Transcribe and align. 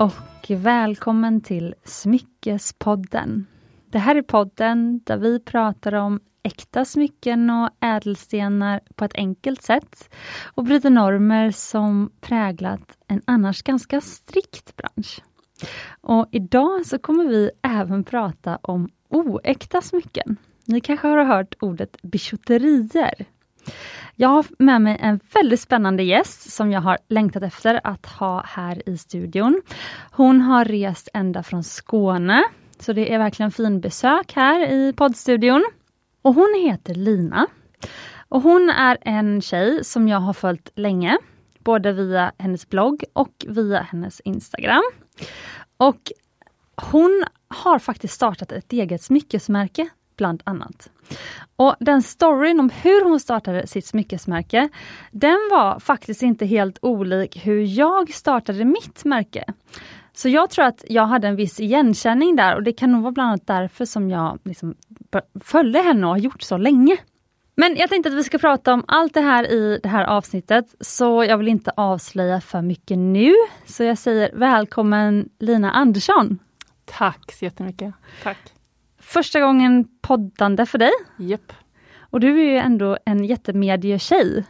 och 0.00 0.50
välkommen 0.50 1.40
till 1.40 1.74
Smyckespodden. 1.84 3.46
Det 3.90 3.98
här 3.98 4.16
är 4.16 4.22
podden 4.22 5.00
där 5.04 5.16
vi 5.16 5.40
pratar 5.40 5.94
om 5.94 6.20
äkta 6.42 6.84
smycken 6.84 7.50
och 7.50 7.70
ädelstenar 7.80 8.80
på 8.94 9.04
ett 9.04 9.14
enkelt 9.14 9.62
sätt 9.62 10.10
och 10.54 10.64
bryter 10.64 10.90
normer 10.90 11.50
som 11.50 12.10
präglat 12.20 12.98
en 13.06 13.22
annars 13.24 13.62
ganska 13.62 14.00
strikt 14.00 14.76
bransch. 14.76 15.20
Och 16.00 16.28
idag 16.30 16.86
så 16.86 16.98
kommer 16.98 17.24
vi 17.24 17.50
även 17.62 18.04
prata 18.04 18.58
om 18.62 18.88
oäkta 19.08 19.82
smycken. 19.82 20.36
Ni 20.64 20.80
kanske 20.80 21.08
har 21.08 21.24
hört 21.24 21.54
ordet 21.60 22.02
bijouterier. 22.02 23.26
Jag 24.16 24.28
har 24.28 24.46
med 24.58 24.82
mig 24.82 24.96
en 25.00 25.20
väldigt 25.34 25.60
spännande 25.60 26.02
gäst 26.02 26.52
som 26.52 26.72
jag 26.72 26.80
har 26.80 26.98
längtat 27.08 27.42
efter 27.42 27.80
att 27.84 28.06
ha 28.06 28.42
här 28.46 28.88
i 28.88 28.98
studion. 28.98 29.62
Hon 30.10 30.40
har 30.40 30.64
rest 30.64 31.08
ända 31.14 31.42
från 31.42 31.64
Skåne, 31.64 32.44
så 32.78 32.92
det 32.92 33.14
är 33.14 33.18
verkligen 33.18 33.50
fin 33.50 33.80
besök 33.80 34.32
här 34.32 34.72
i 34.72 34.92
poddstudion. 34.92 35.64
Och 36.22 36.34
hon 36.34 36.62
heter 36.64 36.94
Lina. 36.94 37.46
Och 38.28 38.42
hon 38.42 38.70
är 38.70 38.98
en 39.00 39.42
tjej 39.42 39.84
som 39.84 40.08
jag 40.08 40.20
har 40.20 40.32
följt 40.32 40.70
länge, 40.74 41.18
både 41.58 41.92
via 41.92 42.32
hennes 42.38 42.68
blogg 42.68 43.04
och 43.12 43.46
via 43.48 43.82
hennes 43.82 44.20
Instagram. 44.20 44.82
Och 45.76 46.12
hon 46.76 47.24
har 47.48 47.78
faktiskt 47.78 48.14
startat 48.14 48.52
ett 48.52 48.72
eget 48.72 49.02
smyckesmärke 49.02 49.88
bland 50.20 50.42
annat. 50.44 50.90
Och 51.56 51.76
den 51.80 52.02
storyn 52.02 52.60
om 52.60 52.70
hur 52.70 53.04
hon 53.04 53.20
startade 53.20 53.66
sitt 53.66 53.86
smyckesmärke, 53.86 54.68
den 55.10 55.38
var 55.50 55.80
faktiskt 55.80 56.22
inte 56.22 56.46
helt 56.46 56.78
olik 56.82 57.46
hur 57.46 57.78
jag 57.78 58.14
startade 58.14 58.64
mitt 58.64 59.04
märke. 59.04 59.44
Så 60.12 60.28
jag 60.28 60.50
tror 60.50 60.64
att 60.64 60.84
jag 60.88 61.06
hade 61.06 61.28
en 61.28 61.36
viss 61.36 61.60
igenkänning 61.60 62.36
där 62.36 62.56
och 62.56 62.62
det 62.62 62.72
kan 62.72 62.92
nog 62.92 63.02
vara 63.02 63.12
bland 63.12 63.28
annat 63.28 63.46
därför 63.46 63.84
som 63.84 64.10
jag 64.10 64.38
liksom 64.44 64.74
följde 65.44 65.78
henne 65.78 66.06
och 66.06 66.12
har 66.12 66.18
gjort 66.18 66.42
så 66.42 66.56
länge. 66.56 66.96
Men 67.54 67.76
jag 67.76 67.90
tänkte 67.90 68.10
att 68.10 68.16
vi 68.16 68.24
ska 68.24 68.38
prata 68.38 68.74
om 68.74 68.84
allt 68.88 69.14
det 69.14 69.20
här 69.20 69.50
i 69.52 69.80
det 69.82 69.88
här 69.88 70.04
avsnittet, 70.04 70.74
så 70.80 71.24
jag 71.24 71.38
vill 71.38 71.48
inte 71.48 71.72
avslöja 71.76 72.40
för 72.40 72.62
mycket 72.62 72.98
nu. 72.98 73.34
Så 73.66 73.82
jag 73.82 73.98
säger 73.98 74.30
välkommen 74.34 75.28
Lina 75.38 75.72
Andersson! 75.72 76.38
Tack 76.84 77.32
så 77.32 77.44
jättemycket! 77.44 77.94
Tack! 78.22 78.59
Första 79.12 79.40
gången 79.40 79.88
poddande 80.02 80.66
för 80.66 80.78
dig. 80.78 80.92
Yep. 81.18 81.52
Och 82.00 82.20
du 82.20 82.40
är 82.40 82.44
ju 82.44 82.56
ändå 82.56 82.98
en 83.04 83.24
jättemedietjej. 83.24 84.44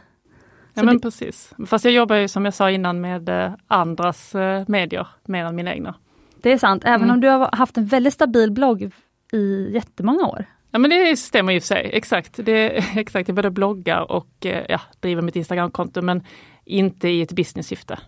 Ja 0.73 0.83
men 0.83 0.95
det... 0.95 1.01
precis. 1.01 1.53
Fast 1.67 1.85
jag 1.85 1.93
jobbar 1.93 2.15
ju 2.15 2.27
som 2.27 2.45
jag 2.45 2.53
sa 2.53 2.71
innan 2.71 3.01
med 3.01 3.29
eh, 3.29 3.53
andras 3.67 4.35
eh, 4.35 4.63
medier 4.67 5.07
mer 5.25 5.45
än 5.45 5.55
mina 5.55 5.73
egna. 5.73 5.95
Det 6.41 6.51
är 6.51 6.57
sant, 6.57 6.83
även 6.85 7.01
mm. 7.01 7.11
om 7.11 7.21
du 7.21 7.27
har 7.27 7.49
haft 7.55 7.77
en 7.77 7.85
väldigt 7.85 8.13
stabil 8.13 8.51
blogg 8.51 8.91
i 9.33 9.71
jättemånga 9.73 10.25
år. 10.25 10.45
Ja 10.71 10.79
men 10.79 10.89
det 10.89 11.17
stämmer 11.17 11.53
i 11.53 11.59
och 11.59 11.63
för 11.63 11.67
sig, 11.67 11.89
exakt. 11.93 12.39
Det, 12.45 12.67
exakt. 12.95 13.27
Jag 13.27 13.35
både 13.35 13.51
bloggar 13.51 14.11
och 14.11 14.45
eh, 14.45 14.65
ja, 14.69 14.81
driver 14.99 15.21
mitt 15.21 15.35
Instagramkonto 15.35 16.01
men 16.01 16.23
inte 16.65 17.09
i 17.09 17.21
ett 17.21 17.33
business-syfte. 17.33 17.99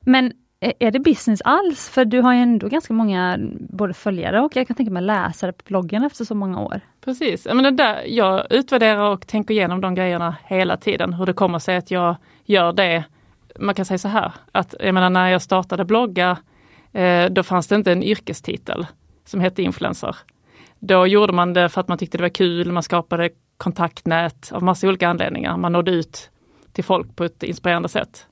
Men 0.00 0.32
är 0.60 0.90
det 0.90 0.98
business 0.98 1.40
alls? 1.44 1.88
För 1.88 2.04
du 2.04 2.20
har 2.20 2.34
ju 2.34 2.40
ändå 2.40 2.68
ganska 2.68 2.94
många 2.94 3.38
både 3.60 3.94
följare 3.94 4.40
och 4.40 4.56
jag 4.56 4.66
kan 4.66 4.76
tänka 4.76 4.92
mig 4.92 5.02
läsare 5.02 5.52
på 5.52 5.62
bloggen 5.66 6.04
efter 6.04 6.24
så 6.24 6.34
många 6.34 6.60
år. 6.60 6.80
Precis, 7.00 7.46
jag, 7.46 7.56
menar 7.56 7.70
där, 7.70 8.04
jag 8.06 8.46
utvärderar 8.50 9.10
och 9.10 9.26
tänker 9.26 9.54
igenom 9.54 9.80
de 9.80 9.94
grejerna 9.94 10.36
hela 10.44 10.76
tiden. 10.76 11.12
Hur 11.12 11.26
det 11.26 11.32
kommer 11.32 11.58
sig 11.58 11.76
att 11.76 11.90
jag 11.90 12.16
gör 12.44 12.72
det. 12.72 13.04
Man 13.58 13.74
kan 13.74 13.84
säga 13.84 13.98
så 13.98 14.08
här, 14.08 14.32
att 14.52 14.74
jag 14.80 14.94
menar 14.94 15.10
när 15.10 15.28
jag 15.28 15.42
startade 15.42 15.84
blogga, 15.84 16.36
eh, 16.92 17.26
då 17.26 17.42
fanns 17.42 17.66
det 17.66 17.74
inte 17.74 17.92
en 17.92 18.02
yrkestitel 18.02 18.86
som 19.24 19.40
hette 19.40 19.62
influencer. 19.62 20.16
Då 20.78 21.06
gjorde 21.06 21.32
man 21.32 21.52
det 21.52 21.68
för 21.68 21.80
att 21.80 21.88
man 21.88 21.98
tyckte 21.98 22.18
det 22.18 22.22
var 22.22 22.28
kul, 22.28 22.72
man 22.72 22.82
skapade 22.82 23.30
kontaktnät 23.56 24.52
av 24.52 24.62
massa 24.62 24.88
olika 24.88 25.08
anledningar. 25.08 25.56
Man 25.56 25.72
nådde 25.72 25.90
ut 25.90 26.30
till 26.72 26.84
folk 26.84 27.16
på 27.16 27.24
ett 27.24 27.42
inspirerande 27.42 27.88
sätt. 27.88 28.26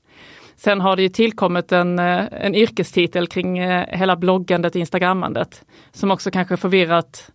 Sen 0.57 0.81
har 0.81 0.95
det 0.95 1.01
ju 1.01 1.09
tillkommit 1.09 1.71
en, 1.71 1.99
eh, 1.99 2.25
en 2.31 2.55
yrkestitel 2.55 3.27
kring 3.27 3.57
eh, 3.57 3.97
hela 3.97 4.15
bloggandet 4.15 4.75
och 4.75 4.79
instagrammandet 4.79 5.65
som 5.91 6.11
också 6.11 6.31
kanske 6.31 6.57
förvirrat 6.57 7.31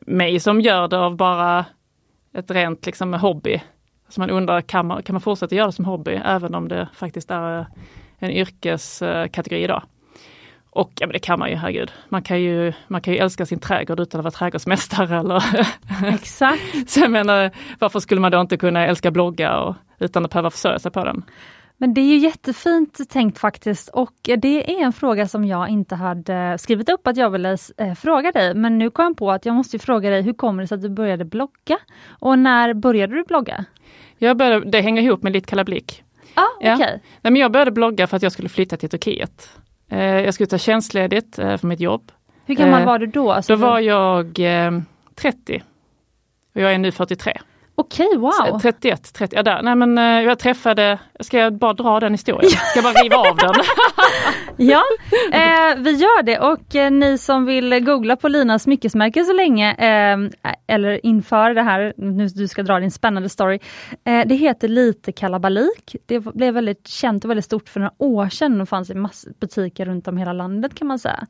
mig 0.00 0.40
som 0.40 0.60
gör 0.60 0.88
det 0.88 0.98
av 0.98 1.16
bara 1.16 1.64
ett 2.34 2.50
rent 2.50 2.86
liksom 2.86 3.14
hobby. 3.14 3.60
Så 4.08 4.20
man 4.20 4.30
undrar, 4.30 4.60
kan 4.60 4.86
man, 4.86 5.02
kan 5.02 5.14
man 5.14 5.20
fortsätta 5.20 5.54
göra 5.54 5.66
det 5.66 5.72
som 5.72 5.84
hobby 5.84 6.20
även 6.24 6.54
om 6.54 6.68
det 6.68 6.88
faktiskt 6.94 7.30
är 7.30 7.66
en 8.18 8.30
yrkeskategori 8.30 9.62
idag? 9.62 9.82
Och 10.70 10.92
ja, 10.98 11.06
men 11.06 11.12
det 11.12 11.18
kan 11.18 11.38
man 11.38 11.50
ju, 11.50 11.56
herregud. 11.56 11.92
Man 12.08 12.22
kan 12.22 12.40
ju, 12.40 12.72
man 12.88 13.00
kan 13.00 13.14
ju 13.14 13.20
älska 13.20 13.46
sin 13.46 13.58
trädgård 13.58 14.00
utan 14.00 14.20
att 14.20 14.24
vara 14.24 14.32
trädgårdsmästare. 14.32 15.18
Eller 15.18 15.42
Exakt. 16.14 16.90
Så 16.90 17.00
jag 17.00 17.10
menar, 17.10 17.50
varför 17.78 18.00
skulle 18.00 18.20
man 18.20 18.32
då 18.32 18.40
inte 18.40 18.56
kunna 18.56 18.86
älska 18.86 19.10
blogga 19.10 19.58
och, 19.58 19.74
utan 19.98 20.24
att 20.24 20.30
behöva 20.30 20.50
försörja 20.50 20.78
sig 20.78 20.90
på 20.90 21.04
den? 21.04 21.24
Men 21.82 21.94
det 21.94 22.00
är 22.00 22.04
ju 22.04 22.16
jättefint 22.16 23.10
tänkt 23.10 23.38
faktiskt 23.38 23.88
och 23.88 24.14
det 24.22 24.74
är 24.74 24.84
en 24.84 24.92
fråga 24.92 25.28
som 25.28 25.44
jag 25.44 25.68
inte 25.68 25.94
hade 25.94 26.58
skrivit 26.58 26.88
upp 26.88 27.06
att 27.06 27.16
jag 27.16 27.30
ville 27.30 27.56
eh, 27.76 27.94
fråga 27.94 28.32
dig. 28.32 28.54
Men 28.54 28.78
nu 28.78 28.90
kom 28.90 29.04
jag 29.04 29.16
på 29.16 29.30
att 29.30 29.46
jag 29.46 29.54
måste 29.54 29.78
fråga 29.78 30.10
dig, 30.10 30.22
hur 30.22 30.32
kommer 30.32 30.62
det 30.62 30.66
sig 30.66 30.74
att 30.74 30.82
du 30.82 30.88
började 30.88 31.24
blogga? 31.24 31.78
Och 32.08 32.38
när 32.38 32.74
började 32.74 33.14
du 33.14 33.24
blogga? 33.24 33.64
Jag 34.18 34.36
började, 34.36 34.70
det 34.70 34.80
hänger 34.80 35.02
ihop 35.02 35.22
med 35.22 35.32
Litt 35.32 35.46
kalla 35.46 35.64
blick. 35.64 36.04
Ah, 36.34 36.42
okay. 36.58 36.70
ja. 36.70 36.86
Nej, 36.86 37.00
men 37.32 37.36
jag 37.36 37.52
började 37.52 37.70
blogga 37.70 38.06
för 38.06 38.16
att 38.16 38.22
jag 38.22 38.32
skulle 38.32 38.48
flytta 38.48 38.76
till 38.76 38.88
Turkiet. 38.88 39.50
Eh, 39.88 40.04
jag 40.04 40.34
skulle 40.34 40.46
ta 40.46 40.58
tjänstledigt 40.58 41.38
eh, 41.38 41.56
för 41.56 41.66
mitt 41.66 41.80
jobb. 41.80 42.12
Hur 42.46 42.54
gammal 42.54 42.84
var 42.84 42.98
du 42.98 43.06
då? 43.06 43.32
Alltså, 43.32 43.56
då 43.56 43.66
var 43.66 43.80
jag 43.80 44.38
30. 45.14 45.62
Och 46.54 46.60
jag 46.60 46.72
är 46.72 46.78
nu 46.78 46.92
43. 46.92 47.38
Okej, 47.74 48.06
okay, 48.06 48.18
wow! 48.18 48.58
31, 48.60 49.12
30, 49.12 49.36
ja 49.36 49.42
där. 49.42 49.62
Nej 49.62 49.74
men 49.74 49.98
eh, 49.98 50.04
jag 50.04 50.38
träffade, 50.38 50.98
ska 51.20 51.38
jag 51.38 51.58
bara 51.58 51.72
dra 51.72 52.00
den 52.00 52.12
historien? 52.12 52.50
Ska 52.70 52.80
jag 52.80 52.94
bara 52.94 53.02
riva 53.02 53.16
av 53.16 53.36
den? 53.36 53.54
ja, 54.68 54.82
eh, 55.32 55.76
vi 55.78 55.90
gör 55.90 56.22
det 56.22 56.38
och 56.38 56.74
eh, 56.74 56.90
ni 56.90 57.18
som 57.18 57.46
vill 57.46 57.84
googla 57.84 58.16
på 58.16 58.28
Linas 58.28 58.62
smyckesmärke 58.62 59.24
så 59.24 59.32
länge, 59.32 59.74
eh, 59.74 60.54
eller 60.66 61.06
inför 61.06 61.54
det 61.54 61.62
här, 61.62 61.94
nu 61.96 62.28
du 62.28 62.48
ska 62.48 62.62
dra 62.62 62.80
din 62.80 62.90
spännande 62.90 63.28
story. 63.28 63.58
Eh, 64.04 64.26
det 64.26 64.34
heter 64.34 64.68
Lite 64.68 65.12
kalabalik. 65.12 65.96
Det 66.06 66.20
blev 66.20 66.54
väldigt 66.54 66.88
känt 66.88 67.24
och 67.24 67.30
väldigt 67.30 67.44
stort 67.44 67.68
för 67.68 67.80
några 67.80 67.92
år 67.98 68.28
sedan 68.28 68.60
och 68.60 68.68
fanns 68.68 68.90
i 68.90 68.94
massor 68.94 69.32
butiker 69.40 69.84
runt 69.84 70.08
om 70.08 70.16
hela 70.16 70.32
landet 70.32 70.74
kan 70.74 70.86
man 70.86 70.98
säga. 70.98 71.26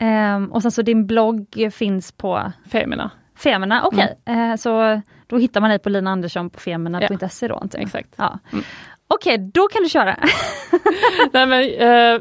Eh, 0.00 0.44
och 0.50 0.62
sen 0.62 0.70
så 0.70 0.82
din 0.82 1.06
blogg 1.06 1.68
finns 1.72 2.12
på 2.12 2.52
Femina. 2.72 3.10
Femina, 3.42 3.86
okej. 3.86 4.16
Okay. 4.24 4.34
Mm. 4.34 4.58
så 4.58 5.02
då 5.26 5.38
hittar 5.38 5.60
man 5.60 5.70
dig 5.70 5.78
på 5.78 5.88
Lina 5.88 6.10
Andersson 6.10 6.50
på 6.50 6.60
femina.se 6.60 7.48
då? 7.48 7.60
Inte? 7.62 7.78
Exakt. 7.78 8.08
Ja. 8.16 8.38
Mm. 8.52 8.64
Okej, 9.08 9.34
okay, 9.34 9.50
då 9.54 9.68
kan 9.68 9.82
du 9.82 9.88
köra. 9.88 10.16
Nej, 11.32 11.46
men, 11.46 11.62
eh, 11.62 12.20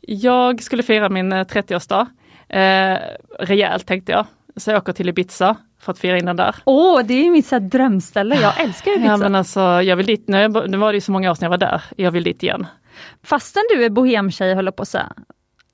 jag 0.00 0.62
skulle 0.62 0.82
fira 0.82 1.08
min 1.08 1.32
30-årsdag. 1.32 2.06
Eh, 2.48 2.98
rejält 3.38 3.86
tänkte 3.86 4.12
jag. 4.12 4.26
Så 4.56 4.70
jag 4.70 4.78
åker 4.78 4.92
till 4.92 5.08
Ibiza 5.08 5.56
för 5.80 5.92
att 5.92 5.98
fira 5.98 6.18
in 6.18 6.26
den 6.26 6.36
där. 6.36 6.56
Åh, 6.64 7.00
oh, 7.00 7.06
det 7.06 7.14
är 7.14 7.30
mitt 7.30 7.46
så 7.46 7.58
drömställe. 7.58 8.40
Jag 8.40 8.60
älskar 8.60 8.90
Ibiza. 8.90 9.06
Ja, 9.06 9.16
men 9.16 9.34
alltså, 9.34 9.60
jag 9.60 9.96
vill 9.96 10.06
dit, 10.06 10.28
nu, 10.28 10.48
nu 10.48 10.76
var 10.76 10.92
det 10.92 11.00
så 11.00 11.12
många 11.12 11.30
år 11.30 11.34
sedan 11.34 11.44
jag 11.44 11.50
var 11.50 11.58
där. 11.58 11.82
Jag 11.96 12.10
vill 12.10 12.24
dit 12.24 12.42
igen. 12.42 12.66
Fastän 13.22 13.62
du 13.74 13.84
är 13.84 13.90
bohemtjej, 13.90 14.54
håller 14.54 14.70
på 14.70 14.82
att 14.82 14.88
säga. 14.88 15.12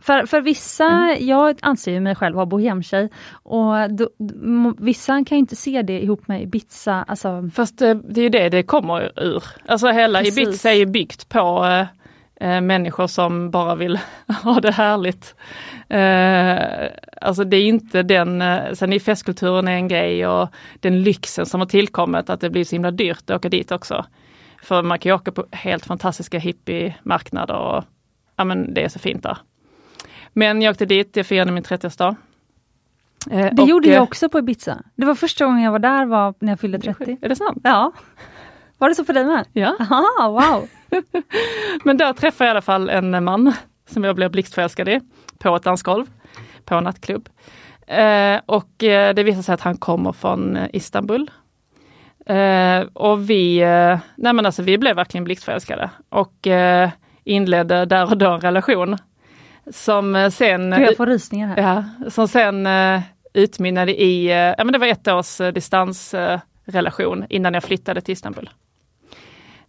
För, 0.02 0.26
för 0.26 0.40
vissa, 0.40 0.84
mm. 0.84 1.26
jag 1.26 1.58
anser 1.62 1.92
ju 1.92 2.00
mig 2.00 2.14
själv 2.14 2.36
vara 2.36 2.46
bohemtjej 2.46 3.08
och 3.32 3.91
då, 3.91 4.09
vissa 4.78 5.24
kan 5.24 5.38
inte 5.38 5.56
se 5.56 5.82
det 5.82 6.03
ihop 6.03 6.28
med 6.28 6.42
Ibiza. 6.42 7.04
Alltså. 7.09 7.50
Fast 7.54 7.78
det, 7.78 7.94
det 7.94 8.21
är 8.21 8.22
ju 8.22 8.28
det 8.28 8.48
det 8.48 8.62
kommer 8.62 9.21
ur. 9.22 9.44
Alltså 9.66 9.88
hela 9.88 10.18
Precis. 10.18 10.38
Ibiza 10.38 10.71
är 10.71 10.74
ju 10.74 10.86
byggt 10.86 11.28
på 11.28 11.65
äh, 12.41 12.60
människor 12.60 13.06
som 13.06 13.50
bara 13.50 13.74
vill 13.74 13.98
ha 14.42 14.60
det 14.60 14.72
härligt. 14.72 15.34
Äh, 15.88 16.91
alltså 17.21 17.44
det 17.44 17.56
är 17.56 17.65
inte 17.65 18.03
den, 18.03 18.42
sen 18.77 18.92
är 18.92 18.98
festkulturen 18.98 19.68
är 19.68 19.72
en 19.72 19.88
grej 19.88 20.27
och 20.27 20.48
den 20.80 21.03
lyxen 21.03 21.47
som 21.47 21.60
har 21.60 21.68
tillkommit 21.68 22.30
att 22.30 22.41
det 22.41 22.50
blir 22.50 22.65
så 22.65 22.74
himla 22.74 22.91
dyrt 22.91 23.30
att 23.30 23.36
åka 23.36 23.48
dit 23.48 23.72
också. 23.72 24.04
För 24.62 24.82
man 24.82 24.98
kan 24.98 25.10
ju 25.10 25.16
åka 25.16 25.32
på 25.32 25.47
helt 25.53 25.86
fantastiska 25.86 26.38
hippiemarknader 26.38 27.56
och 27.56 27.84
ja 28.36 28.44
men 28.44 28.74
det 28.74 28.84
är 28.84 28.88
så 28.88 28.98
fint 28.98 29.22
där. 29.22 29.38
Men 30.32 30.62
jag 30.62 30.70
åkte 30.70 30.86
dit, 30.86 31.16
jag 31.16 31.26
firade 31.26 31.52
min 31.52 31.62
30-årsdag. 31.62 32.16
Eh, 33.30 33.54
det 33.54 33.62
och, 33.62 33.68
gjorde 33.68 33.88
jag 33.88 33.96
eh, 33.96 34.02
också 34.02 34.28
på 34.28 34.38
Ibiza. 34.38 34.82
Det 34.94 35.06
var 35.06 35.14
första 35.14 35.44
gången 35.44 35.62
jag 35.62 35.72
var 35.72 35.78
där 35.78 36.06
var 36.06 36.34
när 36.38 36.52
jag 36.52 36.60
fyllde 36.60 36.78
30. 36.78 37.18
Är 37.22 37.28
det 37.28 37.36
sant? 37.36 37.60
Ja. 37.64 37.92
Var 38.78 38.88
det 38.88 38.94
så 38.94 39.04
för 39.04 39.12
dig 39.12 39.24
med? 39.24 39.46
Ja. 39.52 39.76
Aha, 39.80 40.28
wow! 40.28 40.68
Men 41.84 41.96
där 41.96 42.12
träffade 42.12 42.48
jag 42.48 42.50
i 42.50 42.54
alla 42.54 42.62
fall 42.62 42.88
en 42.88 43.24
man 43.24 43.52
som 43.90 44.04
jag 44.04 44.16
blev 44.16 44.30
blixtförälskad 44.30 44.88
i 44.88 45.00
på 45.38 45.56
ett 45.56 45.62
dansgolv 45.62 46.06
på 46.64 46.74
en 46.74 46.84
nattklubb. 46.84 47.28
Eh, 47.86 48.40
och 48.46 48.84
eh, 48.84 49.14
det 49.14 49.22
visade 49.22 49.42
sig 49.42 49.54
att 49.54 49.60
han 49.60 49.76
kommer 49.76 50.12
från 50.12 50.56
eh, 50.56 50.68
Istanbul. 50.72 51.30
Eh, 52.26 52.80
och 52.92 53.30
vi, 53.30 53.58
nej 54.16 54.32
men 54.32 54.46
alltså 54.46 54.62
vi 54.62 54.78
blev 54.78 54.96
verkligen 54.96 55.24
blixtförälskade 55.24 55.90
och 56.08 56.46
inledde 57.24 57.84
där 57.84 58.10
och 58.10 58.18
då 58.18 58.30
en 58.30 58.40
relation 58.40 58.96
Som 59.70 60.30
sen... 60.32 60.72
jag 60.72 60.97
får 60.97 61.06
rysningar 61.06 61.48
här. 61.48 61.62
Ja, 62.03 62.10
som 62.10 62.28
sen 62.28 62.68
utmynnade 63.34 64.03
i, 64.03 64.28
ja 64.59 64.64
men 64.64 64.72
det 64.72 64.78
var 64.78 64.86
ett 64.86 65.09
års 65.09 65.38
distansrelation 65.54 67.24
innan 67.28 67.54
jag 67.54 67.64
flyttade 67.64 68.00
till 68.00 68.12
Istanbul. 68.12 68.50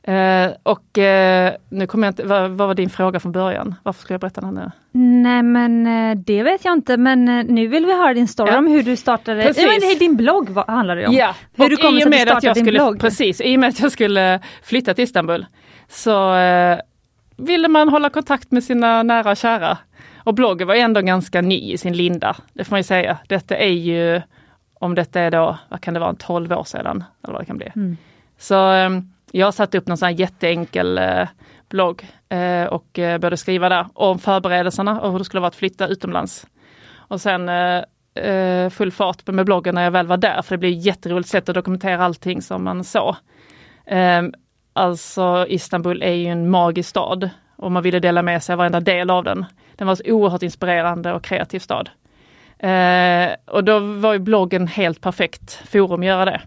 Eh, 0.08 0.52
och 0.64 0.98
eh, 0.98 1.54
nu 1.70 1.88
kommer 1.88 2.08
jag 2.08 2.12
inte, 2.12 2.24
vad, 2.24 2.52
vad, 2.52 2.68
var 2.68 2.76
din 2.76 2.90
fråga 2.90 3.20
från 3.20 3.32
början? 3.32 3.76
Varför 3.84 4.02
ska 4.02 4.14
jag 4.14 4.22
berätta 4.22 4.42
den 4.42 4.54
nu? 4.54 4.72
Nej 5.22 5.44
men 5.44 5.88
eh, 5.88 6.18
det 6.18 6.44
vet 6.44 6.66
jag 6.66 6.74
inte 6.74 6.98
men 6.98 7.28
eh, 7.28 7.46
nu 7.46 7.68
vill 7.68 7.86
vi 7.86 7.94
höra 7.94 8.14
din 8.14 8.28
story 8.28 8.52
ja. 8.52 8.58
om 8.58 8.68
hur 8.68 8.84
du 8.84 8.96
startade, 8.96 9.44
precis. 9.44 9.66
Nej, 9.82 9.96
din 9.96 10.16
blogg 10.16 10.50
vad 10.50 10.68
handlar 10.68 10.96
det 10.96 11.08
om. 11.08 11.14
Ja, 11.14 11.36
hur 11.54 11.64
och 11.64 11.70
du 11.70 11.78
kom 11.78 11.96
med 11.96 12.30
att, 12.30 12.38
att 12.38 12.44
jag 12.44 12.58
skulle, 12.58 12.80
blogg. 12.80 13.00
Precis, 13.00 13.42
i 13.42 13.56
och 13.56 13.60
med 13.60 13.70
att 13.70 13.80
jag 13.80 13.92
skulle 13.92 14.40
flytta 14.64 14.94
till 14.94 15.04
Istanbul 15.04 15.46
så 15.90 16.36
eh, 16.36 16.80
ville 17.38 17.68
man 17.68 17.90
hålla 17.90 18.10
kontakt 18.10 18.52
med 18.52 18.64
sina 18.64 19.04
nära 19.04 19.32
och 19.32 19.38
kära. 19.38 19.78
Och 20.18 20.34
bloggen 20.34 20.68
var 20.68 20.76
ändå 20.76 21.02
ganska 21.02 21.42
ny 21.42 21.72
i 21.72 21.78
sin 21.78 21.94
linda, 21.94 22.36
det 22.54 22.64
får 22.64 22.72
man 22.72 22.80
ju 22.80 22.84
säga. 22.84 23.18
Detta 23.28 23.58
är 23.58 23.74
ju, 23.74 24.22
om 24.74 24.96
detta 24.96 25.22
är 25.22 25.32
då, 25.32 25.58
vad 25.70 25.82
kan 25.82 25.94
det 25.94 26.00
vara, 26.00 26.14
12 26.14 26.52
år 26.52 26.64
sedan, 26.64 27.04
eller 27.24 27.34
vad 27.34 27.42
det 27.42 27.46
kan 27.46 27.58
bli. 27.58 27.72
Mm. 27.76 27.98
Så 28.38 28.56
ehm, 28.56 29.14
jag 29.32 29.54
satte 29.54 29.78
upp 29.78 29.88
någon 29.88 29.98
sån 29.98 30.06
här 30.06 30.14
jätteenkel 30.14 30.98
eh, 30.98 31.28
blogg 31.70 32.08
eh, 32.30 32.64
och 32.64 33.00
eh, 33.00 33.18
började 33.18 33.38
skriva 33.38 33.70
där 33.70 33.88
om 33.94 34.20
förberedelserna 34.20 35.02
och 35.02 35.12
hur 35.12 35.20
det 35.20 35.26
skulle 35.26 35.42
vara 35.42 35.48
att 35.48 35.56
flytta 35.56 35.88
utomlands. 35.88 36.48
Och 36.96 37.22
sen 37.22 37.50
full 38.72 38.92
fart 38.92 39.28
med 39.28 39.46
bloggen 39.46 39.76
när 39.76 39.84
jag 39.84 39.92
väl 39.92 40.08
var 40.08 40.18
där, 40.18 40.42
för 40.42 40.56
det 40.56 40.58
blev 40.58 40.72
ett 40.72 40.86
jätteroligt 40.86 41.30
sätt 41.30 41.50
att 41.50 41.56
dokumentera 41.56 42.06
allting 42.06 42.42
som 42.42 42.64
man 42.64 42.84
såg. 42.84 43.16
Alltså 44.74 45.46
Istanbul 45.50 46.02
är 46.02 46.14
ju 46.14 46.28
en 46.28 46.50
magisk 46.50 46.90
stad 46.90 47.30
och 47.56 47.72
man 47.72 47.84
ville 47.84 48.00
dela 48.00 48.22
med 48.22 48.44
sig 48.44 48.54
av 48.54 48.58
varenda 48.58 48.80
del 48.80 49.10
av 49.10 49.24
den. 49.24 49.46
Den 49.76 49.88
var 49.88 49.96
så 49.96 50.04
oerhört 50.06 50.44
inspirerande 50.44 51.14
och 51.14 51.24
kreativ 51.24 51.60
stad. 51.60 51.90
Eh, 52.60 53.30
och 53.46 53.64
då 53.64 53.80
var 53.80 54.14
ju 54.14 54.20
bloggen 54.20 54.68
helt 54.68 55.02
perfekt 55.02 55.52
forum 55.52 56.00
att 56.00 56.06
göra 56.06 56.26
det. 56.26 56.42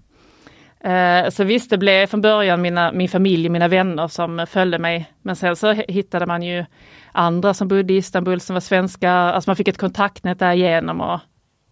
Eh, 0.90 1.30
så 1.30 1.44
visst, 1.44 1.70
det 1.70 1.78
blev 1.78 2.06
från 2.06 2.20
början 2.20 2.62
mina, 2.62 2.92
min 2.92 3.08
familj 3.08 3.46
och 3.46 3.52
mina 3.52 3.68
vänner 3.68 4.08
som 4.08 4.46
följde 4.48 4.78
mig. 4.78 5.12
Men 5.22 5.36
sen 5.36 5.56
så 5.56 5.72
hittade 5.72 6.26
man 6.26 6.42
ju 6.42 6.64
andra 7.12 7.54
som 7.54 7.68
bodde 7.68 7.92
i 7.92 7.96
Istanbul 7.96 8.40
som 8.40 8.54
var 8.54 8.60
svenskar. 8.60 9.32
Alltså 9.32 9.50
man 9.50 9.56
fick 9.56 9.68
ett 9.68 9.78
kontaktnät 9.78 10.38
därigenom 10.38 11.00
och 11.00 11.20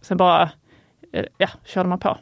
sen 0.00 0.16
bara 0.16 0.50
eh, 1.12 1.24
ja, 1.38 1.48
körde 1.64 1.88
man 1.88 1.98
på. 1.98 2.18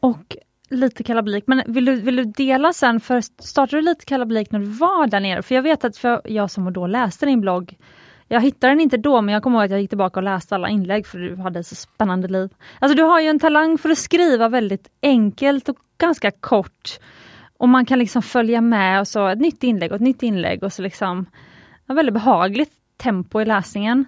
Och 0.00 0.36
lite 0.70 1.02
kalabalik, 1.02 1.44
men 1.46 1.62
vill 1.66 1.84
du, 1.84 1.94
vill 1.94 2.16
du 2.16 2.24
dela 2.24 2.72
sen, 2.72 3.00
för 3.00 3.20
startade 3.20 3.82
du 3.82 3.84
lite 3.84 4.04
kalabalik 4.04 4.50
när 4.50 4.58
du 4.58 4.66
var 4.66 5.06
där 5.06 5.20
nere? 5.20 5.42
För 5.42 5.54
jag 5.54 5.62
vet 5.62 5.84
att 5.84 5.96
för 5.96 6.20
jag 6.24 6.50
som 6.50 6.72
då 6.72 6.86
läste 6.86 7.26
din 7.26 7.40
blogg 7.40 7.76
jag 8.28 8.40
hittade 8.40 8.70
den 8.72 8.80
inte 8.80 8.96
då 8.96 9.20
men 9.20 9.32
jag 9.32 9.42
kommer 9.42 9.58
ihåg 9.58 9.64
att 9.64 9.70
jag 9.70 9.80
gick 9.80 9.90
tillbaka 9.90 10.20
och 10.20 10.24
läste 10.24 10.54
alla 10.54 10.68
inlägg 10.68 11.06
för 11.06 11.18
du 11.18 11.36
hade 11.36 11.64
så 11.64 11.74
spännande 11.74 12.28
liv. 12.28 12.50
Alltså 12.78 12.96
du 12.96 13.02
har 13.02 13.20
ju 13.20 13.28
en 13.28 13.38
talang 13.38 13.78
för 13.78 13.90
att 13.90 13.98
skriva 13.98 14.48
väldigt 14.48 14.88
enkelt 15.02 15.68
och 15.68 15.76
ganska 15.98 16.30
kort. 16.30 16.98
Och 17.58 17.68
man 17.68 17.86
kan 17.86 17.98
liksom 17.98 18.22
följa 18.22 18.60
med 18.60 19.00
och 19.00 19.08
så 19.08 19.28
ett 19.28 19.40
nytt 19.40 19.62
inlägg 19.62 19.90
och 19.90 19.96
ett 19.96 20.02
nytt 20.02 20.22
inlägg 20.22 20.62
och 20.62 20.72
så 20.72 20.82
liksom 20.82 21.26
ett 21.88 21.96
väldigt 21.96 22.14
behagligt 22.14 22.72
tempo 22.96 23.40
i 23.40 23.44
läsningen. 23.44 24.04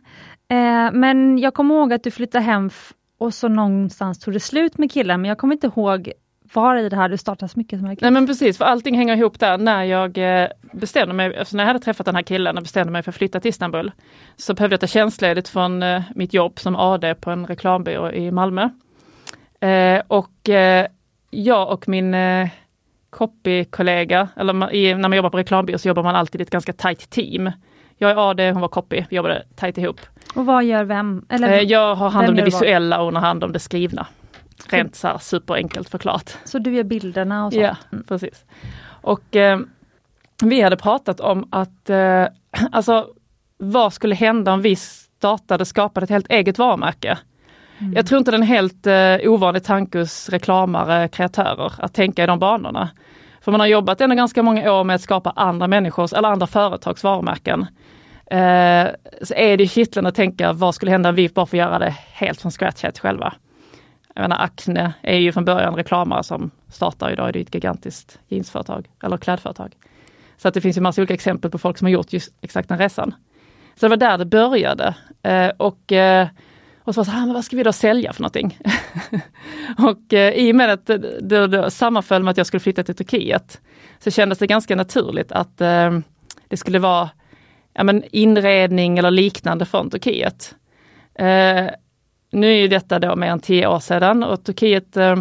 Eh, 0.48 0.92
men 0.92 1.38
jag 1.38 1.54
kommer 1.54 1.74
ihåg 1.74 1.92
att 1.92 2.02
du 2.02 2.10
flyttade 2.10 2.44
hem 2.44 2.70
och 3.18 3.34
så 3.34 3.48
någonstans 3.48 4.18
tog 4.18 4.34
det 4.34 4.40
slut 4.40 4.78
med 4.78 4.92
killen 4.92 5.20
men 5.20 5.28
jag 5.28 5.38
kommer 5.38 5.54
inte 5.54 5.66
ihåg 5.66 6.12
var 6.52 6.76
i 6.76 6.88
det 6.88 6.96
här 6.96 7.08
du 7.08 7.16
startade 7.16 7.48
smyckesmärket? 7.48 8.00
Nej 8.00 8.10
men 8.10 8.26
precis, 8.26 8.58
för 8.58 8.64
allting 8.64 8.96
hänger 8.96 9.16
ihop 9.16 9.40
där. 9.40 9.58
När 9.58 9.84
jag 9.84 10.42
eh, 10.42 10.48
bestämde 10.72 11.14
mig, 11.14 11.36
alltså 11.36 11.56
när 11.56 11.64
jag 11.64 11.66
hade 11.66 11.78
träffat 11.78 12.06
den 12.06 12.14
här 12.14 12.22
killen 12.22 12.56
och 12.56 12.62
bestämde 12.62 12.92
mig 12.92 13.02
för 13.02 13.10
att 13.10 13.16
flytta 13.16 13.40
till 13.40 13.48
Istanbul, 13.48 13.92
så 14.36 14.54
behövde 14.54 14.74
jag 14.74 14.80
ta 14.80 14.86
tjänstledigt 14.86 15.48
från 15.48 15.82
eh, 15.82 16.02
mitt 16.14 16.34
jobb 16.34 16.60
som 16.60 16.76
AD 16.76 17.14
på 17.14 17.30
en 17.30 17.46
reklambyrå 17.46 18.12
i 18.12 18.30
Malmö. 18.30 18.68
Eh, 19.60 20.02
och 20.08 20.48
eh, 20.48 20.86
jag 21.30 21.72
och 21.72 21.88
min 21.88 22.14
eh, 22.14 22.48
copy-kollega, 23.10 24.28
eller 24.36 24.72
i, 24.72 24.94
när 24.94 25.08
man 25.08 25.16
jobbar 25.16 25.30
på 25.30 25.38
reklambyrå 25.38 25.78
så 25.78 25.88
jobbar 25.88 26.02
man 26.02 26.16
alltid 26.16 26.40
i 26.40 26.42
ett 26.42 26.50
ganska 26.50 26.72
tajt 26.72 27.10
team. 27.10 27.50
Jag 27.96 28.10
är 28.10 28.30
AD, 28.30 28.50
hon 28.50 28.60
var 28.60 28.68
copy, 28.68 29.04
vi 29.10 29.16
jobbade 29.16 29.44
tajt 29.56 29.78
ihop. 29.78 30.00
Och 30.34 30.46
vad 30.46 30.64
gör 30.64 30.84
vem? 30.84 31.26
Eller, 31.28 31.70
jag 31.70 31.94
har 31.94 32.10
hand 32.10 32.28
om 32.28 32.36
det 32.36 32.44
visuella 32.44 32.98
och 32.98 33.04
hon 33.04 33.14
har 33.14 33.22
hand 33.22 33.44
om 33.44 33.52
det 33.52 33.58
skrivna. 33.58 34.06
Rent 34.66 34.94
så 34.94 35.08
här 35.08 35.18
superenkelt 35.18 35.88
förklarat. 35.88 36.38
Så 36.44 36.58
du 36.58 36.74
gör 36.74 36.84
bilderna 36.84 37.46
och 37.46 37.52
så? 37.52 37.60
Ja, 37.60 37.76
precis. 38.08 38.44
Och 39.02 39.36
eh, 39.36 39.58
vi 40.42 40.60
hade 40.60 40.76
pratat 40.76 41.20
om 41.20 41.48
att, 41.50 41.90
eh, 41.90 42.26
alltså 42.72 43.06
vad 43.58 43.92
skulle 43.92 44.14
hända 44.14 44.52
om 44.52 44.62
vi 44.62 44.76
startade, 44.76 45.64
skapade 45.64 46.04
ett 46.04 46.10
helt 46.10 46.30
eget 46.30 46.58
varumärke? 46.58 47.18
Mm. 47.78 47.92
Jag 47.92 48.06
tror 48.06 48.18
inte 48.18 48.30
den 48.30 48.42
är 48.42 48.46
helt 48.46 48.86
eh, 48.86 49.32
ovanlig 49.32 49.64
tanke 49.64 49.98
hos 49.98 50.28
reklamare, 50.28 51.08
kreatörer, 51.08 51.72
att 51.78 51.94
tänka 51.94 52.24
i 52.24 52.26
de 52.26 52.38
banorna. 52.38 52.90
För 53.40 53.52
man 53.52 53.60
har 53.60 53.66
jobbat 53.66 54.00
ändå 54.00 54.16
ganska 54.16 54.42
många 54.42 54.72
år 54.72 54.84
med 54.84 54.94
att 54.94 55.00
skapa 55.00 55.32
andra 55.36 55.66
människors 55.66 56.12
eller 56.12 56.28
andra 56.28 56.46
företags 56.46 57.04
varumärken. 57.04 57.66
Eh, 58.30 58.86
så 59.22 59.34
är 59.34 59.56
det 59.56 59.68
kittlande 59.68 60.08
att 60.08 60.14
tänka 60.14 60.52
vad 60.52 60.74
skulle 60.74 60.90
hända 60.90 61.08
om 61.08 61.14
vi 61.14 61.28
bara 61.28 61.46
får 61.46 61.58
göra 61.58 61.78
det 61.78 61.94
helt 62.12 62.40
från 62.40 62.52
scratch 62.52 62.82
helt 62.82 62.98
själva. 62.98 63.34
Jag 64.18 64.22
menar 64.22 64.44
Acne 64.44 64.94
är 65.02 65.18
ju 65.18 65.32
från 65.32 65.44
början 65.44 65.74
reklamare 65.74 66.22
som 66.22 66.50
startar 66.68 67.10
idag, 67.10 67.32
det 67.32 67.38
är 67.38 67.40
ett 67.40 67.54
gigantiskt 67.54 68.18
jeansföretag 68.28 68.88
eller 69.02 69.16
klädföretag. 69.16 69.76
Så 70.36 70.48
att 70.48 70.54
det 70.54 70.60
finns 70.60 70.76
ju 70.76 70.80
massa 70.80 71.00
olika 71.00 71.14
exempel 71.14 71.50
på 71.50 71.58
folk 71.58 71.78
som 71.78 71.84
har 71.84 71.90
gjort 71.90 72.12
just 72.12 72.32
exakt 72.40 72.68
den 72.68 72.78
resan. 72.78 73.14
Så 73.74 73.86
det 73.86 73.90
var 73.90 73.96
där 73.96 74.18
det 74.18 74.24
började. 74.24 74.94
Eh, 75.22 75.48
och, 75.56 75.92
eh, 75.92 76.28
och 76.80 76.94
så 76.94 77.00
var 77.00 77.04
så 77.04 77.10
här, 77.10 77.22
ah, 77.22 77.26
men 77.26 77.34
vad 77.34 77.44
ska 77.44 77.56
vi 77.56 77.62
då 77.62 77.72
sälja 77.72 78.12
för 78.12 78.22
någonting? 78.22 78.58
och 79.78 80.12
eh, 80.12 80.32
i 80.32 80.52
och 80.52 80.56
med 80.56 80.70
att 80.70 80.86
det, 80.86 80.98
det, 81.20 81.46
det 81.46 81.70
sammanföll 81.70 82.22
med 82.22 82.30
att 82.30 82.36
jag 82.36 82.46
skulle 82.46 82.60
flytta 82.60 82.82
till 82.82 82.96
Turkiet, 82.96 83.60
så 83.98 84.10
kändes 84.10 84.38
det 84.38 84.46
ganska 84.46 84.76
naturligt 84.76 85.32
att 85.32 85.60
eh, 85.60 85.98
det 86.48 86.56
skulle 86.56 86.78
vara 86.78 87.10
ja, 87.72 87.84
men 87.84 88.04
inredning 88.12 88.98
eller 88.98 89.10
liknande 89.10 89.64
från 89.64 89.90
Turkiet. 89.90 90.54
Eh, 91.14 91.66
nu 92.30 92.46
är 92.46 92.56
ju 92.56 92.68
detta 92.68 92.98
då 92.98 93.16
mer 93.16 93.26
än 93.30 93.40
tio 93.40 93.66
år 93.66 93.80
sedan 93.80 94.22
och 94.22 94.44
Turkiet, 94.44 94.96
eh, 94.96 95.12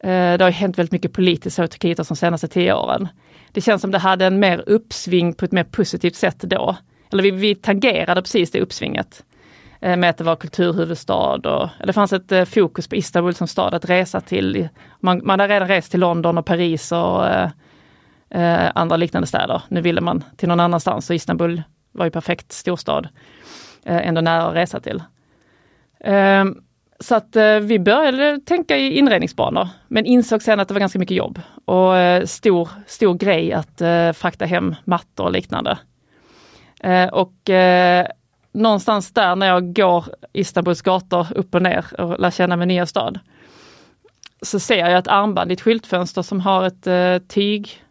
eh 0.00 0.38
det 0.38 0.44
har 0.44 0.50
hänt 0.50 0.78
väldigt 0.78 0.92
mycket 0.92 1.12
politiskt 1.12 1.58
i 1.58 1.68
Turkiet 1.68 2.08
de 2.08 2.16
senaste 2.16 2.48
tio 2.48 2.74
åren. 2.74 3.08
Det 3.52 3.60
känns 3.60 3.82
som 3.82 3.90
det 3.90 3.98
hade 3.98 4.26
en 4.26 4.40
mer 4.40 4.64
uppsving 4.66 5.34
på 5.34 5.44
ett 5.44 5.52
mer 5.52 5.64
positivt 5.64 6.14
sätt 6.14 6.38
då. 6.38 6.76
Eller 7.12 7.22
vi, 7.22 7.30
vi 7.30 7.54
tangerade 7.54 8.22
precis 8.22 8.50
det 8.50 8.60
uppsvinget. 8.60 9.24
Eh, 9.80 9.96
med 9.96 10.10
att 10.10 10.16
det 10.16 10.24
var 10.24 10.36
kulturhuvudstad 10.36 11.34
och 11.34 11.68
det 11.86 11.92
fanns 11.92 12.12
ett 12.12 12.32
eh, 12.32 12.44
fokus 12.44 12.88
på 12.88 12.96
Istanbul 12.96 13.34
som 13.34 13.46
stad 13.46 13.74
att 13.74 13.90
resa 13.90 14.20
till. 14.20 14.68
Man, 15.00 15.20
man 15.24 15.40
hade 15.40 15.54
redan 15.54 15.68
rest 15.68 15.90
till 15.90 16.00
London 16.00 16.38
och 16.38 16.46
Paris 16.46 16.92
och 16.92 17.26
eh, 17.26 17.50
eh, 18.30 18.70
andra 18.74 18.96
liknande 18.96 19.26
städer. 19.26 19.62
Nu 19.68 19.80
ville 19.80 20.00
man 20.00 20.24
till 20.36 20.48
någon 20.48 20.60
annanstans 20.60 21.10
och 21.10 21.16
Istanbul 21.16 21.62
var 21.92 22.04
ju 22.04 22.10
perfekt 22.10 22.52
storstad. 22.52 23.08
Eh, 23.84 24.08
ändå 24.08 24.20
nära 24.20 24.46
att 24.46 24.54
resa 24.54 24.80
till. 24.80 25.02
Ehm, 26.04 26.60
så 27.00 27.14
att 27.14 27.36
eh, 27.36 27.58
vi 27.58 27.78
började 27.78 28.40
tänka 28.46 28.76
i 28.76 28.98
inredningsbanor, 28.98 29.68
men 29.88 30.06
insåg 30.06 30.42
sen 30.42 30.60
att 30.60 30.68
det 30.68 30.74
var 30.74 30.80
ganska 30.80 30.98
mycket 30.98 31.16
jobb 31.16 31.40
och 31.64 31.96
eh, 31.96 32.24
stor, 32.24 32.68
stor 32.86 33.14
grej 33.14 33.52
att 33.52 33.80
eh, 33.80 34.12
frakta 34.12 34.44
hem 34.44 34.74
mattor 34.84 35.24
och 35.24 35.32
liknande. 35.32 35.78
Och 37.12 37.50
någonstans 38.52 39.12
där 39.12 39.36
när 39.36 39.46
jag 39.46 39.74
går 39.74 40.04
Istanbuls 40.32 40.82
gator 40.82 41.26
upp 41.34 41.54
och 41.54 41.62
ner 41.62 42.00
och 42.00 42.20
lär 42.20 42.30
känna 42.30 42.56
min 42.56 42.68
nya 42.68 42.86
stad, 42.86 43.18
så 44.42 44.60
ser 44.60 44.76
jag 44.76 44.98
ett 44.98 45.08
armband 45.08 45.50
i 45.50 45.54
ett 45.54 45.60
skyltfönster 45.60 46.22
som 46.22 46.40
har 46.40 46.64
ett 46.64 47.28
tyg, 47.28 47.82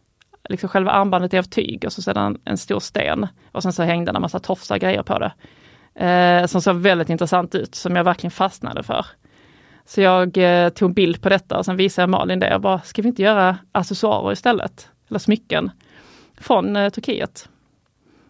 liksom 0.50 0.70
själva 0.70 0.91
armbandet 0.91 1.34
är 1.34 1.39
av 1.39 1.43
tyg 1.43 1.86
och 1.86 1.93
så 1.93 2.01
sedan 2.01 2.38
en 2.46 2.58
stor 2.58 2.79
sten 2.79 3.27
och 3.51 3.63
sen 3.63 3.74
så 3.74 3.84
hängde 3.84 4.12
en 4.12 4.22
massa 4.22 4.39
tofsar 4.39 4.77
grejer 4.77 5.03
på 5.03 5.20
det 5.20 5.32
eh, 5.95 6.45
som 6.45 6.62
såg 6.62 6.75
väldigt 6.75 7.09
intressant 7.09 7.55
ut, 7.55 7.75
som 7.75 7.95
jag 7.95 8.03
verkligen 8.03 8.31
fastnade 8.31 8.83
för. 8.83 9.05
Så 9.85 10.01
jag 10.01 10.38
eh, 10.38 10.69
tog 10.69 10.89
en 10.89 10.93
bild 10.93 11.21
på 11.21 11.29
detta 11.29 11.57
och 11.57 11.65
sen 11.65 11.77
visade 11.77 12.03
jag 12.03 12.09
Malin 12.09 12.39
det. 12.39 12.50
Jag 12.50 12.62
bara, 12.62 12.79
ska 12.79 13.01
vi 13.01 13.07
inte 13.07 13.21
göra 13.21 13.57
accessoarer 13.71 14.31
istället? 14.31 14.89
Eller 15.09 15.19
smycken 15.19 15.71
från 16.38 16.75
eh, 16.75 16.89
Turkiet. 16.89 17.50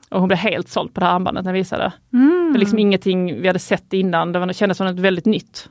Och 0.09 0.19
hon 0.19 0.27
blev 0.27 0.37
helt 0.37 0.69
såld 0.69 0.93
på 0.93 0.99
det 0.99 1.05
här 1.05 1.13
armbandet 1.13 1.45
när 1.45 1.51
jag 1.51 1.57
visade. 1.57 1.93
Mm. 2.13 2.45
Det 2.45 2.51
var 2.51 2.59
liksom 2.59 2.79
ingenting 2.79 3.41
vi 3.41 3.47
hade 3.47 3.59
sett 3.59 3.93
innan, 3.93 4.31
det, 4.31 4.39
var, 4.39 4.47
det 4.47 4.53
kändes 4.53 4.77
som 4.77 4.87
något 4.87 4.99
väldigt 4.99 5.25
nytt. 5.25 5.69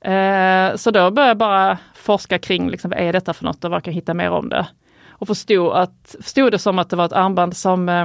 Eh, 0.00 0.76
så 0.76 0.90
då 0.90 1.10
började 1.10 1.30
jag 1.30 1.36
bara 1.36 1.78
forska 1.94 2.38
kring, 2.38 2.70
liksom, 2.70 2.90
vad 2.90 3.00
är 3.00 3.12
detta 3.12 3.32
för 3.32 3.44
något 3.44 3.64
och 3.64 3.70
vad 3.70 3.84
kan 3.84 3.92
jag 3.92 3.96
hitta 3.96 4.14
mer 4.14 4.30
om 4.30 4.48
det? 4.48 4.66
Och 5.08 5.26
förstod, 5.26 5.72
att, 5.72 6.16
förstod 6.22 6.52
det 6.52 6.58
som 6.58 6.78
att 6.78 6.90
det 6.90 6.96
var 6.96 7.04
ett 7.04 7.12
armband 7.12 7.56
som 7.56 7.88
eh, 7.88 8.04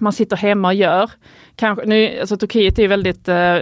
man 0.00 0.12
sitter 0.12 0.36
hemma 0.36 0.68
och 0.68 0.74
gör. 0.74 1.10
Kanske, 1.56 1.86
nu, 1.86 2.20
alltså 2.20 2.36
Turkiet 2.36 2.78
är 2.78 2.88
väldigt 2.88 3.28
eh, 3.28 3.58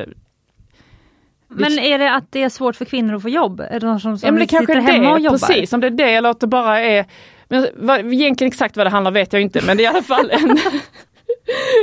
men 1.53 1.79
är 1.79 1.99
det 1.99 2.15
att 2.15 2.33
det 2.33 2.43
är 2.43 2.49
svårt 2.49 2.77
för 2.77 2.85
kvinnor 2.85 3.15
att 3.15 3.23
få 3.23 3.29
jobb? 3.29 3.61
Är 3.61 3.81
det 3.81 3.87
någon 3.87 4.01
som, 4.01 4.19
som 4.19 4.27
ja, 4.27 4.33
men 4.33 4.41
det 4.41 4.49
sitter 4.49 4.67
kanske 4.67 4.93
hemma 4.93 5.09
det, 5.09 5.15
och 5.15 5.21
jobbar? 5.21 5.39
Precis, 5.39 5.73
om 5.73 5.81
det 5.81 5.87
är 5.87 5.91
det 5.91 6.15
eller 6.15 6.31
att 6.31 6.41
det 6.41 6.47
bara 6.47 6.81
är 6.81 7.07
men 7.49 7.67
vad, 7.75 8.13
egentligen 8.13 8.49
exakt 8.49 8.77
vad 8.77 8.87
det 8.87 8.91
handlar 8.91 9.11
vet 9.11 9.33
jag 9.33 9.43
inte 9.43 9.61
men 9.67 9.77
det 9.77 9.83
är 9.83 9.85
i 9.85 9.87
alla 9.87 10.03
fall 10.03 10.31
en, 10.31 10.59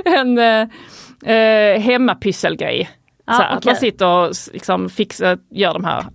en 0.38 0.38
eh, 0.38 1.36
eh, 1.36 1.80
hemmapysselgrej. 1.80 2.90
Så 3.26 3.32
här, 3.32 3.58
Att 3.58 3.66
man 3.66 3.76
sitter 3.76 4.08
och 4.08 4.34
liksom 4.54 4.90
fixar, 4.90 5.40
gör 5.52 5.74
de 5.74 5.84
här 5.84 6.06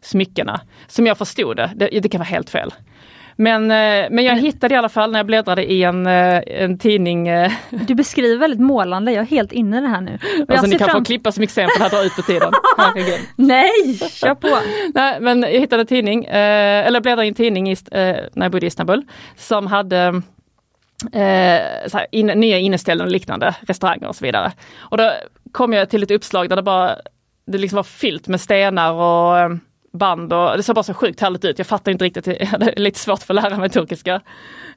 smyckena. 0.00 0.60
Som 0.86 1.06
jag 1.06 1.18
förstod 1.18 1.56
det, 1.56 1.72
det, 1.76 2.00
det 2.00 2.08
kan 2.08 2.18
vara 2.18 2.28
helt 2.28 2.50
fel. 2.50 2.74
Men, 3.36 3.70
eh, 3.70 4.06
men 4.10 4.24
jag 4.24 4.36
hittade 4.36 4.74
i 4.74 4.78
alla 4.78 4.88
fall 4.88 5.12
när 5.12 5.18
jag 5.18 5.26
bläddrade 5.26 5.72
i 5.72 5.82
en, 5.82 6.06
eh, 6.06 6.42
en 6.46 6.78
tidning, 6.78 7.28
eh, 7.28 7.52
Du 7.70 7.94
beskriver 7.94 8.36
väldigt 8.38 8.60
målande, 8.60 9.12
jag 9.12 9.22
är 9.22 9.26
helt 9.26 9.52
inne 9.52 9.78
i 9.78 9.80
det 9.80 9.88
här 9.88 10.00
nu. 10.00 10.14
Och 10.14 10.20
jag 10.38 10.50
alltså 10.50 10.66
ni 10.66 10.78
kan 10.78 10.88
fram- 10.88 11.00
få 11.00 11.04
klippa 11.04 11.32
för 11.32 11.40
det 11.78 11.82
här 11.82 11.90
drar 11.90 12.04
ut 12.04 12.16
på 12.16 12.22
tiden. 12.22 12.52
Nej, 13.36 13.98
kör 14.10 14.34
på! 14.34 14.58
Nej, 14.94 15.20
men 15.20 15.42
jag 15.42 15.60
hittade 15.60 15.82
en 15.82 15.86
tidning, 15.86 16.24
eller 16.24 17.00
bläddrade 17.00 17.24
i 17.24 17.28
en 17.28 17.34
tidning 17.34 17.70
i, 17.72 17.76
när 17.90 18.30
jag 18.34 18.52
bodde 18.52 18.66
i 18.66 18.68
Istanbul, 18.68 19.02
som 19.36 19.66
hade 19.66 20.22
eh, 21.12 21.88
så 21.88 21.98
här, 21.98 22.06
in, 22.10 22.26
nya 22.26 22.58
inneställen 22.58 23.06
och 23.06 23.12
liknande, 23.12 23.54
restauranger 23.60 24.08
och 24.08 24.16
så 24.16 24.24
vidare. 24.24 24.52
Och 24.78 24.96
då 24.96 25.12
kom 25.52 25.72
jag 25.72 25.90
till 25.90 26.02
ett 26.02 26.10
uppslag 26.10 26.48
där 26.48 26.56
det 26.56 26.62
bara, 26.62 26.96
det 27.46 27.58
liksom 27.58 27.76
var 27.76 27.82
fyllt 27.82 28.28
med 28.28 28.40
stenar 28.40 28.92
och 28.92 29.58
band 29.92 30.32
och 30.32 30.56
det 30.56 30.62
såg 30.62 30.74
bara 30.74 30.82
så 30.82 30.94
sjukt 30.94 31.20
härligt 31.20 31.44
ut. 31.44 31.58
Jag 31.58 31.66
fattar 31.66 31.92
inte 31.92 32.04
riktigt, 32.04 32.26
jag 32.40 32.46
hade 32.46 32.74
lite 32.76 32.98
svårt 32.98 33.22
för 33.22 33.34
att 33.34 33.42
lära 33.42 33.56
mig 33.56 33.70
turkiska. 33.70 34.20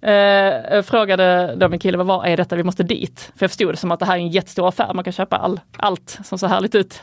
Eh, 0.01 0.13
jag 0.13 0.85
frågade 0.85 1.55
då 1.55 1.69
min 1.69 1.79
kille, 1.79 1.97
vad 1.97 2.27
är 2.27 2.37
detta, 2.37 2.55
vi 2.55 2.63
måste 2.63 2.83
dit. 2.83 3.31
För 3.35 3.43
jag 3.43 3.51
förstod 3.51 3.73
det 3.73 3.77
som 3.77 3.91
att 3.91 3.99
det 3.99 4.05
här 4.05 4.15
är 4.15 4.19
en 4.19 4.29
jättestor 4.29 4.67
affär, 4.67 4.93
man 4.93 5.03
kan 5.03 5.13
köpa 5.13 5.37
all, 5.37 5.59
allt 5.77 6.19
som 6.23 6.37
ser 6.37 6.47
härligt 6.47 6.75
ut. 6.75 7.01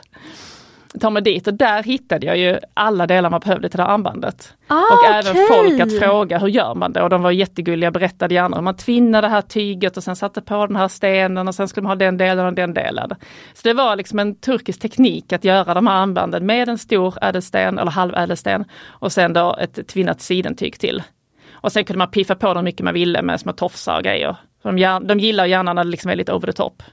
Ta 0.99 1.09
mig 1.09 1.21
dit 1.21 1.47
och 1.47 1.53
där 1.53 1.83
hittade 1.83 2.25
jag 2.25 2.37
ju 2.37 2.59
alla 2.73 3.07
delar 3.07 3.29
man 3.29 3.39
behövde 3.39 3.69
till 3.69 3.77
det 3.77 3.83
här 3.83 3.89
armbandet. 3.89 4.53
Ah, 4.67 4.75
och 4.75 5.05
även 5.05 5.35
folk 5.47 5.79
att 5.79 5.99
fråga 5.99 6.37
hur 6.37 6.47
gör 6.47 6.75
man 6.75 6.93
det 6.93 7.01
och 7.01 7.09
de 7.09 7.21
var 7.21 7.31
jättegulliga, 7.31 7.91
berättade 7.91 8.35
gärna 8.35 8.55
hur 8.55 8.63
man 8.63 8.75
tvinnade 8.75 9.27
det 9.27 9.31
här 9.31 9.41
tyget 9.41 9.97
och 9.97 10.03
sen 10.03 10.15
satte 10.15 10.41
på 10.41 10.67
den 10.67 10.75
här 10.75 10.87
stenen 10.87 11.47
och 11.47 11.55
sen 11.55 11.67
skulle 11.67 11.83
man 11.83 11.89
ha 11.89 11.95
den 11.95 12.17
delen 12.17 12.45
och 12.45 12.53
den 12.53 12.73
delen. 12.73 13.09
Så 13.53 13.67
det 13.67 13.73
var 13.73 13.95
liksom 13.95 14.19
en 14.19 14.35
turkisk 14.35 14.81
teknik 14.81 15.33
att 15.33 15.43
göra 15.43 15.73
de 15.73 15.87
här 15.87 16.01
armbanden 16.01 16.45
med 16.45 16.69
en 16.69 16.77
stor 16.77 17.13
ädelsten 17.21 17.79
eller 17.79 17.91
halvädelsten 17.91 18.65
och 18.85 19.11
sen 19.11 19.33
då 19.33 19.55
ett 19.59 19.87
tvinnat 19.87 20.21
sidentyg 20.21 20.79
till. 20.79 21.03
Och 21.51 21.71
sen 21.71 21.85
kunde 21.85 21.97
man 21.97 22.11
piffa 22.11 22.35
på 22.35 22.53
dem 22.53 22.63
mycket 22.63 22.83
man 22.83 22.93
ville 22.93 23.21
med 23.21 23.39
små 23.39 23.51
tofsar 23.51 23.97
och 23.97 24.03
grejer. 24.03 24.35
De, 24.63 24.99
de 25.07 25.19
gillar 25.19 25.45
gärna 25.45 25.73
när 25.73 25.83
det 25.83 25.89
liksom 25.89 26.11
är 26.11 26.15
lite 26.15 26.33
over 26.33 26.47
the 26.47 26.53
top. 26.53 26.83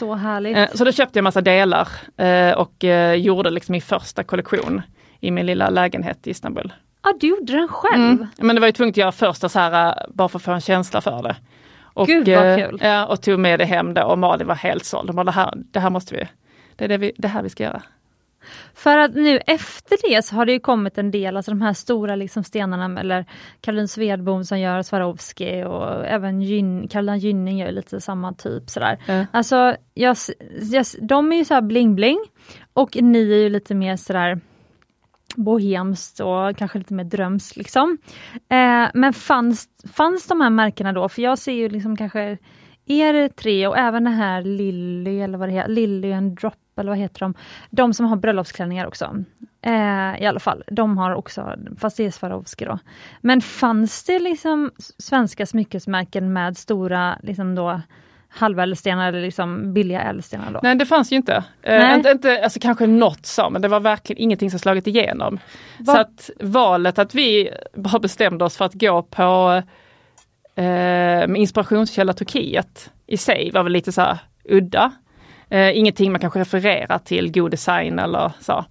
Så 0.00 0.14
härligt. 0.14 0.56
Eh, 0.56 0.68
Så 0.74 0.84
då 0.84 0.92
köpte 0.92 1.18
jag 1.18 1.24
massa 1.24 1.40
delar 1.40 1.88
eh, 2.16 2.52
och 2.52 2.84
eh, 2.84 3.14
gjorde 3.14 3.50
liksom 3.50 3.72
min 3.72 3.82
första 3.82 4.24
kollektion 4.24 4.82
i 5.20 5.30
min 5.30 5.46
lilla 5.46 5.70
lägenhet 5.70 6.26
i 6.26 6.30
Istanbul. 6.30 6.72
Ja, 7.02 7.12
du 7.20 7.26
gjorde 7.26 7.52
den 7.52 7.68
själv? 7.68 8.02
Mm. 8.04 8.26
Men 8.38 8.56
det 8.56 8.60
var 8.60 8.68
ju 8.68 8.72
tvunget 8.72 8.92
att 8.92 8.96
göra 8.96 9.12
första 9.12 9.48
så 9.48 9.58
här, 9.58 10.06
bara 10.08 10.28
för 10.28 10.38
att 10.38 10.42
få 10.42 10.52
en 10.52 10.60
känsla 10.60 11.00
för 11.00 11.22
det. 11.22 11.36
Och, 11.82 12.06
Gud, 12.06 12.28
vad 12.28 12.58
kul. 12.58 12.78
Ja, 12.82 13.06
och 13.06 13.22
tog 13.22 13.38
med 13.38 13.60
det 13.60 13.64
hem 13.64 13.94
då 13.94 14.02
och 14.02 14.18
Malin 14.18 14.46
var 14.46 14.54
helt 14.54 14.84
såld. 14.84 15.08
Hon 15.08 15.16
bara, 15.16 15.24
det 15.24 15.30
här, 15.30 15.52
det 15.56 15.80
här 15.80 15.90
måste 15.90 16.14
vi, 16.14 16.28
det 16.76 16.84
är 16.84 16.88
det, 16.88 16.96
vi, 16.98 17.12
det 17.18 17.28
här 17.28 17.42
vi 17.42 17.48
ska 17.50 17.62
göra. 17.64 17.82
För 18.74 18.98
att 18.98 19.14
nu 19.14 19.38
efter 19.46 20.10
det 20.10 20.22
så 20.24 20.34
har 20.34 20.46
det 20.46 20.52
ju 20.52 20.60
kommit 20.60 20.98
en 20.98 21.10
del, 21.10 21.36
alltså 21.36 21.50
de 21.50 21.62
här 21.62 21.72
stora 21.72 22.16
liksom 22.16 22.44
stenarna, 22.44 23.00
eller 23.00 23.24
Caroline 23.60 23.88
Svedbom 23.88 24.44
som 24.44 24.60
gör 24.60 24.82
Swarovski 24.82 25.64
och 25.64 26.06
även 26.06 26.40
Gyn, 26.40 26.88
Carolina 26.88 27.16
Gynning 27.16 27.58
gör 27.58 27.72
lite 27.72 28.00
samma 28.00 28.32
typ 28.32 28.70
sådär. 28.70 28.98
Ja. 29.06 29.26
Alltså, 29.32 29.76
jag, 29.94 30.16
jag, 30.72 30.86
de 31.00 31.32
är 31.32 31.36
ju 31.36 31.44
så 31.44 31.54
här 31.54 31.62
bling-bling 31.62 32.18
och 32.72 32.96
ni 33.02 33.32
är 33.32 33.38
ju 33.38 33.48
lite 33.48 33.74
mer 33.74 33.96
sådär 33.96 34.40
bohemskt 35.36 36.20
och 36.20 36.56
kanske 36.56 36.78
lite 36.78 36.94
mer 36.94 37.04
drömskt 37.04 37.56
liksom. 37.56 37.98
Eh, 38.32 38.88
men 38.94 39.12
fanns, 39.12 39.68
fanns 39.92 40.26
de 40.26 40.40
här 40.40 40.50
märkena 40.50 40.92
då? 40.92 41.08
För 41.08 41.22
jag 41.22 41.38
ser 41.38 41.52
ju 41.52 41.68
liksom 41.68 41.96
kanske 41.96 42.38
er 42.86 43.28
tre 43.28 43.66
och 43.66 43.78
även 43.78 44.04
det 44.04 44.10
här 44.10 44.42
Lilly 44.42 45.20
eller 45.20 45.38
vad 45.38 45.48
det 45.48 45.52
heter, 45.52 45.70
Lilly 45.70 46.12
and 46.12 46.40
Drop 46.40 46.54
eller 46.80 46.90
vad 46.90 46.98
heter 46.98 47.20
de? 47.20 47.34
De 47.70 47.94
som 47.94 48.06
har 48.06 48.16
bröllopsklänningar 48.16 48.86
också. 48.86 49.24
Eh, 49.62 50.22
I 50.22 50.26
alla 50.26 50.40
fall, 50.40 50.62
de 50.66 50.98
har 50.98 51.14
också, 51.14 51.54
fast 51.78 51.96
det 51.96 52.06
är 52.06 52.10
Swarovski 52.10 52.64
då. 52.64 52.78
Men 53.20 53.40
fanns 53.40 54.04
det 54.04 54.18
liksom 54.18 54.70
svenska 54.98 55.46
smyckesmärken 55.46 56.32
med 56.32 56.56
stora 56.56 57.18
liksom 57.22 57.54
då 57.54 57.80
halvädelstenar 58.32 59.08
eller 59.08 59.20
liksom 59.20 59.72
billiga 59.74 60.00
ädelstenar 60.02 60.52
då? 60.52 60.60
Nej 60.62 60.74
det 60.74 60.86
fanns 60.86 61.12
ju 61.12 61.16
inte. 61.16 61.44
Eh, 61.62 61.94
inte, 61.94 62.10
inte 62.10 62.44
alltså 62.44 62.60
kanske 62.60 62.86
något 62.86 63.26
så, 63.26 63.50
men 63.50 63.62
det 63.62 63.68
var 63.68 63.80
verkligen 63.80 64.22
ingenting 64.22 64.50
som 64.50 64.58
slagit 64.60 64.86
igenom. 64.86 65.38
Vad- 65.78 65.96
Så 65.96 66.00
att 66.02 66.30
valet 66.40 66.98
att 66.98 67.14
vi 67.14 67.50
bara 67.74 67.98
bestämde 67.98 68.44
oss 68.44 68.56
för 68.56 68.64
att 68.64 68.74
gå 68.74 69.02
på 69.02 69.62
eh, 70.54 71.22
inspirationskälla 71.40 72.12
Turkiet 72.12 72.90
i 73.06 73.16
sig 73.16 73.50
var 73.54 73.62
väl 73.62 73.72
lite 73.72 73.92
så 73.92 74.00
här 74.00 74.18
udda. 74.44 74.92
Eh, 75.50 75.78
ingenting 75.78 76.12
man 76.12 76.20
kanske 76.20 76.40
refererar 76.40 76.98
till 76.98 77.32
god 77.32 77.50
design 77.50 77.98
eller 77.98 78.32
så. 78.40 78.64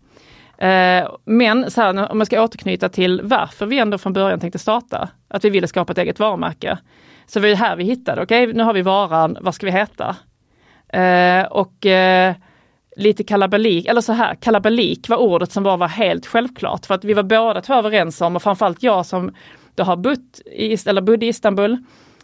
Eh, 0.66 1.10
men 1.26 1.72
så 1.72 1.82
här, 1.82 2.12
om 2.12 2.18
man 2.18 2.26
ska 2.26 2.44
återknyta 2.44 2.90
till 2.90 3.22
varför 3.24 3.66
vi 3.66 3.80
ändå 3.80 3.98
från 3.98 4.14
början 4.14 4.40
tänkte 4.40 4.60
starta, 4.60 5.10
att 5.28 5.46
vi 5.46 5.50
ville 5.50 5.68
skapa 5.68 5.92
ett 5.92 5.98
eget 5.98 6.20
varumärke. 6.20 6.78
Så 7.28 7.40
det 7.40 7.50
var 7.50 7.56
här 7.56 7.76
vi 7.76 7.84
hittade, 7.84 8.24
okej 8.24 8.54
nu 8.54 8.64
har 8.64 8.74
vi 8.74 8.82
varan, 8.82 9.38
vad 9.42 9.56
ska 9.56 9.66
vi 9.66 9.72
heta? 9.72 10.16
Eh, 10.94 11.46
och 11.46 11.86
eh, 11.86 12.36
lite 12.96 13.24
kalabalik, 13.24 13.86
eller 13.86 14.02
så 14.02 14.14
här, 14.14 14.36
kalabalik 14.36 15.10
var 15.10 15.18
ordet 15.18 15.52
som 15.52 15.64
bara 15.64 15.78
var 15.78 15.88
helt 15.88 16.26
självklart 16.26 16.86
för 16.86 16.96
att 16.96 17.04
vi 17.04 17.14
var 17.14 17.24
båda 17.24 17.62
två 17.62 17.74
överens 17.74 18.22
om 18.22 18.36
och 18.36 18.44
framförallt 18.44 18.84
jag 18.84 19.06
som 19.06 19.36
då 19.76 19.84
har 19.84 19.96
bott 19.96 20.42
i, 20.46 20.78
eller 20.86 21.02
bodde 21.02 21.26
i 21.26 21.30
Istanbul 21.30 21.78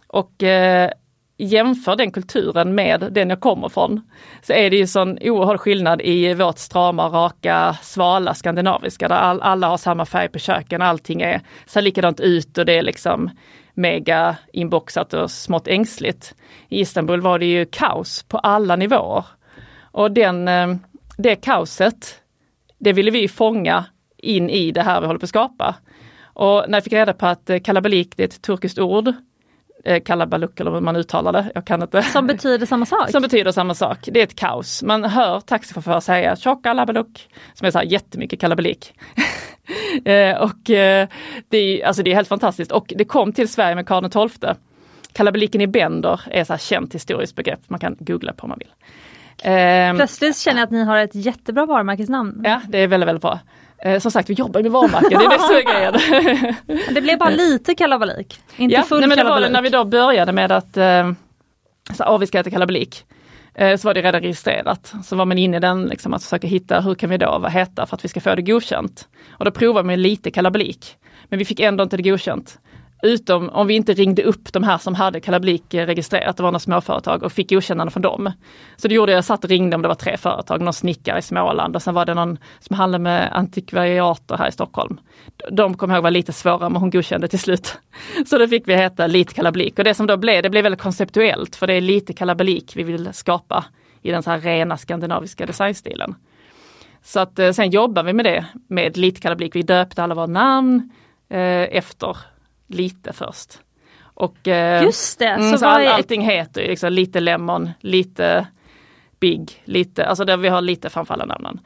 och 0.07 0.43
eh, 0.43 0.91
jämför 1.37 1.95
den 1.95 2.11
kulturen 2.11 2.75
med 2.75 3.07
den 3.11 3.29
jag 3.29 3.39
kommer 3.39 3.69
från. 3.69 4.01
Så 4.41 4.53
är 4.53 4.69
det 4.69 4.77
ju 4.77 4.87
sån 4.87 5.17
oerhörd 5.21 5.59
skillnad 5.59 6.01
i 6.01 6.33
vårt 6.33 6.57
strama, 6.57 7.07
raka, 7.07 7.77
svala 7.81 8.33
skandinaviska 8.33 9.07
där 9.07 9.15
all, 9.15 9.41
alla 9.41 9.67
har 9.67 9.77
samma 9.77 10.05
färg 10.05 10.29
på 10.29 10.39
köken, 10.39 10.81
allting 10.81 11.21
är, 11.21 11.41
ser 11.65 11.81
likadant 11.81 12.19
ut 12.19 12.57
och 12.57 12.65
det 12.65 12.73
är 12.73 12.83
liksom 12.83 13.29
mega 13.73 14.35
inboxat 14.53 15.13
och 15.13 15.31
smått 15.31 15.67
ängsligt. 15.67 16.35
I 16.69 16.79
Istanbul 16.79 17.21
var 17.21 17.39
det 17.39 17.45
ju 17.45 17.65
kaos 17.65 18.23
på 18.23 18.37
alla 18.37 18.75
nivåer. 18.75 19.25
Och 19.91 20.11
den, 20.11 20.47
eh, 20.47 20.75
det 21.17 21.35
kaoset, 21.35 22.21
det 22.79 22.93
ville 22.93 23.11
vi 23.11 23.27
fånga 23.27 23.85
in 24.17 24.49
i 24.49 24.71
det 24.71 24.81
här 24.81 25.01
vi 25.01 25.07
håller 25.07 25.19
på 25.19 25.23
att 25.23 25.29
skapa. 25.29 25.75
Och 26.23 26.65
när 26.67 26.77
jag 26.77 26.83
fick 26.83 26.93
reda 26.93 27.13
på 27.13 27.25
att 27.25 27.49
eh, 27.49 27.59
kalabalik 27.59 28.17
det 28.17 28.23
är 28.23 28.27
ett 28.27 28.41
turkiskt 28.41 28.79
ord, 28.79 29.13
eh, 29.85 30.03
kalabaluk 30.03 30.59
eller 30.59 30.71
hur 30.71 30.81
man 30.81 30.95
uttalar 30.95 31.33
det, 31.33 31.51
jag 31.55 31.65
kan 31.65 31.81
inte. 31.81 32.01
Som 32.01 32.27
betyder 32.27 32.65
samma 32.65 32.85
sak? 32.85 33.11
Som 33.11 33.21
betyder 33.21 33.51
samma 33.51 33.73
sak. 33.73 33.97
Det 34.11 34.19
är 34.19 34.23
ett 34.23 34.35
kaos. 34.35 34.83
Man 34.83 35.03
hör 35.03 35.39
taxichaufförer 35.39 35.99
säga 35.99 36.35
tjocka 36.35 36.73
labaluk, 36.73 37.29
som 37.53 37.67
är 37.67 37.71
så 37.71 37.77
här 37.77 37.85
jättemycket 37.85 38.39
kalabalik. 38.39 38.93
eh, 40.05 40.37
och 40.37 40.69
eh, 40.69 41.07
det, 41.49 41.57
är, 41.57 41.85
alltså 41.85 42.03
det 42.03 42.11
är 42.11 42.15
helt 42.15 42.27
fantastiskt 42.27 42.71
och 42.71 42.93
det 42.95 43.05
kom 43.05 43.33
till 43.33 43.49
Sverige 43.49 43.75
med 43.75 43.87
Karl 43.87 44.29
XII. 44.29 44.49
Kalabaliken 45.13 45.61
i 45.61 45.67
bänder 45.67 46.21
är 46.31 46.43
så 46.43 46.53
här 46.53 46.57
känt 46.57 46.95
historiskt 46.95 47.35
begrepp, 47.35 47.59
man 47.67 47.79
kan 47.79 47.95
googla 47.99 48.33
på 48.33 48.43
om 48.43 48.49
man 48.49 48.59
vill. 48.59 48.71
Eh, 49.51 49.95
Plötsligt 49.95 50.37
känner 50.37 50.59
jag 50.59 50.65
att 50.65 50.71
ni 50.71 50.83
har 50.83 50.97
ett 50.97 51.15
jättebra 51.15 51.65
varumärkesnamn. 51.65 52.41
ja, 52.43 52.61
det 52.67 52.77
är 52.77 52.87
väldigt, 52.87 53.07
väldigt 53.07 53.21
bra. 53.21 53.39
Eh, 53.85 53.99
som 53.99 54.11
sagt, 54.11 54.29
vi 54.29 54.33
jobbar 54.33 54.61
med 54.61 54.71
varumärken, 54.71 55.19
det 55.19 55.25
är 55.25 55.29
det 55.29 55.39
som 55.39 55.55
är 55.55 55.61
grejen. 55.73 55.93
Det 56.93 57.01
blev 57.01 57.19
bara 57.19 57.29
lite 57.29 57.75
kalabalik, 57.75 58.39
inte 58.57 58.75
ja, 58.75 58.81
full 58.81 58.99
nej, 58.99 59.09
men 59.09 59.17
det 59.17 59.23
var 59.23 59.29
kalabalik. 59.29 59.49
det 59.49 59.53
när 59.53 59.61
vi 59.61 59.69
då 59.69 59.85
började 59.85 60.31
med 60.31 60.51
att 60.51 60.77
eh, 60.77 61.11
så, 61.93 62.03
ah, 62.03 62.17
vi 62.17 62.27
ska 62.27 62.39
äta 62.39 62.49
kalabalik. 62.49 63.05
Eh, 63.55 63.77
så 63.77 63.87
var 63.87 63.93
det 63.93 64.01
redan 64.01 64.21
registrerat. 64.21 64.93
Så 65.03 65.15
var 65.15 65.25
man 65.25 65.37
inne 65.37 65.57
i 65.57 65.59
den, 65.59 65.85
liksom, 65.85 66.13
att 66.13 66.23
försöka 66.23 66.47
hitta 66.47 66.81
hur 66.81 66.95
kan 66.95 67.09
vi 67.09 67.17
då 67.17 67.39
vad 67.39 67.51
heta 67.51 67.85
för 67.85 67.95
att 67.95 68.05
vi 68.05 68.09
ska 68.09 68.21
få 68.21 68.35
det 68.35 68.41
godkänt. 68.41 69.07
Och 69.31 69.45
då 69.45 69.51
provade 69.51 69.87
med 69.87 69.99
lite 69.99 70.31
kalabalik. 70.31 70.97
Men 71.29 71.39
vi 71.39 71.45
fick 71.45 71.59
ändå 71.59 71.83
inte 71.83 71.97
det 71.97 72.03
godkänt. 72.03 72.59
Utom 73.03 73.49
om 73.49 73.67
vi 73.67 73.73
inte 73.73 73.93
ringde 73.93 74.23
upp 74.23 74.53
de 74.53 74.63
här 74.63 74.77
som 74.77 74.95
hade 74.95 75.19
kalablik 75.19 75.63
registrerat, 75.69 76.37
det 76.37 76.43
var 76.43 76.51
några 76.51 76.59
småföretag 76.59 77.23
och 77.23 77.31
fick 77.31 77.49
godkännande 77.49 77.91
från 77.91 78.01
dem. 78.01 78.31
Så 78.75 78.87
det 78.87 78.95
gjorde 78.95 79.11
jag, 79.11 79.17
jag 79.17 79.25
satt 79.25 79.43
och 79.43 79.49
ringde 79.49 79.75
om 79.75 79.81
det 79.81 79.87
var 79.87 79.95
tre 79.95 80.17
företag, 80.17 80.61
någon 80.61 80.73
snickare 80.73 81.19
i 81.19 81.21
Småland 81.21 81.75
och 81.75 81.81
sen 81.81 81.93
var 81.93 82.05
det 82.05 82.13
någon 82.13 82.37
som 82.59 82.75
handlade 82.75 83.03
med 83.03 83.29
antikvariater 83.33 84.37
här 84.37 84.47
i 84.47 84.51
Stockholm. 84.51 84.99
De 85.51 85.77
kom 85.77 85.91
ihåg 85.91 86.03
var 86.03 86.11
lite 86.11 86.33
svåra 86.33 86.69
men 86.69 86.81
hon 86.81 86.89
godkände 86.89 87.27
till 87.27 87.39
slut. 87.39 87.77
Så 88.25 88.37
då 88.37 88.47
fick 88.47 88.67
vi 88.67 88.75
heta 88.75 89.07
lite 89.07 89.33
Kalablik 89.33 89.77
och 89.77 89.83
det 89.83 89.93
som 89.93 90.07
då 90.07 90.17
blev, 90.17 90.43
det 90.43 90.49
blev 90.49 90.63
väldigt 90.63 90.81
konceptuellt 90.81 91.55
för 91.55 91.67
det 91.67 91.73
är 91.73 91.81
lite 91.81 92.13
kalabalik 92.13 92.75
vi 92.75 92.83
vill 92.83 93.09
skapa 93.13 93.65
i 94.01 94.11
den 94.11 94.23
så 94.23 94.29
här 94.29 94.39
rena 94.39 94.77
skandinaviska 94.77 95.45
designstilen. 95.45 96.15
Så 97.03 97.19
att 97.19 97.39
eh, 97.39 97.51
sen 97.51 97.69
jobbar 97.69 98.03
vi 98.03 98.13
med 98.13 98.25
det 98.25 98.45
med 98.67 98.97
lite 98.97 99.21
Kalablik. 99.21 99.55
Vi 99.55 99.61
döpte 99.61 100.03
alla 100.03 100.15
våra 100.15 100.25
namn 100.25 100.89
eh, 101.29 101.39
efter 101.77 102.17
lite 102.67 103.13
först. 103.13 103.59
Och, 104.03 104.47
eh, 104.47 104.83
Just 104.83 105.19
det, 105.19 105.27
mm, 105.27 105.51
så, 105.51 105.57
så 105.57 105.65
all, 105.65 105.81
är 105.81 105.87
allting 105.87 106.21
heter 106.21 106.61
ju 106.61 106.67
liksom 106.67 106.93
lite 106.93 107.19
lemon, 107.19 107.69
lite 107.79 108.47
big, 109.19 109.61
lite, 109.65 110.05
alltså 110.05 110.25
där 110.25 110.37
vi 110.37 110.47
har 110.47 110.61
lite 110.61 110.89
framför 110.89 111.13
alla 111.13 111.25
namnen. 111.25 111.59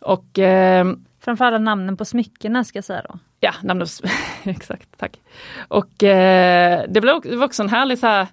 Och 0.00 0.38
eh, 0.38 0.86
framför 1.20 1.44
alla 1.44 1.58
namnen 1.58 1.96
på 1.96 2.04
smyckena 2.04 2.64
ska 2.64 2.76
jag 2.76 2.84
säga 2.84 3.02
då. 3.08 3.18
Ja, 3.40 3.52
namnet, 3.62 3.88
exakt, 4.42 4.88
tack. 4.98 5.20
Och 5.68 6.02
eh, 6.02 6.84
det, 6.88 7.00
blev, 7.00 7.20
det 7.20 7.36
var 7.36 7.46
också 7.46 7.62
en 7.62 7.68
härlig 7.68 7.98
så 7.98 8.06
här, 8.06 8.26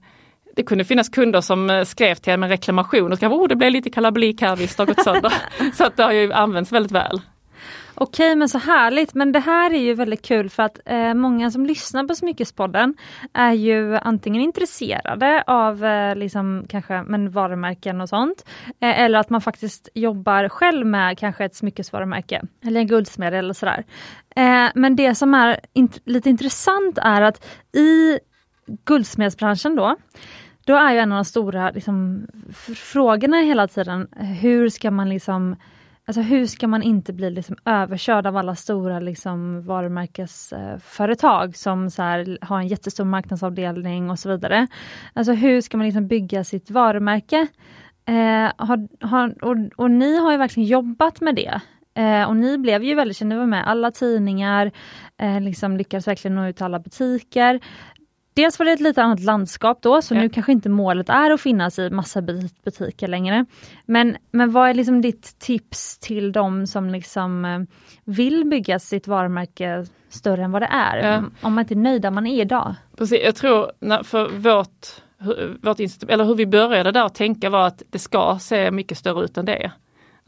det 0.55 0.63
kunde 0.63 0.83
finnas 0.83 1.09
kunder 1.09 1.41
som 1.41 1.69
eh, 1.69 1.83
skrev 1.83 2.15
till 2.15 2.33
en 2.33 2.39
med 2.39 2.49
reklamation 2.49 3.11
och 3.11 3.17
skrev 3.17 3.33
oh 3.33 3.47
det 3.47 3.55
blev 3.55 3.71
lite 3.71 3.89
kalabalik 3.89 4.41
här, 4.41 4.55
visst 4.55 4.77
har 4.77 4.85
gått 4.85 5.03
sönder. 5.03 5.33
så 5.73 5.85
att 5.85 5.97
det 5.97 6.03
har 6.03 6.11
ju 6.11 6.33
använts 6.33 6.71
väldigt 6.71 6.91
väl. 6.91 7.21
Okej 8.01 8.35
men 8.35 8.49
så 8.49 8.57
härligt, 8.57 9.13
men 9.13 9.31
det 9.31 9.39
här 9.39 9.73
är 9.73 9.79
ju 9.79 9.93
väldigt 9.93 10.21
kul 10.21 10.49
för 10.49 10.63
att 10.63 10.79
eh, 10.85 11.13
många 11.13 11.51
som 11.51 11.65
lyssnar 11.65 12.03
på 12.03 12.15
Smyckespodden 12.15 12.95
är 13.33 13.53
ju 13.53 13.95
antingen 13.95 14.41
intresserade 14.41 15.43
av 15.47 15.85
eh, 15.85 16.15
liksom 16.15 16.65
kanske 16.69 17.03
men 17.03 17.31
varumärken 17.31 18.01
och 18.01 18.09
sånt. 18.09 18.45
Eh, 18.79 18.99
eller 18.99 19.19
att 19.19 19.29
man 19.29 19.41
faktiskt 19.41 19.89
jobbar 19.93 20.49
själv 20.49 20.85
med 20.85 21.17
kanske 21.17 21.45
ett 21.45 21.55
smyckesvarumärke 21.55 22.41
eller 22.65 22.79
en 22.79 22.87
guldsmed 22.87 23.33
eller 23.33 23.53
sådär. 23.53 23.83
Eh, 24.35 24.67
men 24.75 24.95
det 24.95 25.15
som 25.15 25.33
är 25.33 25.59
int 25.73 25.99
lite 26.05 26.29
intressant 26.29 26.97
är 27.01 27.21
att 27.21 27.45
i 27.73 28.19
guldsmedsbranschen 28.85 29.75
då 29.75 29.95
då 30.65 30.75
är 30.75 30.93
ju 30.93 30.99
en 30.99 31.11
av 31.11 31.17
de 31.17 31.25
stora 31.25 31.71
liksom, 31.71 32.27
frågorna 32.75 33.37
hela 33.37 33.67
tiden, 33.67 34.07
hur 34.41 34.69
ska 34.69 34.91
man 34.91 35.09
liksom 35.09 35.55
Alltså 36.09 36.21
hur 36.21 36.45
ska 36.45 36.67
man 36.67 36.83
inte 36.83 37.13
bli 37.13 37.29
liksom 37.29 37.55
överkörd 37.65 38.27
av 38.27 38.37
alla 38.37 38.55
stora 38.55 38.99
liksom 38.99 39.61
varumärkesföretag 39.61 41.57
som 41.57 41.89
så 41.89 42.01
här, 42.01 42.37
har 42.41 42.59
en 42.59 42.67
jättestor 42.67 43.05
marknadsavdelning 43.05 44.09
och 44.09 44.19
så 44.19 44.29
vidare. 44.29 44.67
Alltså 45.13 45.33
hur 45.33 45.61
ska 45.61 45.77
man 45.77 45.85
liksom 45.85 46.07
bygga 46.07 46.43
sitt 46.43 46.71
varumärke? 46.71 47.47
Eh, 48.05 48.51
har, 48.57 49.05
har, 49.07 49.43
och, 49.43 49.55
och, 49.75 49.91
ni 49.91 50.17
har 50.19 50.31
ju 50.31 50.37
verkligen 50.37 50.69
jobbat 50.69 51.21
med 51.21 51.35
det. 51.35 51.61
Eh, 52.01 52.23
och 52.23 52.35
ni 52.35 52.57
blev 52.57 52.83
ju 52.83 52.95
väldigt 52.95 53.17
kända, 53.17 53.35
ni 53.35 53.39
var 53.39 53.47
med 53.47 53.67
alla 53.67 53.91
tidningar, 53.91 54.71
eh, 55.17 55.41
liksom 55.41 55.77
lyckades 55.77 56.07
verkligen 56.07 56.35
nå 56.35 56.47
ut 56.47 56.55
till 56.55 56.65
alla 56.65 56.79
butiker. 56.79 57.59
Dels 58.39 58.59
var 58.59 58.65
det 58.65 58.71
ett 58.71 58.79
lite 58.79 59.03
annat 59.03 59.19
landskap 59.19 59.81
då, 59.81 60.01
så 60.01 60.15
ja. 60.15 60.21
nu 60.21 60.29
kanske 60.29 60.51
inte 60.51 60.69
målet 60.69 61.09
är 61.09 61.31
att 61.31 61.41
finnas 61.41 61.79
i 61.79 61.89
massa 61.89 62.21
butiker 62.63 63.07
längre. 63.07 63.45
Men, 63.85 64.17
men 64.31 64.51
vad 64.51 64.69
är 64.69 64.73
liksom 64.73 65.01
ditt 65.01 65.39
tips 65.39 65.97
till 65.97 66.31
de 66.31 66.67
som 66.67 66.89
liksom 66.89 67.45
eh, 67.45 67.59
vill 68.03 68.45
bygga 68.45 68.79
sitt 68.79 69.07
varumärke 69.07 69.85
större 70.09 70.43
än 70.43 70.51
vad 70.51 70.61
det 70.61 70.69
är? 70.71 71.11
Ja. 71.11 71.23
Om 71.41 71.53
man 71.53 71.61
inte 71.61 71.73
är 71.73 71.75
nöjd 71.75 72.01
där 72.01 72.11
man 72.11 72.27
är 72.27 72.41
idag? 72.41 72.75
Precis, 72.97 73.19
jag 73.23 73.35
tror 73.35 73.71
för 74.03 74.29
vårt, 74.29 74.87
vårt 75.61 76.03
eller 76.07 76.25
hur 76.25 76.35
vi 76.35 76.45
började 76.45 76.91
där 76.91 77.05
att 77.05 77.15
tänka 77.15 77.49
var 77.49 77.67
att 77.67 77.83
det 77.89 77.99
ska 77.99 78.37
se 78.41 78.71
mycket 78.71 78.97
större 78.97 79.23
ut 79.23 79.37
än 79.37 79.45
det. 79.45 79.71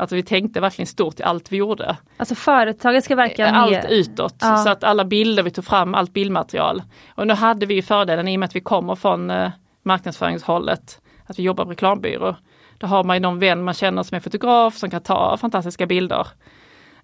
Alltså 0.01 0.15
vi 0.15 0.23
tänkte 0.23 0.59
verkligen 0.59 0.87
stort 0.87 1.19
i 1.19 1.23
allt 1.23 1.51
vi 1.51 1.57
gjorde. 1.57 1.97
Alltså 2.17 2.35
företaget 2.35 3.03
ska 3.03 3.15
verka 3.15 3.51
Allt 3.51 3.71
mer... 3.71 3.85
utåt, 3.89 4.35
ja. 4.39 4.57
så 4.57 4.69
att 4.69 4.83
alla 4.83 5.05
bilder 5.05 5.43
vi 5.43 5.51
tog 5.51 5.65
fram, 5.65 5.95
allt 5.95 6.13
bildmaterial. 6.13 6.83
Och 7.15 7.27
nu 7.27 7.33
hade 7.33 7.65
vi 7.65 7.81
fördelen 7.81 8.27
i 8.27 8.35
och 8.35 8.39
med 8.39 8.47
att 8.47 8.55
vi 8.55 8.61
kommer 8.61 8.95
från 8.95 9.29
eh, 9.29 9.51
marknadsföringshållet, 9.83 11.01
att 11.25 11.39
vi 11.39 11.43
jobbar 11.43 11.65
på 11.65 11.71
reklambyrå. 11.71 12.35
Då 12.77 12.87
har 12.87 13.03
man 13.03 13.15
ju 13.15 13.19
någon 13.19 13.39
vän 13.39 13.63
man 13.63 13.73
känner 13.73 14.03
som 14.03 14.15
är 14.15 14.19
fotograf 14.19 14.77
som 14.77 14.89
kan 14.89 15.01
ta 15.01 15.37
fantastiska 15.37 15.85
bilder. 15.85 16.27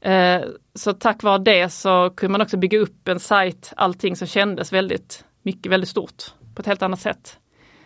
Eh, 0.01 0.41
så 0.75 0.93
tack 0.93 1.23
vare 1.23 1.37
det 1.37 1.69
så 1.69 2.09
kunde 2.09 2.31
man 2.31 2.41
också 2.41 2.57
bygga 2.57 2.79
upp 2.79 3.07
en 3.07 3.19
sajt, 3.19 3.73
allting 3.75 4.15
som 4.15 4.27
kändes 4.27 4.73
väldigt 4.73 5.25
mycket, 5.41 5.71
väldigt 5.71 5.89
stort 5.89 6.23
på 6.55 6.59
ett 6.59 6.67
helt 6.67 6.81
annat 6.81 6.99
sätt. 6.99 7.37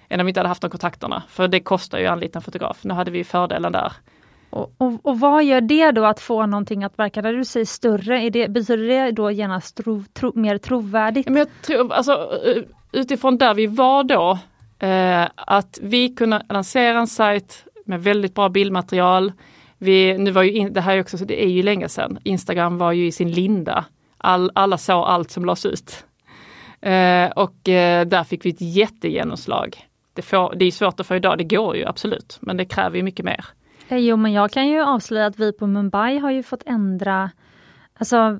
Än 0.10 0.20
om 0.20 0.25
vi 0.25 0.30
inte 0.30 0.39
hade 0.39 0.50
haft 0.50 0.62
de 0.62 0.72
kontakterna, 0.72 1.24
för 1.30 1.48
det 1.48 1.60
kostar 1.60 2.00
ju 2.00 2.06
att 2.06 2.12
anlita 2.12 2.39
en 2.39 2.44
fotograf. 2.44 2.84
Nu 2.84 2.94
hade 2.94 3.12
vi 3.12 3.24
fördelen 3.24 3.72
där. 3.72 3.94
Och, 4.51 4.74
och, 4.77 5.05
och, 5.05 5.20
vad 5.20 5.43
gör 5.43 5.62
det 5.62 5.91
då 5.91 6.05
att 6.05 6.20
få 6.20 6.46
någonting 6.46 6.84
att 6.84 7.00
verka, 7.00 7.22
när 7.22 7.34
du 7.34 7.46
säger 7.46 7.65
större, 7.65 8.22
är 8.22 8.29
det, 8.29 8.48
betyder 8.48 8.88
det 8.88 9.12
då 9.12 9.31
genast 9.31 9.77
tro, 9.77 10.03
tro, 10.14 10.31
mer 10.35 10.57
trovärdigt? 10.57 11.29
Men 11.29 11.37
jag 11.37 11.48
tror, 11.61 11.94
alltså, 11.94 12.11
eh, 12.46 12.64
utifrån 12.92 13.37
där 13.37 13.53
vi 13.53 13.68
var 13.68 14.03
då, 14.03 14.40
eh, 14.87 15.27
att 15.35 15.79
vi 15.81 16.09
kunde 16.09 16.46
lansera 16.50 17.00
en 17.00 17.07
sajt 17.07 17.66
med 17.85 18.03
väldigt 18.03 18.35
bra 18.35 18.50
bildmaterial. 18.50 19.31
Vi, 19.77 20.18
nu 20.18 20.31
var 20.31 20.44
ju 20.44 20.51
in, 20.51 20.74
det 20.74 20.81
här 20.81 20.98
är 20.98 21.01
också, 21.01 21.18
det 21.18 21.44
är 21.44 21.50
ju 21.50 21.64
länge 21.64 21.90
sedan, 21.90 22.20
Instagram 22.24 22.77
var 22.77 22.92
ju 22.92 23.05
i 23.05 23.11
sin 23.11 23.31
linda. 23.31 23.85
All, 24.18 24.51
alla 24.55 24.77
såg 24.77 25.05
allt 25.05 25.31
som 25.31 25.46
lades 25.46 25.66
ut. 25.66 26.05
Eh, 26.81 27.31
och 27.31 27.70
eh, 27.70 28.05
där 28.05 28.24
fick 28.24 28.46
vi 28.46 28.50
ett 28.50 28.61
jättegenomslag. 28.61 29.87
Det, 30.14 30.22
får, 30.22 30.55
det 30.55 30.66
är 30.66 30.72
svårt 30.72 31.00
att 31.00 31.07
få 31.07 31.16
idag, 31.16 31.37
det 31.37 31.44
går 31.44 31.75
ju 31.75 31.85
absolut, 31.85 32.37
men 32.42 32.57
det 32.57 32.66
kräver 32.66 32.98
ju 32.98 33.03
mycket 33.03 33.25
mer. 33.25 33.46
Jo 33.92 34.18
men 34.18 34.32
jag 34.32 34.51
kan 34.51 34.68
ju 34.68 34.82
avslöja 34.82 35.25
att 35.25 35.40
vi 35.40 35.54
på 35.54 35.68
Mumbai 35.68 36.18
har 36.18 36.32
ju 36.32 36.44
fått 36.44 36.64
ändra, 36.66 37.32
alltså 37.94 38.40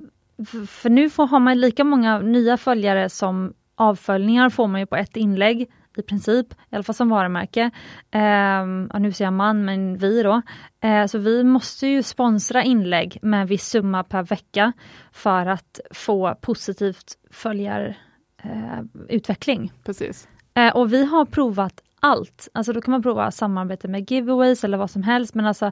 för 0.68 0.90
nu 0.90 1.10
får, 1.10 1.28
har 1.28 1.40
man 1.40 1.60
lika 1.60 1.84
många 1.84 2.20
nya 2.20 2.58
följare 2.58 3.10
som 3.10 3.54
avföljningar 3.76 4.50
får 4.50 4.68
man 4.68 4.80
ju 4.80 4.86
på 4.86 4.96
ett 4.96 5.18
inlägg 5.18 5.68
i 5.98 6.02
princip, 6.02 6.54
i 6.54 6.76
alla 6.76 6.84
fall 6.84 6.96
som 6.96 7.10
varumärke. 7.10 7.72
Eh, 8.12 8.66
nu 9.00 9.12
säger 9.12 9.26
jag 9.26 9.34
man, 9.34 9.66
men 9.66 9.98
vi 9.98 10.24
då. 10.24 10.42
Eh, 10.82 11.06
så 11.06 11.18
vi 11.18 11.44
måste 11.44 11.88
ju 11.88 12.04
sponsra 12.04 12.64
inlägg 12.64 13.20
med 13.22 13.42
en 13.42 13.48
viss 13.48 13.70
summa 13.70 14.04
per 14.04 14.24
vecka 14.24 14.74
för 15.12 15.46
att 15.46 15.80
få 15.92 16.36
positivt 16.42 17.18
följarutveckling. 17.32 19.64
Eh, 19.64 19.72
Precis. 19.86 20.28
Eh, 20.54 20.76
och 20.76 20.94
vi 20.94 21.06
har 21.06 21.26
provat 21.26 21.82
allt. 22.04 22.50
Alltså 22.54 22.74
då 22.74 22.82
kan 22.82 22.92
man 22.92 23.04
prova 23.04 23.32
samarbete 23.32 23.88
med 23.88 24.12
giveaways 24.12 24.64
eller 24.64 24.78
vad 24.78 24.92
som 24.92 25.04
helst 25.04 25.36
men 25.36 25.46
alltså 25.46 25.72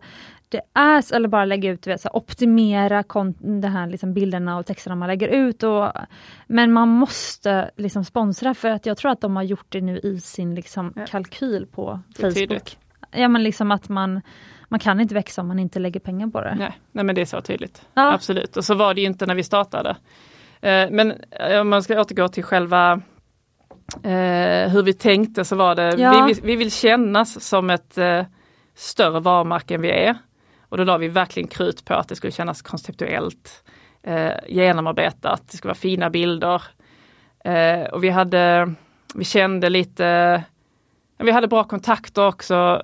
det 0.50 0.62
är, 0.74 1.16
eller 1.16 1.28
bara 1.28 1.46
lägga 1.46 1.72
ut, 1.72 1.88
vet, 1.88 2.02
så 2.02 2.10
optimera 2.14 3.04
de 3.40 3.64
här 3.64 3.88
liksom 3.88 4.14
bilderna 4.14 4.58
och 4.58 4.66
texterna 4.66 4.96
man 4.96 5.08
lägger 5.08 5.28
ut. 5.28 5.64
Och, 5.64 5.92
men 6.48 6.74
man 6.74 6.90
måste 6.90 7.72
liksom 7.76 8.06
sponsra 8.06 8.54
för 8.54 8.70
att 8.70 8.86
jag 8.86 8.98
tror 8.98 9.12
att 9.12 9.22
de 9.22 9.36
har 9.36 9.44
gjort 9.44 9.66
det 9.70 9.82
nu 9.82 10.00
i 10.00 10.20
sin 10.20 10.56
liksom 10.56 10.94
ja. 10.96 11.06
kalkyl 11.06 11.66
på 11.66 12.00
Facebook. 12.20 12.78
Ja 13.12 13.28
men 13.28 13.44
liksom 13.44 13.72
att 13.72 13.90
man 13.90 14.22
man 14.68 14.80
kan 14.80 15.00
inte 15.00 15.14
växa 15.14 15.42
om 15.42 15.48
man 15.48 15.60
inte 15.60 15.80
lägger 15.80 16.00
pengar 16.00 16.28
på 16.28 16.42
det. 16.42 16.56
Nej, 16.56 16.80
nej 16.92 17.06
men 17.06 17.16
det 17.16 17.22
är 17.22 17.26
så 17.26 17.42
tydligt. 17.42 17.88
Ja. 17.94 18.14
Absolut, 18.14 18.58
och 18.58 18.66
så 18.66 18.76
var 18.76 18.94
det 18.94 19.02
inte 19.02 19.26
när 19.26 19.36
vi 19.36 19.44
startade. 19.44 19.90
Eh, 20.62 20.90
men 20.92 21.14
eh, 21.32 21.62
om 21.62 21.70
man 21.70 21.84
ska 21.84 22.02
återgå 22.02 22.28
till 22.28 22.44
själva 22.44 23.02
eh, 24.04 24.72
hur 24.72 24.84
vi 24.84 24.94
tänkte 24.94 25.46
så 25.46 25.56
var 25.56 25.76
det, 25.76 25.96
ja. 25.98 26.26
vi, 26.26 26.42
vi, 26.44 26.56
vill 26.56 26.72
kännas 26.72 27.44
som 27.46 27.70
ett 27.70 27.98
eh, 27.98 28.26
större 28.76 29.20
varumärke 29.20 29.76
än 29.76 29.82
vi 29.82 29.92
är. 29.92 30.18
Och 30.70 30.78
då 30.78 30.84
la 30.84 30.98
vi 30.98 31.08
verkligen 31.08 31.48
krut 31.48 31.86
på 31.86 31.94
att 31.94 32.08
det 32.08 32.16
skulle 32.16 32.32
kännas 32.32 32.62
konceptuellt, 32.62 33.64
eh, 34.04 34.34
genomarbetat, 34.48 35.42
det 35.52 35.58
skulle 35.58 35.70
vara 35.70 35.76
fina 35.76 36.10
bilder. 36.10 36.64
Eh, 37.44 37.84
och 37.84 38.04
vi 38.04 38.10
hade, 38.10 38.74
vi 39.16 39.24
kände 39.24 39.70
lite, 39.70 40.44
vi 41.18 41.32
hade 41.32 41.48
bra 41.48 41.64
kontakter 41.64 42.28
också 42.28 42.84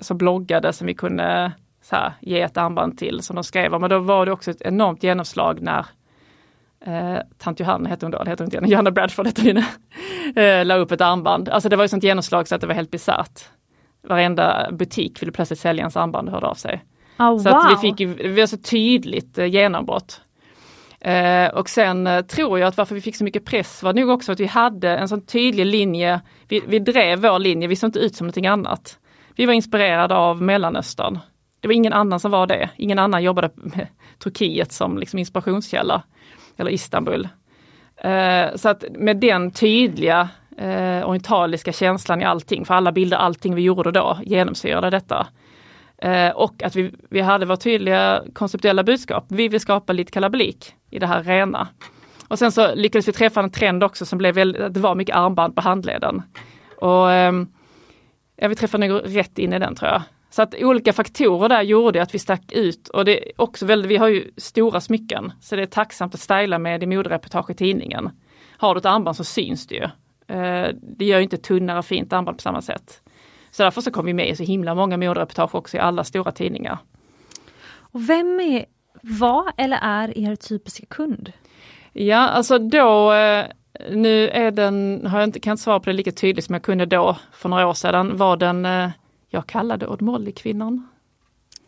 som 0.00 0.18
bloggade 0.18 0.72
som 0.72 0.86
vi 0.86 0.94
kunde 0.94 1.52
här, 1.90 2.12
ge 2.20 2.40
ett 2.40 2.56
armband 2.56 2.98
till 2.98 3.22
som 3.22 3.36
de 3.36 3.44
skrev 3.44 3.74
om. 3.74 3.80
Men 3.80 3.90
då 3.90 3.98
var 3.98 4.26
det 4.26 4.32
också 4.32 4.50
ett 4.50 4.62
enormt 4.62 5.02
genomslag 5.02 5.60
när 5.60 5.86
eh, 6.84 7.18
tant 7.38 7.60
Johanna 7.60 7.88
hette 7.88 8.06
hon 8.06 8.10
då, 8.10 8.18
heter 8.18 8.44
hon 8.44 8.54
inte 8.54 8.70
Johanna 8.72 8.90
Bradford 8.90 9.26
hette 9.26 9.42
hon 9.42 9.56
eh, 10.44 10.64
la 10.64 10.76
upp 10.76 10.92
ett 10.92 11.00
armband. 11.00 11.48
Alltså 11.48 11.68
det 11.68 11.76
var 11.76 11.84
ju 11.84 11.88
sånt 11.88 12.04
genomslag 12.04 12.48
så 12.48 12.54
att 12.54 12.60
det 12.60 12.66
var 12.66 12.74
helt 12.74 12.90
bisarrt. 12.90 13.40
Varenda 14.08 14.68
butik 14.72 15.22
ville 15.22 15.32
plötsligt 15.32 15.60
sälja 15.60 15.80
ens 15.80 15.96
armband 15.96 16.28
och 16.28 16.34
hörde 16.34 16.46
av 16.46 16.54
sig. 16.54 16.84
Oh, 17.18 17.38
så 17.38 17.48
wow. 17.48 17.58
att 17.58 17.72
vi 17.72 17.76
fick 17.76 18.00
ju, 18.00 18.14
vi 18.14 18.40
var 18.40 18.46
så 18.46 18.56
tydligt 18.56 19.38
eh, 19.38 19.46
genombrott. 19.46 20.20
Eh, 21.00 21.48
och 21.48 21.68
sen 21.68 22.06
eh, 22.06 22.20
tror 22.20 22.58
jag 22.58 22.68
att 22.68 22.76
varför 22.76 22.94
vi 22.94 23.00
fick 23.00 23.16
så 23.16 23.24
mycket 23.24 23.44
press 23.44 23.82
var 23.82 23.92
nog 23.92 24.10
också 24.10 24.32
att 24.32 24.40
vi 24.40 24.46
hade 24.46 24.96
en 24.96 25.08
sån 25.08 25.26
tydlig 25.26 25.66
linje. 25.66 26.20
Vi, 26.48 26.62
vi 26.66 26.78
drev 26.78 27.20
vår 27.20 27.38
linje, 27.38 27.68
vi 27.68 27.76
såg 27.76 27.88
inte 27.88 27.98
ut 27.98 28.14
som 28.14 28.26
någonting 28.26 28.46
annat. 28.46 28.98
Vi 29.36 29.46
var 29.46 29.52
inspirerade 29.52 30.14
av 30.14 30.42
Mellanöstern. 30.42 31.18
Det 31.60 31.68
var 31.68 31.74
ingen 31.74 31.92
annan 31.92 32.20
som 32.20 32.30
var 32.30 32.46
det. 32.46 32.70
Ingen 32.76 32.98
annan 32.98 33.22
jobbade 33.22 33.50
med 33.54 33.86
Turkiet 34.18 34.72
som 34.72 34.98
liksom 34.98 35.18
inspirationskälla 35.18 36.02
eller 36.58 36.70
Istanbul. 36.70 37.28
Eh, 37.96 38.56
så 38.56 38.68
att 38.68 38.84
med 38.90 39.16
den 39.16 39.50
tydliga 39.50 40.28
eh, 40.58 41.08
orientaliska 41.08 41.72
känslan 41.72 42.20
i 42.20 42.24
allting, 42.24 42.64
för 42.64 42.74
alla 42.74 42.92
bilder, 42.92 43.16
allting 43.16 43.54
vi 43.54 43.62
gjorde 43.62 43.90
då 43.90 44.18
genomsyrade 44.22 44.90
detta. 44.90 45.26
Eh, 46.02 46.30
och 46.30 46.62
att 46.62 46.76
vi, 46.76 46.92
vi 47.10 47.20
hade 47.20 47.46
vårt 47.46 47.60
tydliga 47.60 48.22
konceptuella 48.32 48.82
budskap. 48.84 49.24
Vi 49.28 49.48
vill 49.48 49.60
skapa 49.60 49.92
lite 49.92 50.12
kalabalik 50.12 50.74
i 50.90 50.98
det 50.98 51.06
här 51.06 51.22
rena. 51.22 51.68
Och 52.28 52.38
sen 52.38 52.52
så 52.52 52.74
lyckades 52.74 53.08
vi 53.08 53.12
träffa 53.12 53.40
en 53.40 53.50
trend 53.50 53.84
också 53.84 54.06
som 54.06 54.18
blev 54.18 54.34
väldigt, 54.34 54.74
det 54.74 54.80
var 54.80 54.94
mycket 54.94 55.16
armband 55.16 55.54
på 55.54 55.60
handleden. 55.60 56.22
Och 56.76 57.12
eh, 57.12 57.32
ja, 58.36 58.48
vi 58.48 58.54
träffade 58.54 58.88
nog 58.88 59.02
rätt 59.04 59.38
in 59.38 59.52
i 59.52 59.58
den 59.58 59.74
tror 59.74 59.90
jag. 59.90 60.02
Så 60.30 60.42
att 60.42 60.54
olika 60.58 60.92
faktorer 60.92 61.48
där 61.48 61.62
gjorde 61.62 62.02
att 62.02 62.14
vi 62.14 62.18
stack 62.18 62.52
ut 62.52 62.88
och 62.88 63.04
det 63.04 63.28
är 63.28 63.32
också 63.36 63.66
väldigt, 63.66 63.90
vi 63.90 63.96
har 63.96 64.08
ju 64.08 64.30
stora 64.36 64.80
smycken 64.80 65.32
så 65.40 65.56
det 65.56 65.62
är 65.62 65.66
tacksamt 65.66 66.14
att 66.14 66.20
styla 66.20 66.58
med 66.58 66.82
i 66.82 66.86
modereportage 66.86 67.50
i 67.50 67.54
tidningen. 67.54 68.10
Har 68.56 68.74
du 68.74 68.78
ett 68.78 68.86
armband 68.86 69.16
så 69.16 69.24
syns 69.24 69.66
det 69.66 69.74
ju. 69.74 69.84
Eh, 70.36 70.68
det 70.82 71.04
gör 71.04 71.20
inte 71.20 71.36
tunnare 71.36 71.82
fint 71.82 72.12
armband 72.12 72.36
på 72.36 72.42
samma 72.42 72.62
sätt. 72.62 73.02
Så 73.50 73.62
därför 73.62 73.80
så 73.80 73.90
kom 73.90 74.06
vi 74.06 74.14
med 74.14 74.28
i 74.28 74.36
så 74.36 74.42
himla 74.42 74.74
många 74.74 74.96
modereportage 74.96 75.54
också 75.54 75.76
i 75.76 75.80
alla 75.80 76.04
stora 76.04 76.32
tidningar. 76.32 76.78
Och 77.70 78.08
vem 78.08 78.40
är, 78.40 78.64
var 79.02 79.52
eller 79.56 79.78
är 79.82 80.18
er 80.18 80.36
typiska 80.36 80.86
kund? 80.86 81.32
Ja 81.92 82.18
alltså 82.18 82.58
då, 82.58 83.12
eh, 83.12 83.46
nu 83.90 84.28
är 84.28 84.50
den, 84.50 85.06
har 85.06 85.18
jag 85.18 85.28
inte, 85.28 85.40
kan 85.40 85.50
inte 85.50 85.62
svara 85.62 85.80
på 85.80 85.90
det 85.90 85.96
lika 85.96 86.12
tydligt 86.12 86.44
som 86.44 86.52
jag 86.52 86.62
kunde 86.62 86.86
då 86.86 87.16
för 87.32 87.48
några 87.48 87.66
år 87.66 87.74
sedan, 87.74 88.16
var 88.16 88.36
den 88.36 88.64
eh, 88.64 88.90
jag 89.28 89.46
kallade 89.46 89.86
Odd 89.86 90.02
Molly-kvinnan. 90.02 90.88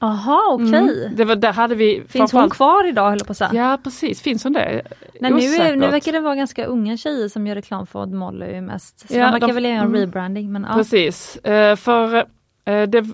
Aha, 0.03 0.51
okej. 0.53 0.67
Okay. 0.67 1.05
Mm, 1.05 1.17
det 1.17 1.25
var, 1.25 1.37
där 1.37 1.53
hade 1.53 1.75
vi 1.75 2.03
Finns 2.09 2.33
hon 2.33 2.51
kvar 2.51 2.89
idag 2.89 3.11
höll 3.11 3.19
på 3.19 3.33
att? 3.33 3.53
Ja 3.53 3.79
precis, 3.85 4.23
finns 4.23 4.45
hon 4.45 4.53
det? 4.53 4.83
Nej, 5.21 5.33
nu, 5.33 5.39
är, 5.39 5.77
nu 5.77 5.89
verkar 5.89 6.13
det 6.13 6.21
vara 6.21 6.35
ganska 6.35 6.65
unga 6.65 6.97
tjejer 6.97 7.29
som 7.29 7.47
gör 7.47 7.55
reklam 7.55 7.87
för 7.87 8.03
Odd 8.03 8.13
Molly 8.13 8.61
mest. 8.61 9.09
Så 9.09 9.15
ja, 9.15 9.25
de 9.25 9.33
verkar 9.33 9.47
de, 9.47 9.53
väl 9.53 9.65
göra 9.65 9.75
en 9.75 9.81
mm, 9.81 10.01
rebranding. 10.01 10.53
Men. 10.53 10.67
Precis, 10.75 11.39
uh, 11.49 11.77
för 11.77 12.15
uh, 12.17 12.23
det, 12.65 13.07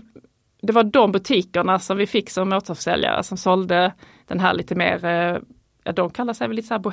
det 0.63 0.73
var 0.73 0.85
de 0.85 1.13
butikerna 1.13 1.79
som 1.79 1.97
vi 1.97 2.07
fick 2.07 2.31
som 2.31 2.53
återförsäljare 2.53 3.23
som 3.23 3.37
sålde 3.37 3.93
den 4.27 4.41
här 4.41 4.55
lite 4.55 4.75
mer, 4.75 5.05
uh, 5.05 5.39
ja, 5.85 5.93
de 5.93 6.11
kallar 6.11 6.33
sig 6.33 6.49
väl 6.49 6.57
lite 6.57 6.69
så 6.69 6.75
här 6.75 6.91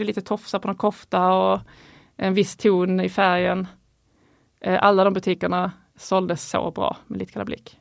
är 0.00 0.04
lite 0.04 0.20
tofsar 0.20 0.58
på 0.58 0.68
någon 0.68 0.76
kofta 0.76 1.32
och 1.32 1.60
en 2.16 2.34
viss 2.34 2.56
ton 2.56 3.00
i 3.00 3.08
färgen. 3.08 3.66
Alla 4.64 5.04
de 5.04 5.14
butikerna 5.14 5.72
såldes 6.00 6.50
så 6.50 6.70
bra 6.70 6.96
med 7.06 7.18
lite 7.18 7.32
kalla 7.32 7.44
blick. 7.44 7.76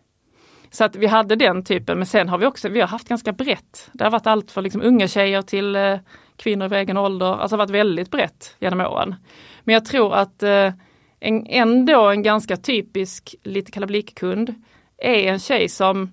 Så 0.72 0.84
att 0.84 0.96
vi 0.96 1.08
hade 1.08 1.36
den 1.36 1.64
typen, 1.64 1.98
men 1.98 2.08
sen 2.08 2.30
har 2.30 2.38
vi 2.38 2.46
också, 2.46 2.70
vi 2.70 2.80
har 2.80 2.88
haft 2.88 3.10
ganska 3.10 3.32
brett. 3.32 3.90
Det 3.94 4.04
har 4.04 4.12
varit 4.12 4.28
allt 4.28 4.52
från 4.52 4.64
liksom 4.64 4.82
unga 4.82 5.08
tjejer 5.08 5.42
till 5.42 5.76
eh, 5.76 5.98
kvinnor 6.36 6.74
i 6.74 6.78
egen 6.78 6.98
ålder, 6.98 7.42
alltså 7.42 7.58
varit 7.58 7.70
väldigt 7.70 8.12
brett 8.12 8.56
genom 8.60 8.82
åren. 8.82 9.16
Men 9.64 9.74
jag 9.74 9.86
tror 9.86 10.16
att 10.16 10.44
eh, 10.44 10.74
en, 11.20 11.46
ändå 11.48 12.10
en 12.10 12.24
ganska 12.24 12.58
typisk 12.58 13.36
lite 13.44 13.72
Kalla 13.72 13.88
Blick-kund 13.88 14.54
är 14.98 15.32
en 15.32 15.40
tjej 15.40 15.70
som 15.70 16.12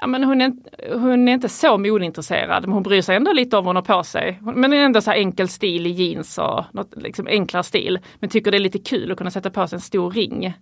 ja, 0.00 0.06
men 0.06 0.24
hon, 0.24 0.40
är, 0.40 0.52
hon 0.98 1.28
är 1.28 1.32
inte 1.32 1.48
så 1.48 1.78
modeintresserad, 1.78 2.62
men 2.62 2.72
hon 2.72 2.82
bryr 2.82 3.02
sig 3.02 3.16
ändå 3.16 3.32
lite 3.32 3.56
om 3.56 3.64
vad 3.64 3.68
hon 3.68 3.76
har 3.76 3.96
på 3.96 4.04
sig. 4.04 4.38
Men 4.42 4.72
är 4.72 4.76
ändå 4.76 5.00
så 5.00 5.10
enkel 5.10 5.48
stil 5.48 5.86
i 5.86 5.90
jeans 5.90 6.38
och 6.38 6.64
något 6.72 6.96
liksom 6.96 7.26
enklare 7.26 7.62
stil. 7.62 7.98
Men 8.18 8.30
tycker 8.30 8.50
det 8.50 8.56
är 8.56 8.60
lite 8.60 8.78
kul 8.78 9.12
att 9.12 9.18
kunna 9.18 9.30
sätta 9.30 9.50
på 9.50 9.66
sig 9.68 9.76
en 9.76 9.80
stor 9.80 10.10
ring 10.10 10.54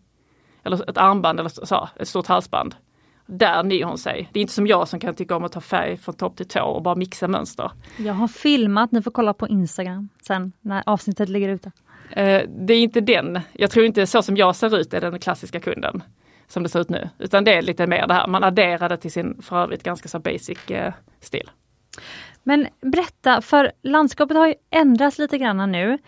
eller 0.65 0.91
ett 0.91 0.99
armband 0.99 1.41
eller 1.41 1.67
så, 1.67 1.89
ett 1.97 2.09
stort 2.09 2.27
halsband. 2.27 2.75
Där 3.27 3.63
nyr 3.63 3.85
hon 3.85 3.99
sig. 3.99 4.29
Det 4.33 4.39
är 4.39 4.41
inte 4.41 4.53
som 4.53 4.67
jag 4.67 4.89
som 4.89 5.01
kan 5.01 5.15
tycka 5.15 5.37
om 5.37 5.45
att 5.45 5.53
ta 5.53 5.61
färg 5.61 5.97
från 5.97 6.15
topp 6.15 6.37
till 6.37 6.49
tå 6.49 6.65
och 6.65 6.83
bara 6.83 6.95
mixa 6.95 7.29
mönster. 7.29 7.71
Jag 7.99 8.15
har 8.15 8.29
filmat, 8.29 8.93
ni 8.93 9.03
får 9.03 9.11
kolla 9.11 9.35
på 9.35 9.49
Instagram 9.49 10.09
sen 10.27 10.53
när 10.61 10.83
avsnittet 10.87 11.29
ligger 11.29 11.49
ute. 11.49 11.73
Eh, 12.11 12.43
det 12.49 12.75
är 12.75 12.83
inte 12.83 13.01
den, 13.01 13.41
jag 13.53 13.71
tror 13.71 13.87
inte 13.87 14.07
så 14.07 14.23
som 14.23 14.37
jag 14.37 14.57
ser 14.57 14.77
ut 14.77 14.95
är 14.95 15.01
den 15.01 15.19
klassiska 15.19 15.61
kunden 15.61 16.03
som 16.49 16.63
det 16.63 16.69
ser 16.69 16.81
ut 16.81 16.89
nu. 16.89 17.09
Utan 17.19 17.45
det 17.45 17.55
är 17.55 17.63
lite 17.63 17.87
mer 17.87 18.07
det 18.07 18.15
här, 18.15 18.27
man 18.27 18.45
adderar 18.45 18.89
det 18.89 18.97
till 18.97 19.13
sin 19.13 19.43
för 19.43 19.63
övrigt 19.63 19.83
ganska 19.83 20.09
så 20.09 20.19
basic 20.19 20.71
eh, 20.71 20.93
stil. 21.21 21.51
Men 22.43 22.67
berätta, 22.81 23.41
för 23.41 23.73
landskapet 23.83 24.37
har 24.37 24.47
ju 24.47 24.55
ändrats 24.71 25.19
lite 25.19 25.39
grann 25.39 25.73
nu. 25.73 25.99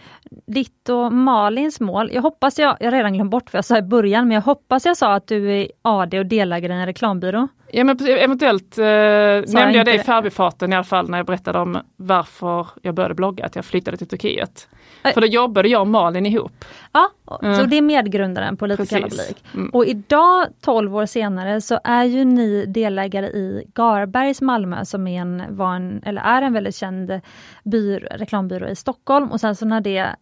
Ditt 0.47 0.89
och 0.89 1.13
Malins 1.13 1.81
mål, 1.81 2.11
jag 2.13 2.23
hoppas 2.23 2.59
jag, 2.59 2.77
jag 2.81 2.93
redan 2.93 3.13
glömt 3.15 3.31
bort 3.31 3.53
vad 3.53 3.59
jag 3.59 3.65
sa 3.65 3.79
i 3.79 3.83
början, 3.83 4.29
men 4.29 4.35
jag 4.35 4.43
hoppas 4.43 4.87
jag 4.87 4.97
sa 4.97 5.15
att 5.15 5.27
du 5.27 5.53
är 5.53 5.69
AD 5.83 6.19
och 6.19 6.27
delägare 6.27 6.73
i 6.73 6.77
en 6.77 6.87
reklambyrå. 6.87 7.49
Ja 7.71 7.85
men 7.85 8.07
eventuellt 8.07 8.79
eh, 8.79 8.85
nämnde 8.85 9.51
jag, 9.53 9.75
jag 9.75 9.87
det 9.87 9.95
i 9.95 9.99
förbifarten 9.99 10.73
i 10.73 10.77
alla 10.77 10.85
fall 10.85 11.11
när 11.11 11.19
jag 11.19 11.27
berättade 11.27 11.59
om 11.59 11.79
varför 11.97 12.67
jag 12.83 12.95
började 12.95 13.15
blogga, 13.15 13.47
att 13.47 13.57
jag 13.57 13.65
flyttade 13.65 13.97
till 13.97 14.09
Turkiet. 14.09 14.69
För 15.13 15.21
då 15.21 15.27
jobbade 15.27 15.69
jag 15.69 15.81
och 15.81 15.87
Malin 15.87 16.27
ihop. 16.27 16.65
Ja, 16.93 17.11
mm. 17.43 17.57
så 17.57 17.65
det 17.65 17.77
är 17.77 17.83
medgrundaren 17.83 18.57
på 18.57 18.67
Lite 18.67 18.87
kalabalik. 18.87 19.45
Mm. 19.55 19.71
Och 19.71 19.87
idag 19.87 20.47
12 20.61 20.97
år 20.97 21.07
senare 21.07 21.61
så 21.61 21.81
är 21.85 22.05
ju 22.05 22.25
ni 22.25 22.67
delägare 22.67 23.27
i 23.27 23.65
Garbergs 23.75 24.41
Malmö 24.41 24.85
som 24.85 25.07
är 25.07 25.21
en, 25.21 25.43
var 25.49 25.75
en, 25.75 26.03
eller 26.07 26.23
är 26.23 26.43
en 26.43 26.53
väldigt 26.53 26.77
känd 26.77 27.21
byr, 27.65 28.09
reklambyrå 28.11 28.69
i 28.69 28.77
Stockholm 28.77 29.33
och 29.33 29.41
sen 29.41 29.57
så 29.57 29.67
när 29.67 29.81
det 29.81 30.17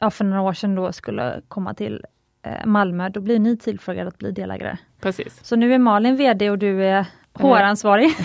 ja, 0.00 0.10
för 0.10 0.24
några 0.24 0.42
år 0.42 0.52
sedan 0.52 0.74
då 0.74 0.92
skulle 0.92 1.40
komma 1.48 1.74
till 1.74 2.04
eh, 2.42 2.66
Malmö, 2.66 3.08
då 3.08 3.20
blir 3.20 3.38
ni 3.38 3.56
tillfrågade 3.56 4.08
att 4.08 4.18
bli 4.18 4.30
delägare. 4.30 4.76
Precis. 5.00 5.44
Så 5.44 5.56
nu 5.56 5.74
är 5.74 5.78
Malin 5.78 6.16
VD 6.16 6.50
och 6.50 6.58
du 6.58 6.84
är 6.84 7.06
HR-ansvarig. 7.38 8.10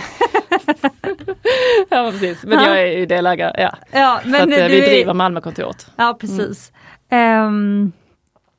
ja 1.88 2.10
precis, 2.10 2.44
men 2.44 2.64
jag 2.64 2.80
är 2.80 2.98
ju 2.98 3.06
delägare. 3.06 3.62
Ja. 3.62 3.74
Ja, 3.90 4.20
men 4.24 4.40
så 4.40 4.54
att, 4.54 4.58
eh, 4.58 4.66
vi 4.66 4.80
driver 4.80 5.14
Malmökontoret. 5.14 5.90
Ja 5.96 6.16
precis. 6.20 6.72
Mm. 7.10 7.46
Um, 7.46 7.92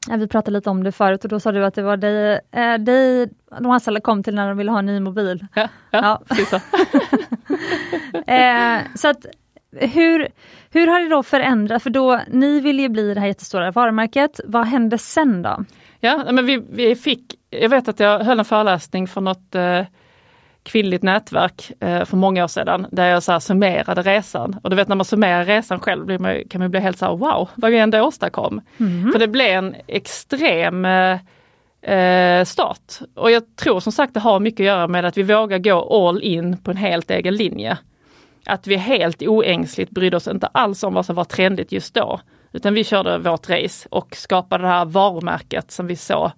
ja, 0.09 0.15
vi 0.15 0.27
pratade 0.27 0.57
lite 0.57 0.69
om 0.69 0.83
det 0.83 0.91
förut 0.91 1.23
och 1.23 1.29
då 1.29 1.39
sa 1.39 1.51
du 1.51 1.65
att 1.65 1.73
det 1.73 1.81
var 1.81 1.97
dig, 1.97 2.39
äh, 2.51 2.73
dig 2.73 3.29
de 3.59 3.71
anställda 3.71 4.01
kom 4.01 4.23
till 4.23 4.35
när 4.35 4.47
de 4.47 4.57
ville 4.57 4.71
ha 4.71 4.79
en 4.79 4.85
ny 4.85 4.99
mobil. 4.99 5.45
Ja, 5.53 5.67
ja, 5.91 6.21
ja. 6.29 6.35
så. 6.45 6.55
uh, 6.55 6.61
så 8.95 9.07
att 9.07 9.25
hur, 9.79 10.27
hur 10.69 10.87
har 10.87 10.99
det 10.99 11.09
då 11.09 11.23
förändrats? 11.23 11.83
För 11.83 11.89
då, 11.89 12.19
ni 12.27 12.59
ville 12.59 12.81
ju 12.81 12.89
bli 12.89 13.13
det 13.13 13.19
här 13.19 13.27
jättestora 13.27 13.71
varumärket. 13.71 14.39
Vad 14.45 14.65
hände 14.65 14.97
sen 14.97 15.41
då? 15.41 15.65
Ja, 15.99 16.31
men 16.31 16.45
vi, 16.45 16.63
vi 16.69 16.95
fick, 16.95 17.35
jag 17.49 17.69
vet 17.69 17.87
att 17.87 17.99
jag 17.99 18.19
höll 18.19 18.39
en 18.39 18.45
föreläsning 18.45 19.07
för 19.07 19.21
något 19.21 19.55
eh, 19.55 19.81
kvinnligt 20.63 21.03
nätverk 21.03 21.71
eh, 21.79 22.05
för 22.05 22.17
många 22.17 22.43
år 22.43 22.47
sedan 22.47 22.87
där 22.91 23.07
jag 23.07 23.23
så 23.23 23.31
här 23.31 23.39
summerade 23.39 24.01
resan. 24.01 24.59
Och 24.63 24.69
du 24.69 24.75
vet 24.75 24.87
när 24.87 24.95
man 24.95 25.05
summerar 25.05 25.45
resan 25.45 25.79
själv 25.79 26.05
blir 26.05 26.19
man, 26.19 26.43
kan 26.49 26.61
man 26.61 26.71
bli 26.71 26.79
helt 26.79 26.97
så 26.97 27.05
här, 27.05 27.15
wow, 27.15 27.49
vad 27.55 27.71
vi 27.71 27.77
ändå 27.77 28.01
åstadkom. 28.01 28.61
Mm. 28.77 29.11
För 29.11 29.19
det 29.19 29.27
blev 29.27 29.57
en 29.57 29.75
extrem 29.87 30.85
eh, 30.85 31.19
eh, 31.93 32.45
start. 32.45 32.99
Och 33.15 33.31
jag 33.31 33.55
tror 33.55 33.79
som 33.79 33.91
sagt 33.91 34.13
det 34.13 34.19
har 34.19 34.39
mycket 34.39 34.59
att 34.59 34.65
göra 34.65 34.87
med 34.87 35.05
att 35.05 35.17
vi 35.17 35.23
vågar 35.23 35.57
gå 35.57 36.07
all 36.07 36.23
in 36.23 36.57
på 36.57 36.71
en 36.71 36.77
helt 36.77 37.11
egen 37.11 37.35
linje. 37.35 37.77
Att 38.45 38.67
vi 38.67 38.75
helt 38.75 39.21
oängsligt 39.21 39.91
brydde 39.91 40.17
oss 40.17 40.27
inte 40.27 40.47
alls 40.47 40.83
om 40.83 40.93
vad 40.93 41.05
som 41.05 41.15
var 41.15 41.23
trendigt 41.23 41.71
just 41.71 41.93
då. 41.93 42.19
Utan 42.51 42.73
vi 42.73 42.83
körde 42.83 43.17
vårt 43.17 43.49
race 43.49 43.87
och 43.91 44.15
skapade 44.15 44.63
det 44.63 44.69
här 44.69 44.85
varumärket 44.85 45.71
som 45.71 45.87
vi 45.87 45.95
så 45.95 46.31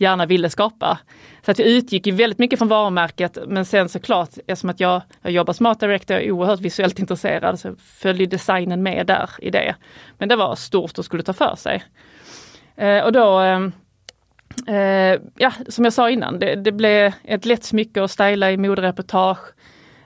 gärna 0.00 0.26
ville 0.26 0.50
skapa. 0.50 0.98
Så 1.42 1.50
att 1.50 1.58
jag 1.58 1.68
utgick 1.68 2.06
ju 2.06 2.12
väldigt 2.12 2.38
mycket 2.38 2.58
från 2.58 2.68
varumärket 2.68 3.38
men 3.46 3.64
sen 3.64 3.88
såklart 3.88 4.30
eftersom 4.46 4.70
att 4.70 4.80
jag, 4.80 5.02
jag 5.22 5.32
jobbar 5.32 5.52
som 5.52 5.66
art 5.66 5.80
director, 5.80 6.16
jag 6.16 6.26
är 6.26 6.30
oerhört 6.30 6.60
visuellt 6.60 6.98
intresserad 6.98 7.60
så 7.60 7.74
följde 7.76 8.26
designen 8.26 8.82
med 8.82 9.06
där 9.06 9.30
i 9.38 9.50
det. 9.50 9.74
Men 10.18 10.28
det 10.28 10.36
var 10.36 10.54
stort 10.54 10.98
och 10.98 11.04
skulle 11.04 11.22
ta 11.22 11.32
för 11.32 11.56
sig. 11.56 11.84
Eh, 12.76 13.04
och 13.04 13.12
då 13.12 13.38
ehm, 13.38 13.72
eh, 14.66 15.20
ja, 15.36 15.52
som 15.68 15.84
jag 15.84 15.92
sa 15.92 16.10
innan, 16.10 16.38
det, 16.38 16.54
det 16.54 16.72
blev 16.72 17.12
ett 17.24 17.44
lätt 17.44 17.64
smycke 17.64 18.02
att 18.02 18.10
styla 18.10 18.50
i 18.50 18.56
modereportage. 18.56 19.38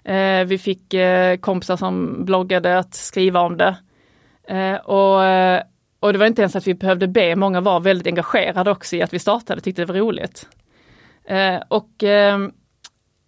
Eh, 0.04 0.44
vi 0.44 0.59
fick 0.59 0.94
eh, 0.94 1.37
kompisar 1.37 1.76
som 1.76 2.24
bloggade 2.24 2.78
att 2.78 2.94
skriva 2.94 3.40
om 3.40 3.57
det. 3.57 3.76
Eh, 4.48 4.74
och, 4.74 5.24
eh, 5.24 5.62
och 6.04 6.12
det 6.12 6.18
var 6.18 6.26
inte 6.26 6.42
ens 6.42 6.56
att 6.56 6.66
vi 6.66 6.74
behövde 6.74 7.08
be, 7.08 7.36
många 7.36 7.60
var 7.60 7.80
väldigt 7.80 8.06
engagerade 8.06 8.70
också 8.70 8.96
i 8.96 9.02
att 9.02 9.14
vi 9.14 9.18
startade, 9.18 9.60
tyckte 9.60 9.82
det 9.82 9.92
var 9.92 10.00
roligt. 10.00 10.48
Eh, 11.24 11.56
och 11.68 12.04
eh, 12.04 12.38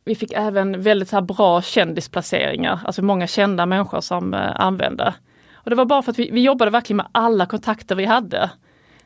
vi 0.05 0.15
fick 0.15 0.33
även 0.33 0.83
väldigt 0.83 1.09
så 1.09 1.21
bra 1.21 1.63
kändisplaceringar, 1.63 2.81
alltså 2.85 3.03
många 3.03 3.27
kända 3.27 3.67
människor 3.67 4.01
som 4.01 4.35
eh, 4.35 4.61
använde. 4.61 5.15
Och 5.55 5.71
det 5.71 5.77
var 5.77 5.85
bara 5.85 6.03
för 6.03 6.11
att 6.11 6.19
vi, 6.19 6.31
vi 6.31 6.43
jobbade 6.43 6.71
verkligen 6.71 6.97
med 6.97 7.07
alla 7.13 7.47
kontakter 7.47 7.95
vi 7.95 8.05
hade. 8.05 8.43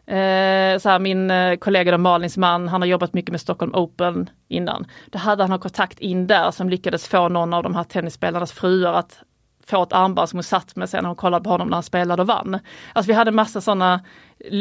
Eh, 0.07 0.79
så 0.79 0.89
här, 0.89 0.99
min 0.99 1.31
eh, 1.31 1.57
kollega 1.57 1.93
då, 1.93 1.99
Malins 1.99 2.37
man, 2.37 2.69
han 2.69 2.83
har 2.83 2.89
jobbat 2.89 3.15
mycket 3.15 3.31
med 3.31 3.41
Stockholm 3.41 3.75
Open 3.75 4.31
innan. 4.49 4.87
Då 5.07 5.19
hade 5.19 5.43
han 5.43 5.53
en 5.53 5.59
kontakt 5.59 5.99
in 5.99 6.27
där 6.27 6.51
som 6.51 6.69
lyckades 6.69 7.09
få 7.09 7.29
någon 7.29 7.55
av 7.55 7.63
de 7.63 7.75
här 7.75 7.85
tennisspelarnas 7.85 8.53
fruar 8.53 8.93
att 8.93 9.23
få 9.71 9.83
ett 9.83 9.93
armband 9.93 10.29
som 10.29 10.37
hon 10.37 10.45
satt 10.45 10.77
med 10.77 10.91
sen 10.91 11.03
när 11.03 11.09
hon 11.09 11.17
kollade 11.17 11.45
på 11.45 11.51
honom 11.51 11.69
när 11.69 11.77
han 11.77 11.83
spelade 11.83 12.23
och 12.23 12.29
vann. 12.29 12.59
Alltså 12.93 13.09
vi 13.09 13.15
hade 13.15 13.31
massa 13.31 13.61
sådana 13.61 14.05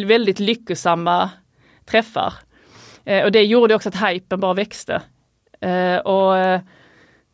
väldigt 0.06 0.39
lyckosamma 0.39 1.30
träffar. 1.86 2.34
Eh, 3.06 3.24
och 3.24 3.32
det 3.32 3.43
gjorde 3.43 3.76
också 3.76 3.89
att 3.89 4.10
hypen 4.10 4.39
bara 4.39 4.54
växte. 4.54 5.02
Eh, 5.62 5.98
och 5.98 6.38
eh, 6.38 6.62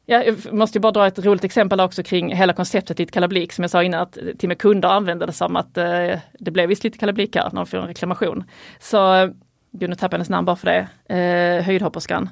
jag 0.06 0.54
måste 0.54 0.80
bara 0.80 0.92
dra 0.92 1.08
ett 1.08 1.26
roligt 1.26 1.44
exempel 1.44 1.80
också 1.80 2.04
kring 2.04 2.36
hela 2.36 2.54
konceptet 2.54 3.00
i 3.00 3.04
ett 3.04 3.12
kalablik 3.12 3.54
som 3.54 3.64
jag 3.64 3.72
sa 3.72 3.84
innan 3.84 4.02
att 4.02 4.14
till 4.14 4.36
och 4.42 4.48
med 4.48 4.58
kunder 4.58 4.90
använder 4.90 5.28
det 5.28 5.34
som 5.34 5.56
att 5.56 5.78
eh, 5.78 6.20
det 6.40 6.52
blev 6.52 6.70
visst 6.70 6.84
lite 6.84 6.98
kalablik 6.98 7.36
här 7.36 7.44
när 7.44 7.56
de 7.56 7.66
får 7.66 7.78
en 7.78 7.88
reklamation. 7.88 8.44
Så, 8.80 9.30
gud 9.72 9.90
nu 9.90 9.96
tappade 9.96 10.14
jag 10.14 10.18
hennes 10.18 10.30
namn 10.30 10.46
bara 10.46 10.56
för 10.56 10.68
det, 10.68 11.16
eh, 11.16 11.66
höjdhopperskan. 11.66 12.30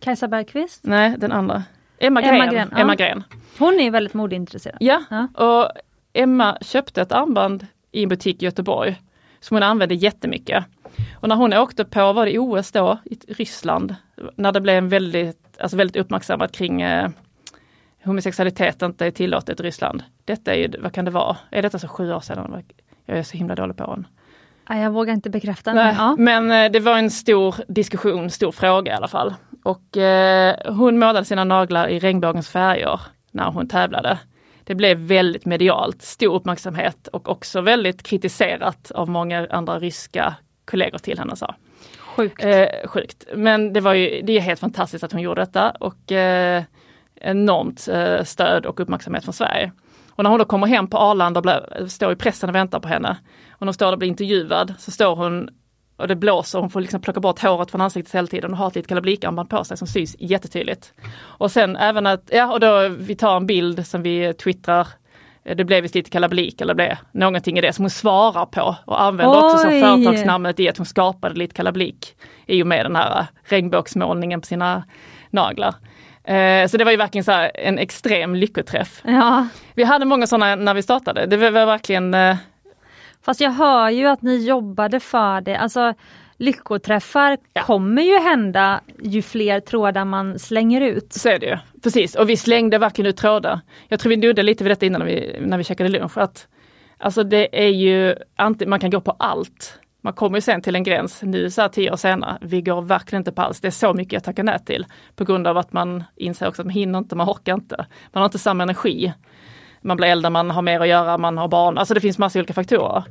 Kajsa 0.00 0.28
Bergqvist? 0.28 0.84
Nej, 0.84 1.14
den 1.18 1.32
andra. 1.32 1.62
Emma 1.98 2.20
Gren. 2.20 2.34
Emma 2.34 2.46
Gren. 2.52 2.72
Emma 2.76 2.94
Gren. 2.94 3.24
Hon 3.58 3.80
är 3.80 3.90
väldigt 3.90 4.14
modeintresserad. 4.14 4.76
Ja, 4.80 5.02
ja, 5.10 5.28
och 5.44 5.70
Emma 6.12 6.58
köpte 6.60 7.02
ett 7.02 7.12
armband 7.12 7.66
i 7.92 8.02
en 8.02 8.08
butik 8.08 8.42
i 8.42 8.44
Göteborg 8.44 9.00
som 9.40 9.54
hon 9.54 9.62
använde 9.62 9.94
jättemycket. 9.94 10.64
Och 11.20 11.28
när 11.28 11.36
hon 11.36 11.52
åkte 11.52 11.84
på, 11.84 12.12
var 12.12 12.26
det 12.26 12.38
OS 12.38 12.72
då, 12.72 12.98
i 13.04 13.14
Ryssland, 13.14 13.94
när 14.36 14.52
det 14.52 14.60
blev 14.60 14.76
en 14.78 14.88
väldigt, 14.88 15.58
alltså 15.60 15.76
väldigt 15.76 15.96
uppmärksammat 15.96 16.52
kring 16.52 16.82
eh, 16.82 17.08
homosexualitet 18.04 18.82
inte 18.82 19.06
är 19.06 19.10
tillåtet 19.10 19.60
i 19.60 19.62
Ryssland. 19.62 20.02
Detta 20.24 20.54
är 20.54 20.58
ju, 20.58 20.72
vad 20.78 20.92
kan 20.92 21.04
det 21.04 21.10
vara? 21.10 21.36
Är 21.50 21.62
detta 21.62 21.78
så 21.78 21.88
sju 21.88 22.12
år 22.12 22.20
sedan? 22.20 22.62
Jag 23.06 23.18
är 23.18 23.22
så 23.22 23.36
himla 23.36 23.54
dålig 23.54 23.76
på 23.76 23.86
den. 23.86 24.06
Jag 24.80 24.90
vågar 24.90 25.14
inte 25.14 25.30
bekräfta. 25.30 25.74
Men, 25.74 25.94
ja. 25.94 26.16
men 26.18 26.50
eh, 26.50 26.72
det 26.72 26.80
var 26.80 26.98
en 26.98 27.10
stor 27.10 27.54
diskussion, 27.68 28.30
stor 28.30 28.52
fråga 28.52 28.92
i 28.92 28.94
alla 28.94 29.08
fall. 29.08 29.34
Och 29.66 29.96
eh, 29.96 30.74
hon 30.74 30.98
målade 30.98 31.24
sina 31.24 31.44
naglar 31.44 31.88
i 31.88 31.98
regnbågens 31.98 32.48
färger 32.48 33.00
när 33.30 33.50
hon 33.50 33.68
tävlade. 33.68 34.18
det 34.64 34.74
blev 34.74 34.98
väldigt 34.98 35.44
medialt, 35.44 36.02
stor 36.02 36.34
uppmärksamhet 36.34 37.08
och 37.08 37.28
också 37.28 37.60
väldigt 37.60 38.02
kritiserat 38.02 38.90
av 38.90 39.08
många 39.08 39.46
andra 39.50 39.78
ryska 39.78 40.34
kollegor 40.64 40.98
till 40.98 41.18
henne. 41.18 41.36
Så. 41.36 41.54
Sjukt. 41.98 42.44
Eh, 42.44 42.66
sjukt. 42.88 43.24
Men 43.34 43.72
det 43.72 43.80
var 43.80 43.94
ju, 43.94 44.22
det 44.22 44.36
är 44.36 44.40
helt 44.40 44.60
fantastiskt 44.60 45.04
att 45.04 45.12
hon 45.12 45.22
gjorde 45.22 45.40
detta 45.40 45.70
och 45.70 46.12
eh, 46.12 46.62
enormt 47.14 47.88
eh, 47.88 48.24
stöd 48.24 48.66
och 48.66 48.80
uppmärksamhet 48.80 49.24
från 49.24 49.34
Sverige. 49.34 49.72
Och 50.10 50.22
när 50.22 50.30
hon 50.30 50.38
då 50.38 50.44
kommer 50.44 50.66
hem 50.66 50.86
på 50.86 50.98
Arlanda 50.98 51.38
och 51.38 51.42
blir, 51.42 51.88
står 51.88 52.12
i 52.12 52.16
pressen 52.16 52.48
och 52.48 52.54
väntar 52.54 52.80
på 52.80 52.88
henne 52.88 53.16
och 53.50 53.60
när 53.60 53.66
hon 53.66 53.74
står 53.74 53.86
där 53.86 53.92
och 53.92 53.98
blir 53.98 54.08
intervjuad 54.08 54.74
så 54.78 54.90
står 54.90 55.16
hon 55.16 55.50
och 55.96 56.08
det 56.08 56.16
blåser, 56.16 56.58
hon 56.58 56.70
får 56.70 56.80
liksom 56.80 57.00
plocka 57.00 57.20
bort 57.20 57.42
håret 57.42 57.70
från 57.70 57.80
ansiktet 57.80 58.14
hela 58.14 58.26
tiden 58.26 58.52
och 58.52 58.58
har 58.58 58.68
ett 58.68 58.74
litet 58.74 58.88
kalablikarmband 58.88 59.50
på 59.50 59.64
sig 59.64 59.76
som 59.76 59.88
syns 59.88 60.16
jättetydligt. 60.18 60.92
Och 61.18 61.50
sen 61.50 61.76
även 61.76 62.06
att, 62.06 62.30
ja 62.32 62.52
och 62.52 62.60
då 62.60 62.88
vi 62.88 63.16
tar 63.16 63.36
en 63.36 63.46
bild 63.46 63.86
som 63.86 64.02
vi 64.02 64.34
twittrar 64.34 64.88
det 65.54 65.64
blev 65.64 65.82
visst 65.82 65.94
lite 65.94 66.10
kalabalik 66.10 66.60
eller 66.60 66.74
det 66.74 66.76
blev 66.76 66.96
någonting 67.12 67.58
i 67.58 67.60
det 67.60 67.72
som 67.72 67.82
hon 67.82 67.90
svarar 67.90 68.46
på 68.46 68.76
och 68.84 69.02
använder 69.02 69.36
Oj. 69.36 69.44
också 69.44 69.58
som 69.58 69.70
företagsnamnet 69.70 70.60
i 70.60 70.68
att 70.68 70.76
hon 70.76 70.86
skapade 70.86 71.34
lite 71.34 71.54
kalabalik 71.54 72.16
i 72.46 72.62
och 72.62 72.66
med 72.66 72.84
den 72.84 72.96
här 72.96 73.26
regnbågsmålningen 73.44 74.40
på 74.40 74.46
sina 74.46 74.84
naglar. 75.30 75.74
Eh, 76.24 76.68
så 76.68 76.76
det 76.76 76.84
var 76.84 76.90
ju 76.90 76.96
verkligen 76.96 77.24
så 77.24 77.48
en 77.54 77.78
extrem 77.78 78.34
lyckoträff. 78.34 79.02
Ja. 79.04 79.48
Vi 79.74 79.84
hade 79.84 80.04
många 80.04 80.26
sådana 80.26 80.56
när 80.56 80.74
vi 80.74 80.82
startade. 80.82 81.26
Det 81.26 81.36
var 81.36 81.50
verkligen 81.50 82.14
eh, 82.14 82.36
Fast 83.26 83.40
jag 83.40 83.50
hör 83.50 83.90
ju 83.90 84.06
att 84.06 84.22
ni 84.22 84.46
jobbade 84.46 85.00
för 85.00 85.40
det. 85.40 85.58
Alltså 85.58 85.94
lyckoträffar 86.36 87.38
ja. 87.52 87.62
kommer 87.62 88.02
ju 88.02 88.18
hända 88.18 88.80
ju 89.02 89.22
fler 89.22 89.60
trådar 89.60 90.04
man 90.04 90.38
slänger 90.38 90.80
ut. 90.80 91.12
Så 91.12 91.28
är 91.28 91.38
det 91.38 91.46
ju. 91.46 91.58
Precis, 91.82 92.14
och 92.14 92.30
vi 92.30 92.36
slängde 92.36 92.78
verkligen 92.78 93.08
ut 93.08 93.16
trådar. 93.16 93.60
Jag 93.88 94.00
tror 94.00 94.10
vi 94.10 94.16
nuddade 94.16 94.42
lite 94.42 94.64
vid 94.64 94.70
detta 94.70 94.86
innan 94.86 95.00
när 95.00 95.06
vi, 95.06 95.36
när 95.40 95.58
vi 95.58 95.64
käkade 95.64 95.88
lunch. 95.88 96.18
Att, 96.18 96.48
alltså 96.98 97.24
det 97.24 97.64
är 97.64 97.68
ju, 97.68 98.14
man 98.66 98.80
kan 98.80 98.90
gå 98.90 99.00
på 99.00 99.10
allt. 99.10 99.78
Man 100.00 100.12
kommer 100.12 100.36
ju 100.36 100.42
sen 100.42 100.62
till 100.62 100.76
en 100.76 100.82
gräns, 100.82 101.22
nu 101.22 101.50
så 101.50 101.62
här 101.62 101.68
tio 101.68 101.92
år 101.92 101.96
senare, 101.96 102.38
vi 102.40 102.62
går 102.62 102.82
verkligen 102.82 103.20
inte 103.20 103.32
på 103.32 103.42
alls. 103.42 103.60
Det 103.60 103.68
är 103.68 103.70
så 103.70 103.94
mycket 103.94 104.12
jag 104.12 104.24
tackar 104.24 104.42
nej 104.42 104.58
till. 104.66 104.86
På 105.16 105.24
grund 105.24 105.46
av 105.46 105.56
att 105.56 105.72
man 105.72 106.04
inser 106.16 106.48
också 106.48 106.62
att 106.62 106.66
man 106.66 106.74
hinner 106.74 106.98
inte, 106.98 107.16
man 107.16 107.28
orkar 107.28 107.54
inte. 107.54 107.86
Man 108.12 108.20
har 108.20 108.24
inte 108.24 108.38
samma 108.38 108.62
energi. 108.62 109.12
Man 109.86 109.96
blir 109.96 110.08
äldre, 110.08 110.30
man 110.30 110.50
har 110.50 110.62
mer 110.62 110.80
att 110.80 110.88
göra, 110.88 111.18
man 111.18 111.38
har 111.38 111.48
barn. 111.48 111.78
Alltså 111.78 111.94
det 111.94 112.00
finns 112.00 112.18
massa 112.18 112.38
olika 112.38 112.54
faktorer. 112.54 113.04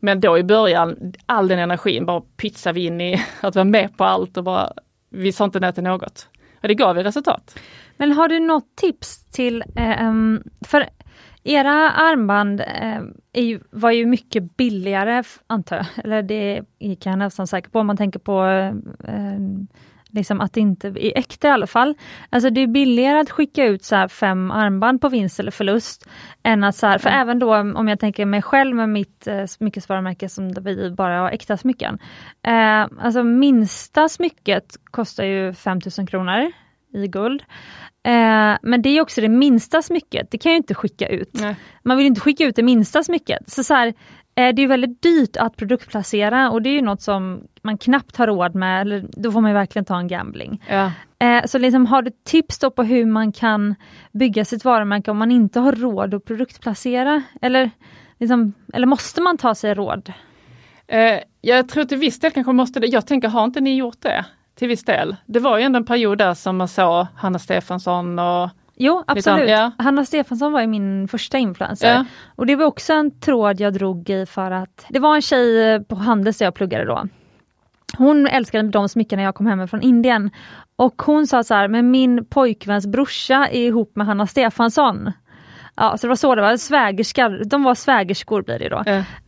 Men 0.00 0.20
då 0.20 0.38
i 0.38 0.42
början, 0.44 1.12
all 1.26 1.48
den 1.48 1.58
energin 1.58 2.06
bara 2.06 2.20
pytsade 2.20 2.74
vi 2.74 2.86
in 2.86 3.00
i 3.00 3.24
att 3.40 3.54
vara 3.54 3.64
med 3.64 3.96
på 3.96 4.04
allt 4.04 4.36
och 4.36 4.44
bara, 4.44 4.72
vi 5.10 5.32
sa 5.32 5.44
inte 5.44 5.60
nej 5.60 5.72
till 5.72 5.82
något. 5.82 6.28
Och 6.62 6.68
det 6.68 6.74
gav 6.74 6.96
ju 6.96 7.02
resultat. 7.02 7.58
Men 7.96 8.12
har 8.12 8.28
du 8.28 8.40
något 8.40 8.76
tips 8.76 9.24
till, 9.24 9.64
eh, 9.76 10.12
för 10.66 10.88
era 11.42 11.90
armband 11.90 12.60
eh, 12.60 13.00
ju, 13.42 13.60
var 13.70 13.90
ju 13.90 14.06
mycket 14.06 14.56
billigare 14.56 15.22
antar 15.46 15.76
jag, 15.76 15.86
eller 16.04 16.22
det 16.22 16.64
kan 17.00 17.10
jag 17.10 17.18
nästan 17.18 17.46
säker 17.46 17.70
på 17.70 17.80
om 17.80 17.86
man 17.86 17.96
tänker 17.96 18.18
på 18.18 18.44
eh, 19.04 19.40
liksom 20.16 20.40
att 20.40 20.52
det 20.52 20.60
inte 20.60 20.88
är 20.88 21.18
äkta 21.18 21.48
i 21.48 21.50
alla 21.50 21.66
fall. 21.66 21.94
Alltså 22.30 22.50
det 22.50 22.60
är 22.60 22.66
billigare 22.66 23.18
att 23.18 23.30
skicka 23.30 23.64
ut 23.64 23.84
så 23.84 24.08
fem 24.08 24.50
armband 24.50 25.00
på 25.00 25.08
vinst 25.08 25.40
eller 25.40 25.50
förlust 25.50 26.08
än 26.42 26.64
att 26.64 26.76
så 26.76 26.86
här, 26.86 26.98
för 26.98 27.08
mm. 27.08 27.20
även 27.20 27.38
då 27.38 27.56
om 27.56 27.88
jag 27.88 28.00
tänker 28.00 28.26
mig 28.26 28.42
själv 28.42 28.76
med 28.76 28.88
mitt 28.88 29.26
eh, 29.26 29.44
smyckesvarumärke 29.46 30.28
som 30.28 30.52
vi 30.64 30.90
bara 30.90 31.20
har 31.20 31.30
äkta 31.30 31.56
smycken. 31.56 31.98
Eh, 32.42 32.86
alltså 33.00 33.22
minsta 33.22 34.08
smycket 34.08 34.76
kostar 34.90 35.24
ju 35.24 35.54
5000 35.54 36.06
kronor 36.06 36.52
i 36.94 37.08
guld. 37.08 37.42
Eh, 38.06 38.56
men 38.62 38.82
det 38.82 38.88
är 38.88 39.00
också 39.00 39.20
det 39.20 39.28
minsta 39.28 39.82
smycket, 39.82 40.30
det 40.30 40.38
kan 40.38 40.52
jag 40.52 40.58
inte 40.58 40.74
skicka 40.74 41.08
ut. 41.08 41.30
Nej. 41.32 41.56
Man 41.84 41.96
vill 41.96 42.06
inte 42.06 42.20
skicka 42.20 42.44
ut 42.44 42.56
det 42.56 42.62
minsta 42.62 43.02
smycket. 43.02 43.50
Så, 43.50 43.64
så 43.64 43.74
här, 43.74 43.86
eh, 43.86 43.94
det 44.36 44.62
är 44.62 44.66
väldigt 44.66 45.02
dyrt 45.02 45.36
att 45.36 45.56
produktplacera 45.56 46.50
och 46.50 46.62
det 46.62 46.68
är 46.68 46.74
ju 46.74 46.82
något 46.82 47.02
som 47.02 47.40
man 47.62 47.78
knappt 47.78 48.16
har 48.16 48.26
råd 48.26 48.54
med, 48.54 48.80
eller 48.80 49.04
då 49.12 49.32
får 49.32 49.40
man 49.40 49.54
verkligen 49.54 49.84
ta 49.84 49.98
en 49.98 50.08
gambling. 50.08 50.62
Ja. 50.68 50.92
Eh, 51.18 51.44
så 51.44 51.58
liksom, 51.58 51.86
har 51.86 52.02
du 52.02 52.10
tips 52.24 52.58
på 52.76 52.82
hur 52.82 53.06
man 53.06 53.32
kan 53.32 53.74
bygga 54.12 54.44
sitt 54.44 54.64
varumärke 54.64 55.10
om 55.10 55.18
man 55.18 55.30
inte 55.30 55.60
har 55.60 55.72
råd 55.72 56.14
att 56.14 56.24
produktplacera? 56.24 57.22
Eller, 57.42 57.70
liksom, 58.18 58.52
eller 58.72 58.86
måste 58.86 59.20
man 59.20 59.38
ta 59.38 59.54
sig 59.54 59.74
råd? 59.74 60.12
Eh, 60.86 61.18
jag 61.40 61.68
tror 61.68 61.84
till 61.84 61.98
viss 61.98 62.20
del 62.20 62.30
kanske 62.30 62.52
måste 62.52 62.80
det. 62.80 62.86
Jag 62.86 63.06
tänker, 63.06 63.28
har 63.28 63.44
inte 63.44 63.60
ni 63.60 63.76
gjort 63.76 64.00
det? 64.00 64.24
Till 64.54 64.68
viss 64.68 64.84
del. 64.84 65.16
Det 65.26 65.40
var 65.40 65.58
ju 65.58 65.64
ändå 65.64 65.76
en 65.76 65.86
period 65.86 66.18
där 66.18 66.34
som 66.34 66.56
man 66.56 66.68
såg 66.68 67.06
Hanna 67.16 67.38
Stefansson 67.38 68.18
och 68.18 68.50
Jo 68.76 69.04
absolut, 69.06 69.50
ja. 69.50 69.72
Hanna 69.78 70.04
Stefansson 70.04 70.52
var 70.52 70.60
ju 70.60 70.66
min 70.66 71.08
första 71.08 71.38
influencer. 71.38 71.94
Ja. 71.94 72.04
Och 72.36 72.46
det 72.46 72.56
var 72.56 72.64
också 72.64 72.92
en 72.92 73.20
tråd 73.20 73.60
jag 73.60 73.72
drog 73.72 74.10
i 74.10 74.26
för 74.26 74.50
att 74.50 74.86
det 74.88 74.98
var 74.98 75.14
en 75.16 75.22
tjej 75.22 75.84
på 75.84 75.94
Handels 75.94 76.38
där 76.38 76.46
jag 76.46 76.54
pluggade 76.54 76.84
då. 76.84 77.04
Hon 77.98 78.26
älskade 78.26 78.68
de 78.68 78.88
smycken 78.88 79.16
när 79.16 79.24
jag 79.24 79.34
kom 79.34 79.46
hem 79.46 79.68
från 79.68 79.82
Indien. 79.82 80.30
Och 80.76 81.02
hon 81.02 81.26
sa 81.26 81.44
så 81.44 81.54
här, 81.54 81.68
men 81.68 81.90
min 81.90 82.24
pojkväns 82.24 82.86
brorsa 82.86 83.48
är 83.48 83.66
ihop 83.66 83.96
med 83.96 84.06
Hanna 84.06 84.26
Stefansson. 84.26 85.12
Ja, 85.76 85.96
så 85.98 86.06
det 86.06 86.08
var 86.08 86.16
så 86.16 86.34
det 86.34 86.42
var, 86.42 86.56
svägerskar, 86.56 87.42
de 87.44 87.62
var 87.62 87.74
svägerskor 87.74 88.42
blir 88.42 88.58
det 88.58 88.68
då. 88.68 88.82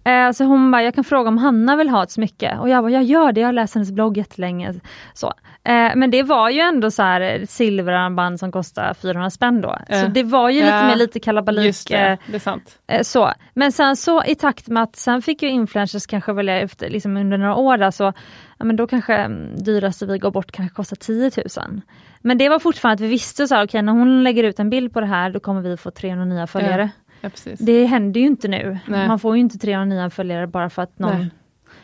Mm. 0.04 0.34
så 0.34 0.44
hon 0.44 0.70
bara, 0.70 0.82
jag 0.82 0.94
kan 0.94 1.04
fråga 1.04 1.28
om 1.28 1.38
Hanna 1.38 1.76
vill 1.76 1.88
ha 1.88 2.02
ett 2.02 2.10
smycke 2.10 2.56
och 2.60 2.68
jag 2.68 2.84
bara, 2.84 2.90
jag 2.90 3.02
gör 3.02 3.32
det, 3.32 3.40
jag 3.40 3.48
har 3.48 3.52
läst 3.52 3.74
hennes 3.74 3.92
blogg 3.92 4.16
jättelänge. 4.16 4.74
Så. 5.14 5.32
Eh, 5.68 5.92
men 5.96 6.10
det 6.10 6.22
var 6.22 6.50
ju 6.50 6.60
ändå 6.60 6.90
så 6.90 7.02
här 7.02 7.46
silverarmband 7.48 8.40
som 8.40 8.52
kostar 8.52 8.94
400 8.94 9.30
spänn 9.30 9.60
då. 9.60 9.78
Mm. 9.88 10.04
Så 10.04 10.10
det 10.10 10.22
var 10.22 10.50
ju 10.50 10.60
lite 10.60 10.86
mer 10.86 10.96
lite 10.96 11.20
kalabalik. 11.20 11.66
Just 11.66 11.88
det, 11.88 12.18
det 12.26 12.34
är 12.34 12.38
sant. 12.38 12.78
så. 13.02 13.32
Men 13.54 13.72
sen 13.72 13.96
så 13.96 14.24
i 14.24 14.34
takt 14.34 14.68
med 14.68 14.82
att 14.82 14.96
sen 14.96 15.22
fick 15.22 15.42
ju 15.42 15.48
influencers 15.48 16.06
kanske 16.06 16.32
välja 16.32 16.60
efter, 16.60 16.90
liksom 16.90 17.16
under 17.16 17.38
några 17.38 17.54
år 17.56 17.76
där, 17.76 17.90
så 17.90 18.12
ja, 18.58 18.64
men 18.64 18.76
då 18.76 18.86
kanske 18.86 19.14
mm, 19.14 19.56
dyraste 19.64 20.06
vi 20.06 20.18
går 20.18 20.30
bort 20.30 20.52
kanske 20.52 20.74
kostar 20.74 20.96
10 20.96 21.30
000. 21.36 21.80
Men 22.20 22.38
det 22.38 22.48
var 22.48 22.58
fortfarande 22.58 22.94
att 22.94 23.00
vi 23.00 23.08
visste 23.08 23.48
så 23.48 23.54
här, 23.54 23.64
okay, 23.64 23.82
när 23.82 23.92
hon 23.92 24.22
lägger 24.24 24.44
ut 24.44 24.58
en 24.58 24.70
bild 24.70 24.92
på 24.92 25.00
det 25.00 25.06
här 25.06 25.30
då 25.30 25.40
kommer 25.40 25.60
vi 25.60 25.76
få 25.76 25.90
300 25.90 26.24
nya 26.24 26.46
följare. 26.46 26.90
Ja, 27.20 27.30
det 27.58 27.84
händer 27.84 28.20
ju 28.20 28.26
inte 28.26 28.48
nu. 28.48 28.78
Nej. 28.86 29.08
Man 29.08 29.18
får 29.18 29.36
ju 29.36 29.40
inte 29.40 29.58
300 29.58 29.94
nya 29.96 30.10
följare 30.10 30.46
bara 30.46 30.70
för 30.70 30.82
att 30.82 30.98
någon 30.98 31.18
Nej. 31.18 31.30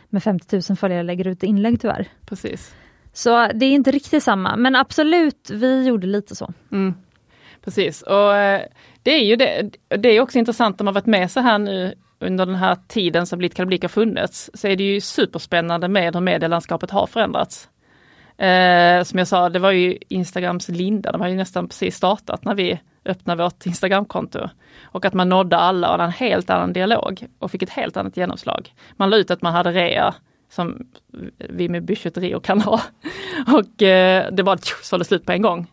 med 0.09 0.23
50 0.23 0.61
000 0.69 0.77
följare 0.77 1.03
lägger 1.03 1.27
ut 1.27 1.43
inlägg 1.43 1.81
tyvärr. 1.81 2.09
Precis. 2.27 2.75
Så 3.15 3.49
det 3.55 3.67
är 3.67 3.71
inte 3.71 3.91
riktigt 3.91 4.23
samma, 4.23 4.57
men 4.57 4.77
absolut, 4.77 5.51
vi 5.51 5.87
gjorde 5.87 6.07
lite 6.07 6.37
så. 6.37 6.53
Mm. 6.73 6.95
Precis, 7.65 8.03
och 8.03 8.37
eh, 8.37 8.63
det 9.03 9.11
är 9.11 9.25
ju 9.25 9.37
det, 9.37 9.71
det 9.89 10.09
är 10.09 10.21
också 10.21 10.39
intressant 10.39 10.81
om 10.81 10.85
man 10.85 10.95
varit 10.95 11.07
med 11.07 11.31
så 11.31 11.41
här 11.41 11.59
nu 11.59 11.95
under 12.19 12.47
den 12.47 12.55
här 12.55 12.77
tiden 12.89 13.27
som 13.27 13.39
Blitt 13.39 13.59
har 13.59 13.89
funnits, 13.89 14.51
så 14.55 14.69
är 14.69 14.77
det 14.77 14.85
ju 14.85 15.01
superspännande 15.01 15.89
med 15.89 16.15
hur 16.15 16.21
medielandskapet 16.21 16.91
har 16.91 17.07
förändrats. 17.07 17.69
Eh, 18.39 19.03
som 19.03 19.19
jag 19.19 19.29
sa, 19.29 19.49
det 19.49 19.59
var 19.59 19.71
ju 19.71 19.99
Instagrams 20.09 20.69
linda, 20.69 21.13
de 21.13 21.21
har 21.21 21.29
ju 21.29 21.37
nästan 21.37 21.69
precis 21.69 21.97
startat 21.97 22.45
när 22.45 22.55
vi 22.55 22.81
öppnade 23.05 23.43
vårt 23.43 23.67
Instagramkonto. 23.67 24.49
Och 24.83 25.05
att 25.05 25.15
man 25.15 25.29
nådde 25.29 25.57
alla 25.57 25.87
och 25.87 25.93
hade 25.93 26.05
en 26.05 26.11
helt 26.11 26.51
annan 26.51 26.73
dialog 26.73 27.27
och 27.39 27.51
fick 27.51 27.63
ett 27.63 27.71
helt 27.71 27.97
annat 27.97 28.17
genomslag. 28.17 28.75
Man 28.97 29.11
la 29.11 29.17
ut 29.17 29.31
att 29.31 29.43
man 29.43 29.53
hade 29.53 29.73
rea 29.73 30.15
som 30.49 30.87
vi 31.39 31.69
med 31.69 31.85
Byshet 31.85 32.43
kan 32.43 32.61
ha. 32.61 32.81
Och 33.47 33.83
eh, 33.83 34.33
det 34.33 34.43
bara 34.43 34.59
sålde 34.83 35.05
slut 35.05 35.27
på 35.27 35.33
en 35.33 35.43
gång. 35.43 35.67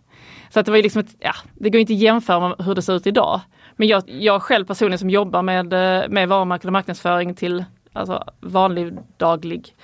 Så 0.50 0.60
att 0.60 0.66
det 0.66 0.72
var 0.72 0.78
ju 0.78 0.84
liksom 0.84 1.00
ett, 1.00 1.16
ja, 1.20 1.34
det 1.54 1.70
går 1.70 1.82
inte 1.82 1.94
att 1.94 2.00
jämföra 2.00 2.40
med 2.40 2.66
hur 2.66 2.76
det 2.76 2.82
ser 2.82 2.96
ut 2.96 3.08
idag. 3.08 3.42
Men 3.76 3.88
jag, 3.88 4.04
jag 4.08 4.42
själv 4.42 4.66
personligen 4.66 5.00
som 5.00 5.10
jobbar 5.10 5.42
med, 5.42 5.74
eh, 5.74 6.10
med 6.10 6.28
varumärken 6.30 6.68
och 6.68 6.74
marknadsföring 6.74 7.36
till 7.36 7.66
alltså, 7.94 8.24
vanlig 8.40 8.98
daglig 9.18 9.76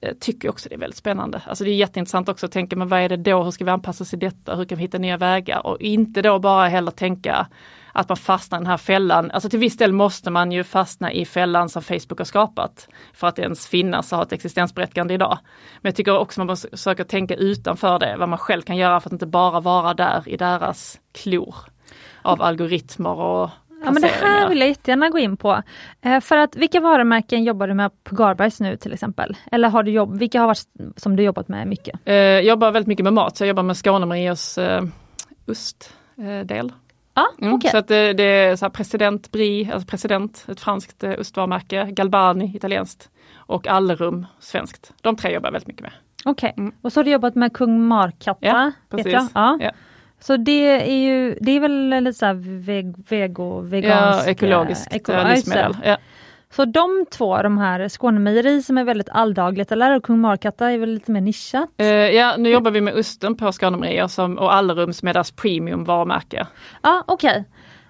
eh, 0.00 0.14
tycker 0.20 0.48
också 0.48 0.68
det 0.68 0.74
är 0.74 0.78
väldigt 0.78 0.96
spännande. 0.96 1.42
Alltså 1.46 1.64
det 1.64 1.70
är 1.70 1.74
jätteintressant 1.74 2.28
också 2.28 2.46
att 2.46 2.52
tänka, 2.52 2.76
men 2.76 2.88
vad 2.88 3.00
är 3.00 3.08
det 3.08 3.16
då, 3.16 3.42
hur 3.42 3.50
ska 3.50 3.64
vi 3.64 3.70
anpassa 3.70 4.04
oss 4.04 4.10
till 4.10 4.18
detta, 4.18 4.56
hur 4.56 4.64
kan 4.64 4.78
vi 4.78 4.82
hitta 4.82 4.98
nya 4.98 5.16
vägar 5.16 5.66
och 5.66 5.80
inte 5.80 6.22
då 6.22 6.38
bara 6.38 6.68
heller 6.68 6.90
tänka 6.90 7.46
att 7.94 8.08
man 8.08 8.16
fastnar 8.16 8.58
i 8.58 8.60
den 8.60 8.66
här 8.66 8.76
fällan. 8.76 9.30
Alltså 9.30 9.48
till 9.48 9.58
viss 9.58 9.76
del 9.76 9.92
måste 9.92 10.30
man 10.30 10.52
ju 10.52 10.64
fastna 10.64 11.12
i 11.12 11.24
fällan 11.24 11.68
som 11.68 11.82
Facebook 11.82 12.18
har 12.18 12.24
skapat 12.24 12.88
för 13.12 13.26
att 13.26 13.38
ens 13.38 13.68
finnas 13.68 14.12
och 14.12 14.18
ha 14.18 14.24
ett 14.24 14.32
existensberättigande 14.32 15.14
idag. 15.14 15.38
Men 15.80 15.90
jag 15.90 15.96
tycker 15.96 16.18
också 16.18 16.40
man 16.40 16.46
måste 16.46 16.68
försöka 16.70 17.04
tänka 17.04 17.34
utanför 17.34 17.98
det, 17.98 18.16
vad 18.18 18.28
man 18.28 18.38
själv 18.38 18.62
kan 18.62 18.76
göra 18.76 19.00
för 19.00 19.08
att 19.08 19.12
inte 19.12 19.26
bara 19.26 19.60
vara 19.60 19.94
där 19.94 20.28
i 20.28 20.36
deras 20.36 21.00
klor 21.12 21.54
av 22.22 22.42
algoritmer 22.42 23.20
och 23.20 23.50
Ja 23.84 23.90
men 23.90 24.02
det 24.02 24.08
här 24.08 24.48
vill 24.48 24.60
jag 24.60 24.68
jättegärna 24.68 25.08
gå 25.08 25.18
in 25.18 25.36
på. 25.36 25.62
Eh, 26.02 26.20
för 26.20 26.36
att 26.36 26.56
vilka 26.56 26.80
varumärken 26.80 27.44
jobbar 27.44 27.68
du 27.68 27.74
med 27.74 28.04
på 28.04 28.14
Garbergs 28.14 28.60
nu 28.60 28.76
till 28.76 28.92
exempel? 28.92 29.36
Eller 29.52 29.68
har 29.68 29.82
du 29.82 29.90
jobb, 29.90 30.18
vilka 30.18 30.40
har 30.40 30.46
varit 30.46 30.66
som 30.96 31.16
du 31.16 31.22
jobbat 31.22 31.48
med 31.48 31.68
mycket? 31.68 32.00
Eh, 32.04 32.14
jag 32.14 32.44
jobbar 32.44 32.70
väldigt 32.70 32.88
mycket 32.88 33.04
med 33.04 33.12
mat, 33.12 33.36
så 33.36 33.44
jag 33.44 33.48
jobbar 33.48 33.62
med 33.62 33.76
Skånemarias 33.76 34.58
eh, 34.58 34.84
ostdel. 35.46 36.72
Ah, 37.14 37.26
mm, 37.40 37.54
okay. 37.54 37.70
Så 37.70 37.76
att 37.76 37.88
det, 37.88 38.12
det 38.12 38.24
är 38.24 38.56
så 38.56 38.70
president 38.70 39.32
Brie, 39.32 39.72
alltså 39.72 39.86
president, 39.86 40.44
ett 40.48 40.60
franskt 40.60 41.04
eh, 41.04 41.12
ostvarumärke, 41.20 41.88
Galbani, 41.90 42.52
italienskt 42.56 43.10
och 43.36 43.66
Allerum, 43.66 44.26
svenskt. 44.38 44.92
De 45.00 45.16
tre 45.16 45.34
jobbar 45.34 45.50
väldigt 45.50 45.68
mycket 45.68 45.82
med. 45.82 45.92
Okej, 46.24 46.52
okay. 46.52 46.62
mm. 46.62 46.74
och 46.82 46.92
så 46.92 47.00
har 47.00 47.04
du 47.04 47.10
jobbat 47.10 47.34
med 47.34 47.52
kung 47.52 47.86
Markatta? 47.86 48.46
Ja, 48.46 48.72
precis. 48.90 49.12
Ja. 49.34 49.58
ja. 49.60 49.70
Så 50.20 50.36
det 50.36 50.90
är 50.90 50.96
ju, 50.96 51.38
det 51.40 51.50
är 51.50 51.60
väl 51.60 52.04
lite 52.04 52.18
såhär 52.18 52.34
veg, 52.60 52.94
vego, 53.08 53.60
vegansk... 53.60 54.26
Ja, 54.26 54.30
ekologiskt 54.30 54.94
eko, 54.94 55.12
eh, 55.12 55.28
livsmedel. 55.28 55.76
Ja. 55.84 55.96
Så 56.56 56.64
de 56.64 57.06
två, 57.10 57.42
de 57.42 57.58
här 57.58 57.88
Skånemejeri 57.88 58.62
som 58.62 58.78
är 58.78 58.84
väldigt 58.84 59.08
alldagligt, 59.08 59.72
eller 59.72 59.96
och 59.96 60.04
Kung 60.04 60.20
Markatta 60.20 60.70
är 60.70 60.78
väl 60.78 60.90
lite 60.90 61.12
mer 61.12 61.20
nischat? 61.20 61.68
Eh, 61.76 61.86
ja, 61.86 62.34
nu 62.38 62.48
jobbar 62.50 62.70
vi 62.70 62.80
med 62.80 62.94
osten 62.94 63.36
på 63.36 63.52
Skånemejerier 63.52 64.06
som, 64.08 64.38
och 64.38 64.54
Allerums 64.54 65.02
med 65.02 65.14
deras 65.14 65.30
premium 65.30 65.84
varumärke. 65.84 66.46
Ja, 66.82 67.04
okej. 67.06 67.30
Okay. 67.30 67.44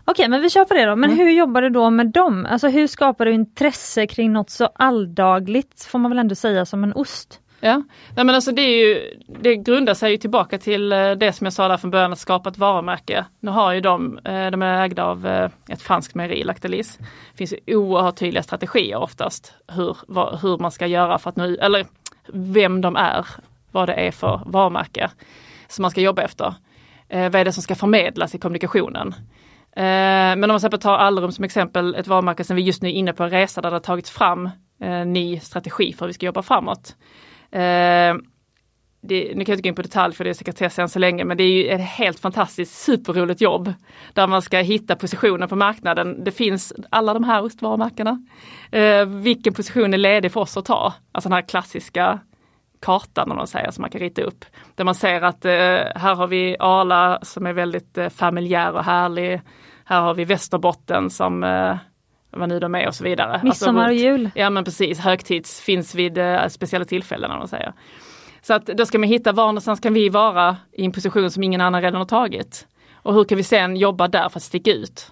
Okej, 0.06 0.28
men 0.28 0.40
vi 0.40 0.50
kör 0.50 0.64
på 0.64 0.74
det 0.74 0.84
då. 0.84 0.96
Men 0.96 1.10
Mm. 1.10 1.26
hur 1.26 1.30
jobbar 1.32 1.62
du 1.62 1.70
då 1.70 1.90
med 1.90 2.06
dem? 2.06 2.46
Alltså 2.50 2.68
hur 2.68 2.86
skapar 2.86 3.24
du 3.24 3.32
intresse 3.32 4.06
kring 4.06 4.32
något 4.32 4.50
så 4.50 4.68
alldagligt, 4.74 5.84
får 5.84 5.98
man 5.98 6.10
väl 6.10 6.18
ändå 6.18 6.34
säga, 6.34 6.66
som 6.66 6.84
en 6.84 6.92
ost? 6.92 7.40
Ja, 7.64 7.82
Nej, 8.16 8.24
men 8.24 8.34
alltså 8.34 8.52
det, 8.52 8.62
är 8.62 8.86
ju, 8.86 9.20
det 9.26 9.56
grundar 9.56 9.94
sig 9.94 10.10
ju 10.10 10.16
tillbaka 10.16 10.58
till 10.58 10.92
eh, 10.92 11.10
det 11.10 11.32
som 11.32 11.44
jag 11.44 11.52
sa 11.52 11.68
där 11.68 11.76
från 11.76 11.90
början, 11.90 12.12
att 12.12 12.18
skapa 12.18 12.50
ett 12.50 12.58
varumärke. 12.58 13.24
Nu 13.40 13.50
har 13.50 13.72
ju 13.72 13.80
de, 13.80 14.18
eh, 14.18 14.50
de 14.50 14.62
är 14.62 14.84
ägda 14.84 15.04
av 15.04 15.26
eh, 15.26 15.50
ett 15.68 15.82
franskt 15.82 16.14
mejeri, 16.14 16.44
Lactalis. 16.44 16.98
Det 16.98 17.36
finns 17.36 17.54
ju 17.66 17.76
oerhört 17.76 18.16
tydliga 18.16 18.42
strategier 18.42 18.96
oftast 18.96 19.54
hur, 19.68 19.96
vad, 20.08 20.40
hur 20.40 20.58
man 20.58 20.70
ska 20.70 20.86
göra 20.86 21.18
för 21.18 21.30
att 21.30 21.36
nu, 21.36 21.56
eller 21.56 21.86
vem 22.32 22.80
de 22.80 22.96
är, 22.96 23.26
vad 23.70 23.88
det 23.88 23.94
är 23.94 24.10
för 24.10 24.40
varumärke 24.46 25.10
som 25.68 25.82
man 25.82 25.90
ska 25.90 26.00
jobba 26.00 26.22
efter. 26.22 26.54
Eh, 27.08 27.30
vad 27.30 27.34
är 27.34 27.44
det 27.44 27.52
som 27.52 27.62
ska 27.62 27.74
förmedlas 27.74 28.34
i 28.34 28.38
kommunikationen? 28.38 29.14
Eh, 29.76 30.36
men 30.36 30.44
om 30.44 30.60
man 30.70 30.80
tar 30.80 30.98
Allerum 30.98 31.32
som 31.32 31.44
exempel, 31.44 31.94
ett 31.94 32.06
varumärke 32.06 32.44
som 32.44 32.56
vi 32.56 32.62
just 32.62 32.82
nu 32.82 32.88
är 32.88 32.92
inne 32.92 33.12
på 33.12 33.24
en 33.24 33.30
resa 33.30 33.60
där 33.60 33.70
det 33.70 33.76
har 33.76 33.80
tagits 33.80 34.10
fram 34.10 34.50
eh, 34.80 35.06
ny 35.06 35.40
strategi 35.40 35.92
för 35.92 36.00
hur 36.00 36.06
vi 36.06 36.14
ska 36.14 36.26
jobba 36.26 36.42
framåt. 36.42 36.96
Eh, 37.54 38.14
det, 39.06 39.34
nu 39.34 39.44
kan 39.44 39.52
jag 39.52 39.58
inte 39.58 39.62
gå 39.62 39.68
in 39.68 39.74
på 39.74 39.82
detalj 39.82 40.14
för 40.14 40.24
det 40.24 40.30
är 40.30 40.34
sekretess 40.34 40.78
än 40.78 40.88
så 40.88 40.98
länge, 40.98 41.24
men 41.24 41.36
det 41.36 41.44
är 41.44 41.48
ju 41.48 41.68
ett 41.68 41.80
helt 41.80 42.20
fantastiskt 42.20 42.74
superroligt 42.74 43.40
jobb. 43.40 43.72
Där 44.12 44.26
man 44.26 44.42
ska 44.42 44.58
hitta 44.58 44.96
positioner 44.96 45.46
på 45.46 45.56
marknaden. 45.56 46.24
Det 46.24 46.32
finns 46.32 46.72
alla 46.90 47.14
de 47.14 47.24
här 47.24 47.42
ostvarumärkena. 47.42 48.26
Eh, 48.70 49.06
vilken 49.06 49.54
position 49.54 49.94
är 49.94 49.98
ledig 49.98 50.32
för 50.32 50.40
oss 50.40 50.56
att 50.56 50.64
ta? 50.64 50.94
Alltså 51.12 51.28
den 51.28 51.36
här 51.36 51.48
klassiska 51.48 52.20
kartan 52.80 53.30
om 53.30 53.36
man 53.36 53.46
säger, 53.46 53.70
som 53.70 53.82
man 53.82 53.90
kan 53.90 54.00
rita 54.00 54.22
upp. 54.22 54.44
Där 54.74 54.84
man 54.84 54.94
ser 54.94 55.22
att 55.22 55.44
eh, 55.44 55.52
här 55.94 56.14
har 56.14 56.26
vi 56.26 56.56
Arla 56.58 57.18
som 57.22 57.46
är 57.46 57.52
väldigt 57.52 57.98
eh, 57.98 58.08
familjär 58.08 58.72
och 58.72 58.84
härlig. 58.84 59.40
Här 59.84 60.00
har 60.00 60.14
vi 60.14 60.24
Västerbotten 60.24 61.10
som 61.10 61.44
eh, 61.44 61.76
vad 62.36 62.48
nu 62.48 62.60
de 62.60 62.74
är 62.74 62.88
och 62.88 62.94
så 62.94 63.04
vidare. 63.04 63.40
Midsommar 63.42 63.82
och 63.82 63.88
Alltså, 63.88 64.04
jul. 64.04 64.30
Ja 64.34 64.50
men 64.50 64.64
precis, 64.64 64.98
högtids 64.98 65.60
finns 65.60 65.94
vid 65.94 66.18
eh, 66.18 66.48
speciella 66.48 66.84
tillfällen 66.84 67.30
om 67.30 67.38
man 67.38 67.48
säger. 67.48 67.72
Så 68.42 68.54
att 68.54 68.66
då 68.66 68.86
ska 68.86 68.98
man 68.98 69.08
hitta 69.08 69.32
var 69.32 69.46
någonstans 69.46 69.80
kan 69.80 69.94
vi 69.94 70.08
vara 70.08 70.56
i 70.72 70.84
en 70.84 70.92
position 70.92 71.30
som 71.30 71.42
ingen 71.42 71.60
annan 71.60 71.82
redan 71.82 71.98
har 71.98 72.06
tagit. 72.06 72.66
Och 73.02 73.14
hur 73.14 73.24
kan 73.24 73.36
vi 73.36 73.44
sen 73.44 73.76
jobba 73.76 74.08
där 74.08 74.28
för 74.28 74.38
att 74.38 74.42
sticka 74.42 74.70
ut? 74.70 75.10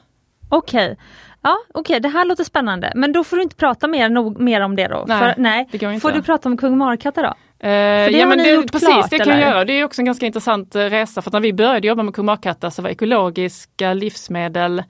Okej. 0.48 0.96
Ja, 1.42 1.56
okej, 1.74 2.00
det 2.00 2.08
här 2.08 2.24
låter 2.24 2.44
spännande. 2.44 2.92
Men 2.94 3.12
då 3.12 3.24
får 3.24 3.36
du 3.36 3.42
inte 3.42 3.56
prata 3.56 3.88
mer, 3.88 4.08
nog, 4.08 4.40
mer 4.40 4.60
om 4.60 4.76
det 4.76 4.88
då? 4.88 5.04
Nej, 5.08 5.18
För, 5.18 5.42
nej. 5.42 5.68
det 5.72 5.78
går 5.78 5.90
inte. 5.90 6.00
Får 6.00 6.12
du 6.12 6.22
prata 6.22 6.48
om 6.48 6.56
Kung 6.56 6.78
Markatta 6.78 7.22
då? 7.22 7.34
Det 7.58 8.10
ja 8.10 8.26
men 8.26 8.38
det, 8.38 8.72
precis, 8.72 8.88
klart, 8.88 9.10
det 9.10 9.18
kan 9.18 9.28
jag 9.28 9.36
eller? 9.36 9.50
göra. 9.50 9.64
Det 9.64 9.72
är 9.72 9.84
också 9.84 10.00
en 10.00 10.06
ganska 10.06 10.26
intressant 10.26 10.74
eh, 10.74 10.80
resa 10.80 11.22
för 11.22 11.28
att 11.30 11.32
när 11.32 11.40
vi 11.40 11.52
började 11.52 11.86
jobba 11.86 12.02
med 12.02 12.14
Kumarkatta 12.14 12.70
så 12.70 12.82
var 12.82 12.90
ekologiska 12.90 13.94
livsmedel 13.94 14.82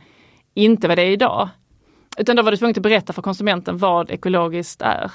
inte 0.55 0.89
vad 0.89 0.99
det 0.99 1.03
är 1.03 1.11
idag. 1.11 1.49
Utan 2.17 2.37
då 2.37 2.43
var 2.43 2.51
du 2.51 2.57
tvungen 2.57 2.75
att 2.77 2.83
berätta 2.83 3.13
för 3.13 3.23
konsumenten 3.23 3.79
vad 3.79 4.11
ekologiskt 4.11 4.83
är. 4.83 5.13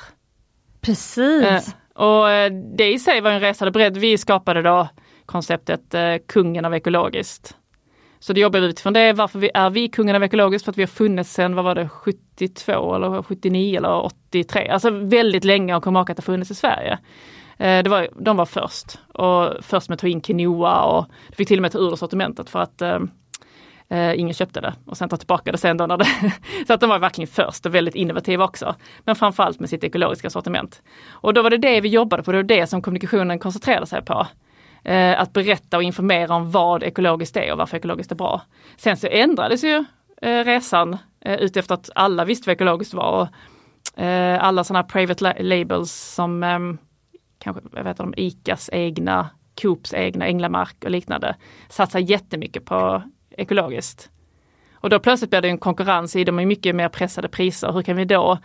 Precis. 0.81 1.43
Eh, 1.43 1.61
och 1.93 2.31
eh, 2.31 2.51
det 2.77 2.93
i 2.93 2.99
sig 2.99 3.21
var 3.21 3.31
en 3.31 3.39
resa. 3.39 3.65
Det 3.65 3.71
beredde, 3.71 3.99
vi 3.99 4.17
skapade 4.17 4.61
då 4.61 4.87
konceptet 5.25 5.93
eh, 5.93 6.15
kungen 6.27 6.65
av 6.65 6.73
ekologiskt. 6.73 7.57
Så 8.19 8.33
det 8.33 8.39
jobbar 8.39 8.59
vi 8.59 8.67
utifrån 8.67 8.93
det. 8.93 9.13
Varför 9.13 9.39
vi, 9.39 9.51
är 9.53 9.69
vi 9.69 9.87
kungen 9.87 10.15
av 10.15 10.23
ekologiskt? 10.23 10.65
För 10.65 10.71
att 10.71 10.77
vi 10.77 10.81
har 10.81 10.87
funnits 10.87 11.33
sedan, 11.33 11.55
vad 11.55 11.65
var 11.65 11.75
det, 11.75 11.89
72 11.89 12.95
eller 12.95 13.23
79 13.23 13.77
eller 13.77 14.05
83. 14.05 14.69
Alltså 14.69 14.89
väldigt 14.89 15.43
länge 15.43 15.73
har 15.73 15.81
Kumarkatta 15.81 16.21
funnits 16.21 16.51
i 16.51 16.55
Sverige. 16.55 16.99
Eh, 17.57 17.83
det 17.83 17.89
var, 17.89 18.07
de 18.19 18.37
var 18.37 18.45
först 18.45 18.99
och 19.13 19.53
först 19.61 19.89
med 19.89 19.95
att 19.95 19.99
ta 19.99 20.07
in 20.07 20.21
quinoa 20.21 20.83
och 20.83 21.05
fick 21.31 21.47
till 21.47 21.57
och 21.57 21.61
med 21.61 21.71
ta 21.71 21.79
ur 21.79 21.95
sortimentet 21.95 22.49
för 22.49 22.59
att 22.59 22.81
eh, 23.89 24.19
ingen 24.19 24.33
köpte 24.33 24.61
det 24.61 24.73
och 24.85 24.97
sen 24.97 25.09
ta 25.09 25.17
tillbaka 25.17 25.51
det 25.51 25.57
sen 25.57 25.77
då 25.77 25.85
när 25.85 25.97
det 25.97 26.07
Så 26.67 26.73
att 26.73 26.81
de 26.81 26.89
var 26.89 26.99
verkligen 26.99 27.27
först 27.27 27.65
och 27.65 27.75
väldigt 27.75 27.95
innovativa 27.95 28.45
också. 28.45 28.75
Men 28.99 29.15
framförallt 29.15 29.59
med 29.59 29.69
sitt 29.69 29.83
ekologiska 29.83 30.29
sortiment. 30.29 30.81
Och 31.09 31.33
då 31.33 31.41
var 31.41 31.49
det 31.49 31.57
det 31.57 31.81
vi 31.81 31.89
jobbade 31.89 32.23
på, 32.23 32.31
det 32.31 32.37
var 32.37 32.43
det 32.43 32.67
som 32.67 32.81
kommunikationen 32.81 33.39
koncentrerade 33.39 33.85
sig 33.85 34.01
på. 34.05 34.27
Eh, 34.83 35.21
att 35.21 35.33
berätta 35.33 35.77
och 35.77 35.83
informera 35.83 36.35
om 36.35 36.51
vad 36.51 36.83
ekologiskt 36.83 37.37
är 37.37 37.51
och 37.51 37.57
varför 37.57 37.77
ekologiskt 37.77 38.11
är 38.11 38.15
bra. 38.15 38.41
Sen 38.77 38.97
så 38.97 39.07
ändrades 39.07 39.63
ju 39.63 39.85
eh, 40.21 40.43
resan 40.43 40.97
eh, 41.21 41.35
utefter 41.35 41.75
att 41.75 41.89
alla 41.95 42.25
visste 42.25 42.49
vad 42.49 42.53
ekologiskt 42.53 42.93
var. 42.93 43.11
Och, 43.21 44.01
eh, 44.03 44.43
alla 44.43 44.63
sådana 44.63 44.81
här 44.81 44.89
private 44.89 45.23
la- 45.23 45.33
labels 45.39 45.91
som 45.91 46.43
ehm, 46.43 46.77
kanske, 47.39 47.61
jag 47.75 47.83
vet 47.83 47.99
inte, 47.99 48.21
ICAs 48.21 48.69
egna, 48.73 49.29
Coops 49.61 49.93
egna, 49.93 50.25
Änglamark 50.25 50.75
och 50.83 50.91
liknande 50.91 51.35
satsar 51.69 51.99
jättemycket 51.99 52.65
på 52.65 53.03
ekologiskt. 53.37 54.09
Och 54.73 54.89
då 54.89 54.99
plötsligt 54.99 55.29
blir 55.29 55.41
det 55.41 55.47
en 55.47 55.57
konkurrens 55.57 56.15
i, 56.15 56.23
de 56.23 56.39
är 56.39 56.45
mycket 56.45 56.75
mer 56.75 56.89
pressade 56.89 57.27
priser. 57.27 57.71
Hur 57.71 57.81
kan 57.81 57.95
vi 57.95 58.05
då 58.05 58.37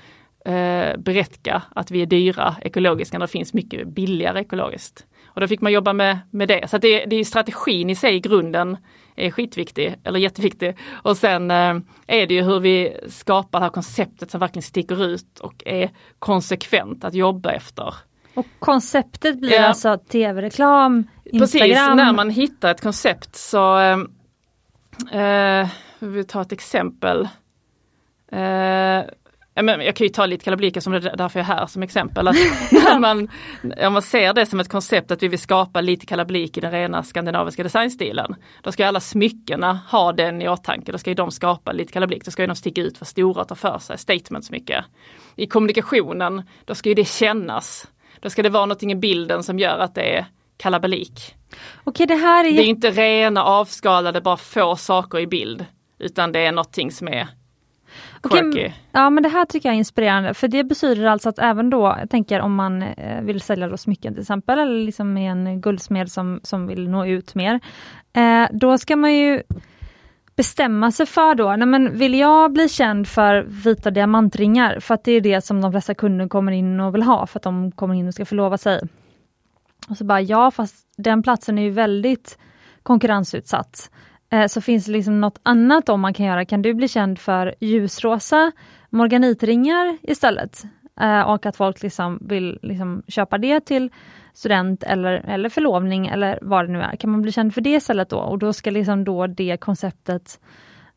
eh, 0.45 0.97
berätta 0.99 1.63
att 1.75 1.91
vi 1.91 2.03
är 2.03 2.07
dyra 2.07 2.57
ekologiska 2.63 3.19
när 3.19 3.27
det 3.27 3.33
finns 3.33 3.55
mycket 3.55 3.89
billigare 3.89 4.41
ekologiskt? 4.41 5.07
Och 5.27 5.41
då 5.41 5.49
fick 5.49 5.61
man 5.61 5.73
jobba 5.73 5.93
med, 5.93 6.19
med 6.31 6.49
det. 6.49 6.69
Så 6.71 6.79
det, 6.79 7.05
det 7.05 7.17
är 7.17 7.25
strategin 7.25 7.91
i 7.91 7.95
sig 7.95 8.15
i 8.15 8.21
grunden 8.21 8.77
är 9.17 9.31
skitviktig, 9.31 9.95
eller 10.05 10.19
jätteviktig. 10.19 10.77
Och 10.93 11.17
sen 11.17 11.51
eh, 11.51 11.77
är 12.07 12.27
det 12.27 12.35
ju 12.35 12.43
hur 12.43 12.61
vi 12.61 12.97
skapar 13.09 13.61
det 13.61 13.65
här 13.65 13.71
konceptet 13.71 14.31
som 14.31 14.41
verkligen 14.41 14.63
sticker 14.63 15.05
ut 15.05 15.41
och 15.41 15.63
är 15.67 15.91
konsekvent 16.19 17.05
att 17.05 17.15
jobba 17.15 17.51
efter. 17.51 17.95
Och 18.35 18.47
konceptet 18.59 19.41
blir 19.41 19.53
Ja. 19.53 19.67
alltså 19.67 19.99
tv-reklam, 19.99 21.05
Instagram. 21.25 21.69
Precis, 21.69 21.77
när 21.97 22.13
man 22.13 22.31
hittar 22.31 22.71
ett 22.71 22.81
koncept 22.81 23.37
så 23.37 23.79
eh, 23.79 23.97
eh, 25.13 25.69
vi 25.99 26.25
tar 26.25 26.43
ett 26.43 26.53
exempel. 26.53 27.29
Eh, 28.33 29.05
jag 29.55 29.97
kan 29.97 30.07
ju 30.07 30.09
ta 30.09 30.27
lite 30.27 30.45
kalablika 30.45 30.81
som 30.81 30.93
det 30.93 30.99
är 30.99 31.17
därför 31.17 31.41
jag 31.41 31.49
är 31.49 31.55
här 31.55 31.67
som 31.67 31.83
exempel. 31.83 32.29
Att 32.29 32.35
när 32.73 32.99
man, 32.99 33.29
om 33.87 33.93
man 33.93 34.03
ser 34.03 34.33
det 34.33 34.47
som 34.47 34.61
ett 34.61 34.69
koncept 34.69 35.11
att 35.11 35.23
vi 35.23 35.29
vill 35.29 35.39
skapa 35.39 35.81
lite 35.81 36.07
kalablik 36.07 36.59
i 36.59 36.61
den 36.61 36.71
rena 36.73 37.03
skandinaviska 37.03 37.63
designstilen. 37.63 38.35
Då 38.63 38.73
ska 38.73 38.87
alla 38.87 39.01
smyckena 39.01 39.81
ha 39.91 40.13
den 40.13 40.43
i 40.43 40.49
åtanke, 40.49 40.93
då 40.93 40.99
ska 40.99 41.11
ju 41.11 41.15
de 41.15 41.31
skapa 41.31 41.73
lite 41.73 41.93
kalablik, 41.93 42.25
då 42.25 42.31
ska 42.31 42.43
ju 42.43 42.47
de 42.47 42.57
sticka 42.57 42.81
ut, 42.81 43.01
vara 43.01 43.07
stora 43.07 43.41
och 43.43 43.49
ta 43.49 43.55
för 43.55 43.79
sig, 43.79 43.99
statements 43.99 44.51
mycket. 44.51 44.85
I 45.37 45.47
kommunikationen, 45.47 46.43
då 46.65 46.75
ska 46.75 46.89
ju 46.89 46.95
det 46.95 47.09
kännas. 47.09 47.89
Då 48.21 48.31
ska 48.31 48.43
det 48.43 48.51
vara 48.51 48.67
någonting 48.67 48.93
i 48.93 48.97
bilden 48.97 49.43
som 49.43 49.59
gör 49.59 49.79
att 49.79 49.95
det 49.95 50.17
är 50.17 50.27
kalabalik. 50.63 51.35
Okej, 51.85 52.07
det 52.07 52.15
här 52.15 52.45
är, 52.45 52.53
Det 52.53 52.63
är 52.63 52.67
inte 52.67 52.91
rena 52.91 53.45
avskalade, 53.45 54.21
bara 54.21 54.37
få 54.37 54.77
saker 54.77 55.19
i 55.19 55.27
bild. 55.27 55.67
Utan 55.99 56.33
det 56.33 56.47
är 56.47 56.53
någonting 56.53 56.91
som 56.93 57.09
är 57.09 57.29
Okej, 58.21 58.41
quirky. 58.41 58.73
Ja 58.93 59.11
men 59.11 59.23
det 59.23 59.29
här 59.29 59.45
tycker 59.45 59.69
jag 59.69 59.75
är 59.75 59.79
inspirerande 59.79 60.35
för 60.35 60.49
det 60.49 60.65
betyder 60.65 61.05
alltså 61.05 61.29
att 61.29 61.39
även 61.39 61.71
då, 61.71 61.97
jag 62.01 62.11
tänker 62.11 62.41
om 62.41 62.55
man 62.55 62.83
eh, 62.83 63.23
vill 63.23 63.41
sälja 63.41 63.69
då 63.69 63.77
smycken 63.77 64.15
till 64.15 64.21
exempel 64.21 64.59
eller 64.59 64.85
liksom 64.85 65.13
med 65.13 65.33
en 65.33 65.61
guldsmed 65.61 66.11
som, 66.11 66.41
som 66.43 66.67
vill 66.67 66.89
nå 66.89 67.07
ut 67.07 67.35
mer. 67.35 67.61
Eh, 68.13 68.49
då 68.53 68.79
ska 68.79 68.97
man 68.97 69.15
ju 69.15 69.43
bestämma 70.37 70.93
sig 70.93 71.07
för 71.07 71.35
då, 71.35 71.57
nej 71.57 71.69
men 71.69 71.99
vill 71.99 72.15
jag 72.15 72.53
bli 72.53 72.69
känd 72.69 73.09
för 73.09 73.47
vita 73.49 73.91
diamantringar 73.91 74.81
för 74.81 74.95
att 74.95 75.05
det 75.05 75.13
är 75.13 75.21
det 75.21 75.45
som 75.45 75.61
de 75.61 75.73
flesta 75.73 75.95
kunder 75.95 76.29
kommer 76.29 76.53
in 76.53 76.81
och 76.81 76.95
vill 76.95 77.03
ha 77.03 77.27
för 77.27 77.39
att 77.39 77.43
de 77.43 77.73
kommer 77.73 77.95
in 77.95 78.09
och 78.09 78.15
ska 78.15 78.25
förlova 78.25 78.59
sig. 78.59 78.81
Och 79.89 79.97
så 79.97 80.05
bara 80.05 80.21
ja 80.21 80.51
fast 80.51 80.87
den 80.97 81.23
platsen 81.23 81.59
är 81.59 81.63
ju 81.63 81.71
väldigt 81.71 82.39
konkurrensutsatt. 82.83 83.91
Eh, 84.31 84.47
så 84.47 84.61
finns 84.61 84.87
det 84.87 84.93
liksom 84.93 85.21
något 85.21 85.41
annat 85.43 85.89
om 85.89 86.01
man 86.01 86.15
kan 86.15 86.27
göra. 86.27 86.45
Kan 86.45 86.63
du 86.63 86.75
bli 86.75 86.89
känd 86.89 87.19
för 87.19 87.55
ljusrosa 87.61 88.53
morganitringar 88.91 89.99
istället? 90.03 90.63
Eh, 91.01 91.21
och 91.21 91.47
att 91.47 91.57
folk 91.57 91.83
liksom 91.83 92.19
vill 92.21 92.59
liksom 92.63 93.03
köpa 93.09 93.39
det 93.39 93.61
till 93.61 93.91
student 94.35 94.83
eller, 94.83 95.13
eller 95.13 95.49
förlovning 95.49 96.07
eller 96.07 96.39
vad 96.43 96.65
det 96.65 96.73
nu 96.73 96.81
är. 96.81 96.97
Kan 96.97 97.11
man 97.11 97.23
bli 97.23 97.33
känd 97.33 97.55
för 97.55 97.61
det 97.61 97.71
istället 97.71 98.09
då? 98.09 98.19
Och 98.19 98.39
då 98.39 98.53
ska 98.53 98.71
liksom 98.71 99.05
då 99.05 99.27
det 99.27 99.57
konceptet 99.57 100.41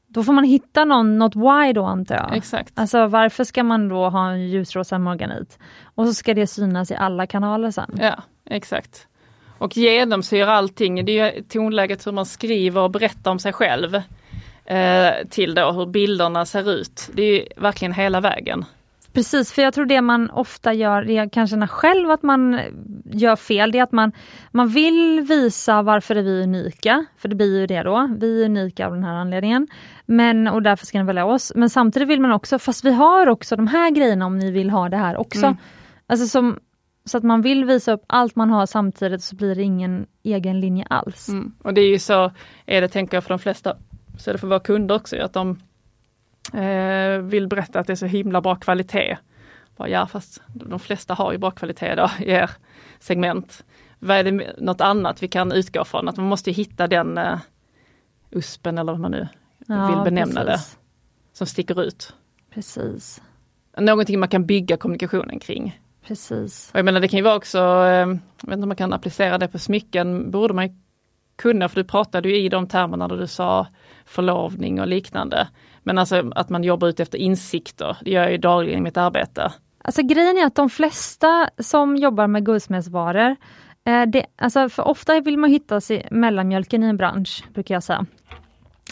då 0.07 0.23
får 0.23 0.33
man 0.33 0.43
hitta 0.43 0.85
någon, 0.85 1.17
något 1.17 1.35
why 1.35 1.73
då 1.73 1.85
antar 1.85 2.15
jag. 2.15 2.37
Exakt. 2.37 2.73
Alltså 2.75 3.07
varför 3.07 3.43
ska 3.43 3.63
man 3.63 3.89
då 3.89 4.09
ha 4.09 4.29
en 4.29 4.49
ljusrosa 4.49 4.99
morganit? 4.99 5.59
Och 5.83 6.07
så 6.07 6.13
ska 6.13 6.33
det 6.33 6.47
synas 6.47 6.91
i 6.91 6.95
alla 6.95 7.27
kanaler 7.27 7.71
sen. 7.71 7.95
Ja, 7.99 8.23
exakt. 8.45 9.07
Och 9.57 9.77
genomsyra 9.77 10.53
allting, 10.53 11.05
det 11.05 11.19
är 11.19 11.41
tonläget 11.41 12.07
hur 12.07 12.11
man 12.11 12.25
skriver 12.25 12.81
och 12.81 12.91
berättar 12.91 13.31
om 13.31 13.39
sig 13.39 13.53
själv. 13.53 13.95
Eh, 14.65 15.27
till 15.29 15.55
då 15.55 15.71
hur 15.71 15.85
bilderna 15.85 16.45
ser 16.45 16.71
ut. 16.71 17.09
Det 17.13 17.23
är 17.23 17.61
verkligen 17.61 17.93
hela 17.93 18.21
vägen. 18.21 18.65
Precis, 19.13 19.51
för 19.51 19.61
jag 19.61 19.73
tror 19.73 19.85
det 19.85 20.01
man 20.01 20.29
ofta 20.29 20.73
gör, 20.73 21.03
det 21.03 21.13
jag 21.13 21.31
kan 21.31 21.47
känna 21.47 21.67
själv 21.67 22.11
att 22.11 22.23
man 22.23 22.59
gör 23.11 23.35
fel, 23.35 23.71
det 23.71 23.79
är 23.79 23.83
att 23.83 23.91
man, 23.91 24.11
man 24.51 24.67
vill 24.67 25.21
visa 25.29 25.81
varför 25.81 26.15
är 26.15 26.21
vi 26.21 26.43
unika, 26.43 27.05
för 27.17 27.29
det 27.29 27.35
blir 27.35 27.59
ju 27.59 27.67
det 27.67 27.83
då, 27.83 28.09
vi 28.19 28.41
är 28.41 28.45
unika 28.45 28.87
av 28.87 28.93
den 28.93 29.03
här 29.03 29.13
anledningen. 29.13 29.67
Men, 30.05 30.47
och 30.47 30.61
därför 30.61 30.85
ska 30.85 30.97
ni 30.97 31.03
välja 31.03 31.25
oss. 31.25 31.51
Men 31.55 31.69
samtidigt 31.69 32.07
vill 32.07 32.21
man 32.21 32.31
också, 32.31 32.59
fast 32.59 32.85
vi 32.85 32.91
har 32.91 33.27
också 33.27 33.55
de 33.55 33.67
här 33.67 33.91
grejerna 33.91 34.25
om 34.25 34.39
ni 34.39 34.51
vill 34.51 34.69
ha 34.69 34.89
det 34.89 34.97
här 34.97 35.17
också. 35.17 35.45
Mm. 35.45 35.57
Alltså 36.07 36.27
som, 36.27 36.59
så 37.05 37.17
att 37.17 37.23
man 37.23 37.41
vill 37.41 37.65
visa 37.65 37.91
upp 37.91 38.03
allt 38.07 38.35
man 38.35 38.49
har 38.49 38.65
samtidigt 38.65 39.23
så 39.23 39.35
blir 39.35 39.55
det 39.55 39.63
ingen 39.63 40.07
egen 40.23 40.59
linje 40.59 40.85
alls. 40.89 41.29
Mm. 41.29 41.53
Och 41.63 41.73
det 41.73 41.81
är 41.81 41.89
ju 41.89 41.99
så, 41.99 42.31
är 42.65 42.81
det 42.81 42.87
tänker 42.87 43.17
jag 43.17 43.23
för 43.23 43.29
de 43.29 43.39
flesta, 43.39 43.77
så 44.17 44.29
är 44.29 44.33
det 44.33 44.37
för 44.37 44.47
våra 44.47 44.59
kunder 44.59 44.95
också, 44.95 45.17
att 45.17 45.33
de 45.33 45.59
eh, 46.53 47.19
vill 47.19 47.47
berätta 47.47 47.79
att 47.79 47.87
det 47.87 47.93
är 47.93 47.95
så 47.95 48.05
himla 48.05 48.41
bra 48.41 48.55
kvalitet. 48.55 49.17
Bara, 49.77 49.89
ja 49.89 50.07
fast 50.07 50.41
de 50.47 50.79
flesta 50.79 51.13
har 51.13 51.31
ju 51.31 51.37
bra 51.37 51.51
kvalitet 51.51 51.95
då 51.95 52.09
i 52.19 52.31
er 52.31 52.51
segment. 52.99 53.63
Vad 53.99 54.17
är 54.17 54.23
det 54.23 54.55
något 54.57 54.81
annat 54.81 55.23
vi 55.23 55.27
kan 55.27 55.51
utgå 55.51 55.85
från? 55.85 56.09
Att 56.09 56.17
man 56.17 56.25
måste 56.25 56.51
hitta 56.51 56.87
den 56.87 57.17
eh, 57.17 57.39
USPen 58.31 58.77
eller 58.77 58.91
vad 58.91 59.01
man 59.01 59.11
nu 59.11 59.27
vill 59.67 60.03
benämna 60.03 60.43
precis. 60.43 60.71
det, 60.71 61.37
som 61.37 61.47
sticker 61.47 61.81
ut. 61.81 62.13
Precis, 62.53 63.21
Någonting 63.77 64.19
man 64.19 64.29
kan 64.29 64.45
bygga 64.45 64.77
kommunikationen 64.77 65.39
kring. 65.39 65.81
Precis. 66.07 66.69
Och 66.73 66.79
jag 66.79 66.85
menar 66.85 66.99
det 66.99 67.07
kan 67.07 67.17
ju 67.17 67.23
vara 67.23 67.35
också, 67.35 67.57
eh, 67.57 68.07
jag 68.07 68.07
vet 68.41 68.53
inte 68.53 68.63
om 68.63 68.67
man 68.67 68.75
kan 68.75 68.93
applicera 68.93 69.37
det 69.37 69.47
på 69.47 69.59
smycken, 69.59 70.31
borde 70.31 70.53
man 70.53 70.69
kunna, 71.35 71.69
för 71.69 71.75
du 71.75 71.83
pratade 71.83 72.29
ju 72.29 72.35
i 72.35 72.49
de 72.49 72.67
termerna 72.67 73.07
där 73.07 73.17
du 73.17 73.27
sa 73.27 73.67
förlovning 74.05 74.81
och 74.81 74.87
liknande. 74.87 75.47
Men 75.83 75.97
alltså 75.97 76.31
att 76.35 76.49
man 76.49 76.63
jobbar 76.63 76.87
ut 76.87 76.99
efter 76.99 77.17
insikter, 77.17 77.97
det 78.01 78.11
gör 78.11 78.21
jag 78.21 78.31
ju 78.31 78.37
dagligen 78.37 78.79
i 78.79 78.83
mitt 78.83 78.97
arbete. 78.97 79.53
Alltså 79.83 80.01
grejen 80.01 80.37
är 80.37 80.45
att 80.45 80.55
de 80.55 80.69
flesta 80.69 81.49
som 81.57 81.95
jobbar 81.95 82.27
med 82.27 82.45
guldsmedsvaror, 82.45 83.35
eh, 83.85 84.05
det, 84.07 84.25
alltså 84.37 84.69
för 84.69 84.83
ofta 84.83 85.19
vill 85.19 85.37
man 85.37 85.49
hitta 85.49 85.81
sig 85.81 86.07
mellanmjölken 86.11 86.83
i 86.83 86.87
en 86.87 86.97
bransch, 86.97 87.43
brukar 87.53 87.75
jag 87.75 87.83
säga. 87.83 88.05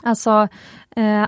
Alltså 0.04 0.48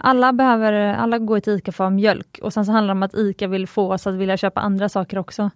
alla 0.02 0.34
behöver, 0.34 0.72
alla 0.74 1.20
går 1.20 1.40
till 1.40 1.54
ICA 1.54 1.72
för 1.72 1.84
att 1.84 1.92
ha 1.92 1.96
mjölk 1.96 2.40
och 2.42 2.54
sen 2.54 2.66
så 2.66 2.72
handlar 2.72 2.94
det 2.94 2.98
om 2.98 3.04
att 3.04 3.16
ICA 3.16 3.48
vill 3.48 3.68
få 3.68 3.94
oss 3.94 4.08
att 4.08 4.16
vilja 4.16 4.38
köpa 4.38 4.62
andra 4.62 4.90
saker 4.90 5.18
också. 5.18 5.50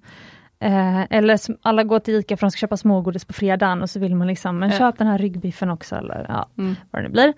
Eh, 0.59 1.01
eller 1.09 1.39
alla 1.61 1.83
går 1.83 1.99
till 1.99 2.15
ICA 2.15 2.37
för 2.37 2.47
att 2.47 2.51
de 2.51 2.51
ska 2.51 2.59
köpa 2.59 2.77
smågodis 2.77 3.25
på 3.25 3.33
fredagen 3.33 3.81
och 3.81 3.89
så 3.89 3.99
vill 3.99 4.15
man 4.15 4.27
liksom, 4.27 4.59
men 4.59 4.71
köp 4.71 4.97
den 4.97 5.07
här 5.07 5.17
ryggbiffen 5.17 5.69
också 5.69 5.95
eller 5.95 6.25
ja, 6.29 6.47
Mm. 6.57 6.75
vad 6.91 7.01
det 7.03 7.07
nu 7.07 7.11
blir. 7.13 7.33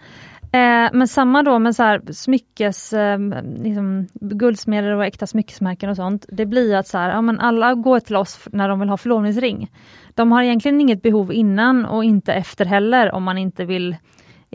Eh, 0.53 0.89
men 0.93 1.07
samma 1.07 1.43
då 1.43 1.59
med 1.59 1.75
så 1.75 1.83
här 1.83 2.01
smyckes, 2.13 2.93
eh, 2.93 3.19
liksom, 3.63 4.07
guldsmeder 4.13 4.95
och 4.95 5.05
äkta 5.05 5.27
smyckesmärken 5.27 5.89
och 5.89 5.95
sånt. 5.95 6.25
Det 6.29 6.45
blir 6.45 6.75
att 6.75 6.87
så 6.87 6.97
här, 6.97 7.09
ja, 7.09 7.21
men 7.21 7.39
alla 7.39 7.73
går 7.73 7.99
till 7.99 8.15
oss 8.15 8.47
när 8.51 8.69
de 8.69 8.79
vill 8.79 8.89
ha 8.89 8.97
förlovningsring. 8.97 9.71
De 10.15 10.31
har 10.31 10.43
egentligen 10.43 10.81
inget 10.81 11.01
behov 11.01 11.33
innan 11.33 11.85
och 11.85 12.03
inte 12.03 12.33
efter 12.33 12.65
heller 12.65 13.11
om 13.11 13.23
man 13.23 13.37
inte 13.37 13.65
vill, 13.65 13.95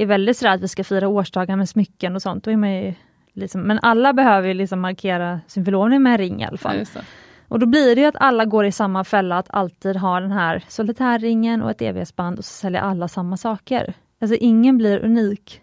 är 0.03 0.07
väldigt 0.07 0.36
sådär 0.36 0.53
att 0.55 0.61
vi 0.61 0.68
ska 0.68 0.84
fira 0.84 1.09
årsdagar 1.09 1.57
med 1.57 1.68
smycken 1.68 2.16
och 2.16 2.22
sånt. 2.22 2.44
Då 2.44 2.51
är 2.51 2.57
man 2.57 2.72
ju 2.74 2.94
liksom, 3.32 3.61
men 3.61 3.78
alla 3.82 4.12
behöver 4.12 4.49
ju 4.49 4.55
liksom 4.55 4.80
markera 4.80 5.40
sin 5.47 5.64
förlovning 5.64 6.03
med 6.03 6.12
en 6.12 6.18
ring 6.18 6.40
i 6.42 6.44
alla 6.44 6.53
Ja, 6.53 6.59
fall. 6.59 6.76
det. 6.78 7.05
Och 7.49 7.59
då 7.59 7.66
blir 7.66 7.97
det 7.97 8.05
att 8.05 8.16
alla 8.18 8.44
går 8.44 8.66
i 8.66 8.72
samma 8.72 9.05
fälla, 9.05 9.38
att 9.38 9.47
alltid 9.51 9.97
ha 9.97 10.20
den 10.20 10.32
här 10.32 10.64
solitärringen 10.68 11.62
och 11.62 11.70
ett 11.70 11.82
evighetsband 11.82 12.38
och 12.38 12.44
så 12.44 12.51
säljer 12.53 12.80
alla 12.80 13.09
samma 13.09 13.36
saker. 13.36 13.94
Alltså 14.20 14.36
ingen 14.40 14.78
blir 14.78 15.05
unik. 15.05 15.61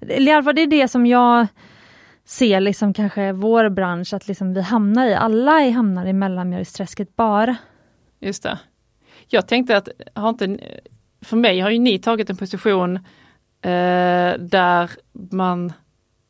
Eller 0.00 0.32
i 0.32 0.34
alla 0.34 0.42
fall 0.42 0.54
det 0.54 0.62
är 0.62 0.66
det 0.66 0.88
som 0.88 1.06
jag 1.06 1.46
ser 2.24 2.60
liksom 2.60 2.92
kanske 2.94 3.32
vår 3.32 3.68
bransch, 3.68 4.14
att 4.14 4.28
liksom 4.28 4.54
vi 4.54 4.60
hamnar 4.62 5.06
i, 5.06 5.14
alla 5.14 5.60
är- 5.60 5.70
hamnar 5.70 6.06
i 6.06 6.12
mellanmjölksträsket 6.12 7.16
bara. 7.16 7.56
Just 8.20 8.42
det. 8.42 8.58
Jag 9.28 9.48
tänkte 9.48 9.76
att, 9.76 9.88
har 10.14 10.28
inte, 10.28 10.58
för 11.22 11.36
mig 11.36 11.60
har 11.60 11.70
ju 11.70 11.78
ni 11.78 11.98
tagit 11.98 12.30
en 12.30 12.36
position 12.36 12.98
eh, 13.62 14.38
där 14.38 14.90
man, 15.30 15.72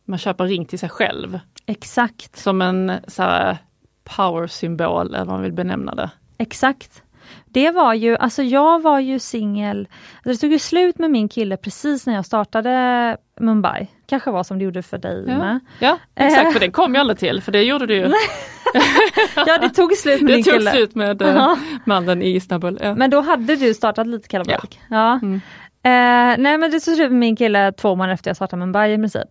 man 0.05 0.19
köper 0.19 0.45
ring 0.45 0.65
till 0.65 0.79
sig 0.79 0.89
själv. 0.89 1.41
Exakt, 1.67 2.37
Som 2.37 2.63
en 2.63 2.93
så 3.09 3.23
här, 3.23 3.57
power-symbol, 4.17 5.07
eller 5.07 5.19
vad 5.19 5.27
man 5.35 5.43
vill 5.43 5.53
benämna 5.53 5.95
det. 5.95 6.11
exakt. 6.39 7.03
Det 7.51 7.71
var 7.71 7.95
ju, 7.95 8.17
alltså 8.17 8.43
jag 8.43 8.83
var 8.83 9.01
ju 9.01 9.19
singel, 9.19 9.89
alltså 10.17 10.31
det 10.33 10.37
tog 10.37 10.53
ju 10.53 10.59
slut 10.59 10.99
med 10.99 11.11
min 11.11 11.29
kille 11.29 11.57
precis 11.57 12.07
när 12.07 12.15
jag 12.15 12.27
startade 12.27 13.17
Mumbai. 13.41 13.87
Kanske 14.07 14.31
var 14.31 14.43
som 14.45 14.59
det 14.59 14.65
gjorde 14.65 14.83
för 14.83 14.99
dig 14.99 15.25
Ja. 15.29 15.39
med. 15.39 15.61
Ja, 15.79 15.99
Eh. 16.15 16.27
exakt, 16.27 16.53
för 16.53 16.61
den 16.61 16.73
kom 16.73 16.95
jag 16.95 17.01
aldrig 17.01 17.19
till, 17.19 17.43
för 17.43 17.53
det 17.53 17.63
gjorde 17.63 17.87
du 17.87 17.95
ju. 17.97 18.13
Ja 19.47 19.59
det 19.59 19.69
tog 19.71 19.93
slut 19.93 20.21
med 20.21 20.31
Det 20.31 20.35
din 20.37 20.45
tog 20.45 20.53
kille. 20.55 20.71
slut 20.71 20.95
med 20.95 21.23
Ja. 21.23 21.57
mannen 21.87 22.23
i 22.23 22.35
Istanbul. 22.37 22.79
Ja. 22.83 22.95
Men 22.95 23.11
då 23.11 23.21
hade 23.21 23.57
du 23.57 23.75
startat 23.75 24.07
lite 24.07 24.29
kalabalik? 24.29 24.81
Ja. 24.91 25.13
Mm. 25.13 25.41
Eh, 25.83 26.35
nej 26.39 26.59
men 26.59 26.71
det 26.71 26.81
tog 26.81 26.95
slut 26.95 27.11
med 27.11 27.21
min 27.21 27.37
kille 27.37 27.73
två 27.73 27.95
månader 27.95 28.15
efter 28.15 28.31
jag 28.31 28.37
startade 28.37 28.61
Mumbai 28.61 28.93
i 28.93 28.97
princip. 28.97 29.29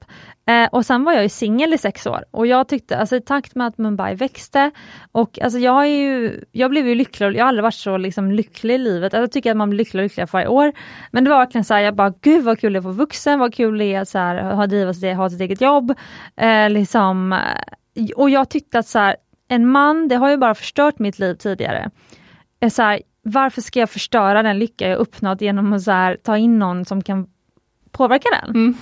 Eh, 0.47 0.67
och 0.71 0.85
sen 0.85 1.03
var 1.03 1.13
jag 1.13 1.23
ju 1.23 1.29
singel 1.29 1.73
i 1.73 1.77
sex 1.77 2.07
år 2.07 2.25
och 2.31 2.47
jag 2.47 2.67
tyckte, 2.67 2.97
alltså 2.97 3.15
i 3.15 3.21
takt 3.21 3.55
med 3.55 3.67
att 3.67 3.77
Mumbai 3.77 4.15
växte 4.15 4.71
och 5.11 5.39
alltså 5.41 5.59
jag 5.59 5.71
har 5.71 5.85
ju, 5.85 6.39
jag 6.51 6.69
blev 6.69 6.87
ju 6.87 6.95
lycklig, 6.95 7.35
jag 7.35 7.43
har 7.43 7.47
aldrig 7.47 7.63
varit 7.63 7.73
så 7.73 7.97
liksom 7.97 8.31
lycklig 8.31 8.75
i 8.75 8.77
livet, 8.77 9.05
alltså, 9.05 9.19
jag 9.19 9.31
tycker 9.31 9.51
att 9.51 9.57
man 9.57 9.69
blir 9.69 9.77
lyckligare 9.77 10.03
och 10.03 10.09
lyckligare 10.09 10.27
för 10.27 10.37
varje 10.37 10.47
år. 10.47 10.73
Men 11.11 11.23
det 11.23 11.29
var 11.29 11.37
verkligen 11.37 11.65
så 11.65 11.73
här, 11.73 11.81
jag 11.81 11.95
bara 11.95 12.13
gud 12.21 12.43
vad 12.43 12.59
kul 12.59 12.73
det 12.73 12.77
är 12.77 12.79
att 12.79 12.85
vara 12.85 12.93
vuxen, 12.93 13.39
vad 13.39 13.53
kul 13.53 13.77
det 13.77 13.85
är 13.85 14.01
att 14.01 14.09
så 14.09 14.17
här, 14.17 14.43
ha 14.43 14.67
drivas 14.67 15.01
det, 15.01 15.13
ha 15.13 15.29
sitt 15.29 15.41
eget 15.41 15.61
jobb. 15.61 15.93
Eh, 16.35 16.69
liksom, 16.69 17.33
eh, 17.33 18.05
och 18.15 18.29
jag 18.29 18.49
tyckte 18.49 18.79
att 18.79 18.87
så 18.87 18.99
här, 18.99 19.15
en 19.47 19.67
man, 19.67 20.07
det 20.07 20.15
har 20.15 20.29
ju 20.29 20.37
bara 20.37 20.55
förstört 20.55 20.99
mitt 20.99 21.19
liv 21.19 21.33
tidigare. 21.33 21.91
Eh, 22.59 22.69
så 22.69 22.81
här, 22.81 23.01
varför 23.31 23.61
ska 23.61 23.79
jag 23.79 23.89
förstöra 23.89 24.43
den 24.43 24.59
lycka 24.59 24.87
jag 24.87 24.97
uppnått 24.97 25.41
genom 25.41 25.73
att 25.73 25.87
här, 25.87 26.17
ta 26.23 26.37
in 26.37 26.59
någon 26.59 26.85
som 26.85 27.03
kan 27.03 27.27
påverka 27.91 28.29
den? 28.41 28.49
Mm. 28.55 28.77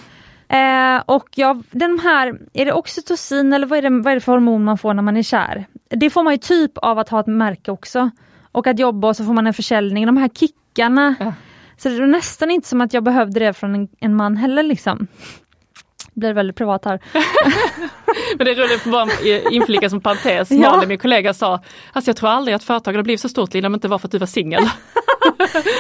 Eh, 0.48 1.04
och 1.06 1.30
jag, 1.36 1.64
den 1.72 2.00
här, 2.00 2.40
är 2.54 2.66
det 2.66 2.74
oxytocin 2.74 3.54
eller 3.54 3.68
vad 3.68 3.78
är, 3.78 3.82
det, 3.82 3.90
vad 3.90 4.12
är 4.12 4.16
det 4.16 4.22
för 4.22 4.32
hormon 4.32 4.64
man 4.64 4.78
får 4.78 4.94
när 4.94 5.04
man 5.04 5.18
är 5.18 5.24
kär? 5.24 5.66
Det 5.90 6.10
får 6.10 6.24
man 6.24 6.34
ju 6.34 6.38
typ 6.38 6.78
av 6.78 7.00
att 7.00 7.10
ha 7.10 7.20
ett 7.20 7.28
märke 7.28 7.72
också. 7.72 8.10
Och 8.52 8.68
att 8.68 8.80
jobba 8.80 9.08
och 9.08 9.16
så 9.16 9.26
får 9.26 9.34
man 9.34 9.48
en 9.48 9.54
försäljning, 9.54 10.06
de 10.06 10.18
här 10.18 10.30
kickarna. 10.30 11.16
Ja. 11.20 11.34
Så 11.78 11.90
det 11.90 12.00
var 12.00 12.08
nästan 12.08 12.52
inte 12.52 12.68
som 12.68 12.82
att 12.82 12.94
jag 12.94 13.04
behövde 13.04 13.40
det 13.40 13.54
från 13.54 13.76
en, 13.76 13.88
en 14.00 14.16
man 14.16 14.38
heller 14.38 14.64
liksom. 14.64 15.08
Blir 16.16 16.34
väldigt 16.34 16.56
privat 16.56 16.86
här. 16.86 17.00
Men 18.38 18.46
det 18.46 18.52
är 18.52 18.56
roligt, 18.56 18.82
för 18.82 18.90
bara 18.90 19.08
inflika 19.52 19.90
som 19.90 20.02
parentes, 20.02 20.52
Ja. 20.52 20.72
Malin, 20.72 20.90
min 20.90 20.98
kollega 20.98 21.34
sa, 21.34 21.62
alltså 21.94 22.10
jag 22.10 22.18
tror 22.18 22.30
aldrig 22.30 22.56
att 22.56 22.64
företag 22.64 22.92
hade 22.94 23.04
blivit 23.04 23.22
så 23.22 23.30
stort 23.30 23.54
Lina 23.54 23.68
om 23.68 23.72
det 23.72 23.76
inte 23.76 23.88
var 23.88 23.98
för 23.98 24.08
att 24.08 24.12
du 24.12 24.18
var 24.18 24.28
singel. 24.28 24.64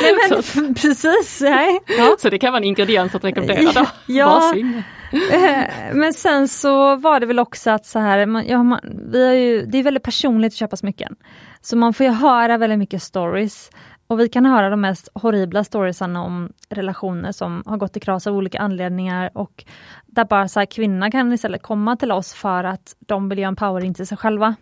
Nej, 0.02 0.16
men, 0.56 0.74
precis, 0.82 1.42
nej. 1.42 1.80
Ja. 1.98 2.16
Så 2.20 2.30
det 2.30 2.38
kan 2.40 2.54
vara 2.54 2.58
en 2.58 2.64
ingrediens 2.64 3.16
att 3.16 3.24
rekommendera 3.24 3.72
då. 3.72 3.86
Ja. 4.06 4.54
Eh, 5.32 5.64
Men 5.94 6.14
sen 6.14 6.48
så 6.48 6.96
var 6.96 7.20
det 7.20 7.26
väl 7.26 7.40
också 7.40 7.72
att 7.72 7.86
så 7.86 8.00
här, 8.00 8.26
man, 8.26 8.48
ja, 8.48 8.64
man, 8.64 8.80
vi 9.12 9.28
har 9.28 9.34
ju, 9.34 9.66
det 9.66 9.78
är 9.78 9.84
väldigt 9.84 10.04
personligt 10.04 10.54
att 10.54 10.58
köpa 10.58 10.78
smycken. 10.78 11.16
Så 11.62 11.78
man 11.78 11.94
får 11.94 12.06
ju 12.06 12.12
höra 12.12 12.58
väldigt 12.58 12.80
mycket 12.80 13.04
stories. 13.04 13.70
Och 14.08 14.20
vi 14.20 14.30
kan 14.30 14.46
höra 14.46 14.70
de 14.70 14.82
mest 14.82 15.10
horribla 15.14 15.64
storiesarna 15.64 16.24
om 16.24 16.50
relationer 16.70 17.32
som 17.32 17.64
har 17.66 17.78
gått 17.78 17.98
i 17.98 18.00
kras 18.00 18.28
av 18.28 18.36
olika 18.36 18.60
anledningar 18.60 19.32
och 19.34 19.66
där 20.06 20.26
bara 20.26 20.48
så 20.48 20.60
här, 20.60 20.66
kvinnorna 20.66 21.12
kan 21.12 21.34
istället 21.34 21.62
komma 21.62 21.96
till 21.96 22.12
oss 22.12 22.34
för 22.34 22.64
att 22.64 22.96
de 23.00 23.30
vill 23.30 23.40
göra 23.40 23.48
en 23.48 23.56
powering 23.56 23.94
till 23.94 24.08
sig 24.08 24.18
själva. 24.18 24.56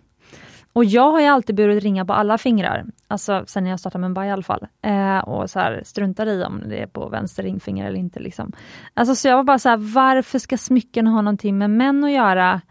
Och 0.74 0.86
jag 0.86 1.12
har 1.12 1.22
ju 1.22 1.28
alltid 1.28 1.56
burit 1.56 1.84
ringar 1.84 2.06
på 2.06 2.14
alla 2.14 2.38
fingrar, 2.38 2.86
alltså 3.08 3.44
sen 3.48 3.66
jag 3.66 3.80
startade 3.80 4.02
Mumbai 4.02 4.28
i 4.28 4.32
alla 4.32 4.44
fall. 4.44 4.68
Eh, 4.82 5.18
och 5.18 5.50
så 5.50 5.60
här, 5.60 5.82
struntar 5.86 6.28
i 6.28 6.44
om 6.44 6.64
det 6.70 6.82
är 6.82 6.88
på 6.88 7.10
vänster 7.10 7.44
ringfinger 7.44 7.88
eller 7.88 8.00
inte. 8.00 8.20
Liksom. 8.20 8.52
Alltså, 8.94 9.16
så 9.16 9.28
jag 9.28 9.36
var 9.36 9.44
bara 9.44 9.60
så 9.60 9.70
här, 9.70 9.78
varför 9.78 10.39
ska 10.39 10.58
smycken 10.58 11.08
ha 11.08 11.22
någonting 11.22 11.58
med 11.58 11.70
män 11.70 12.04
att 12.04 12.12
göra? 12.12 12.62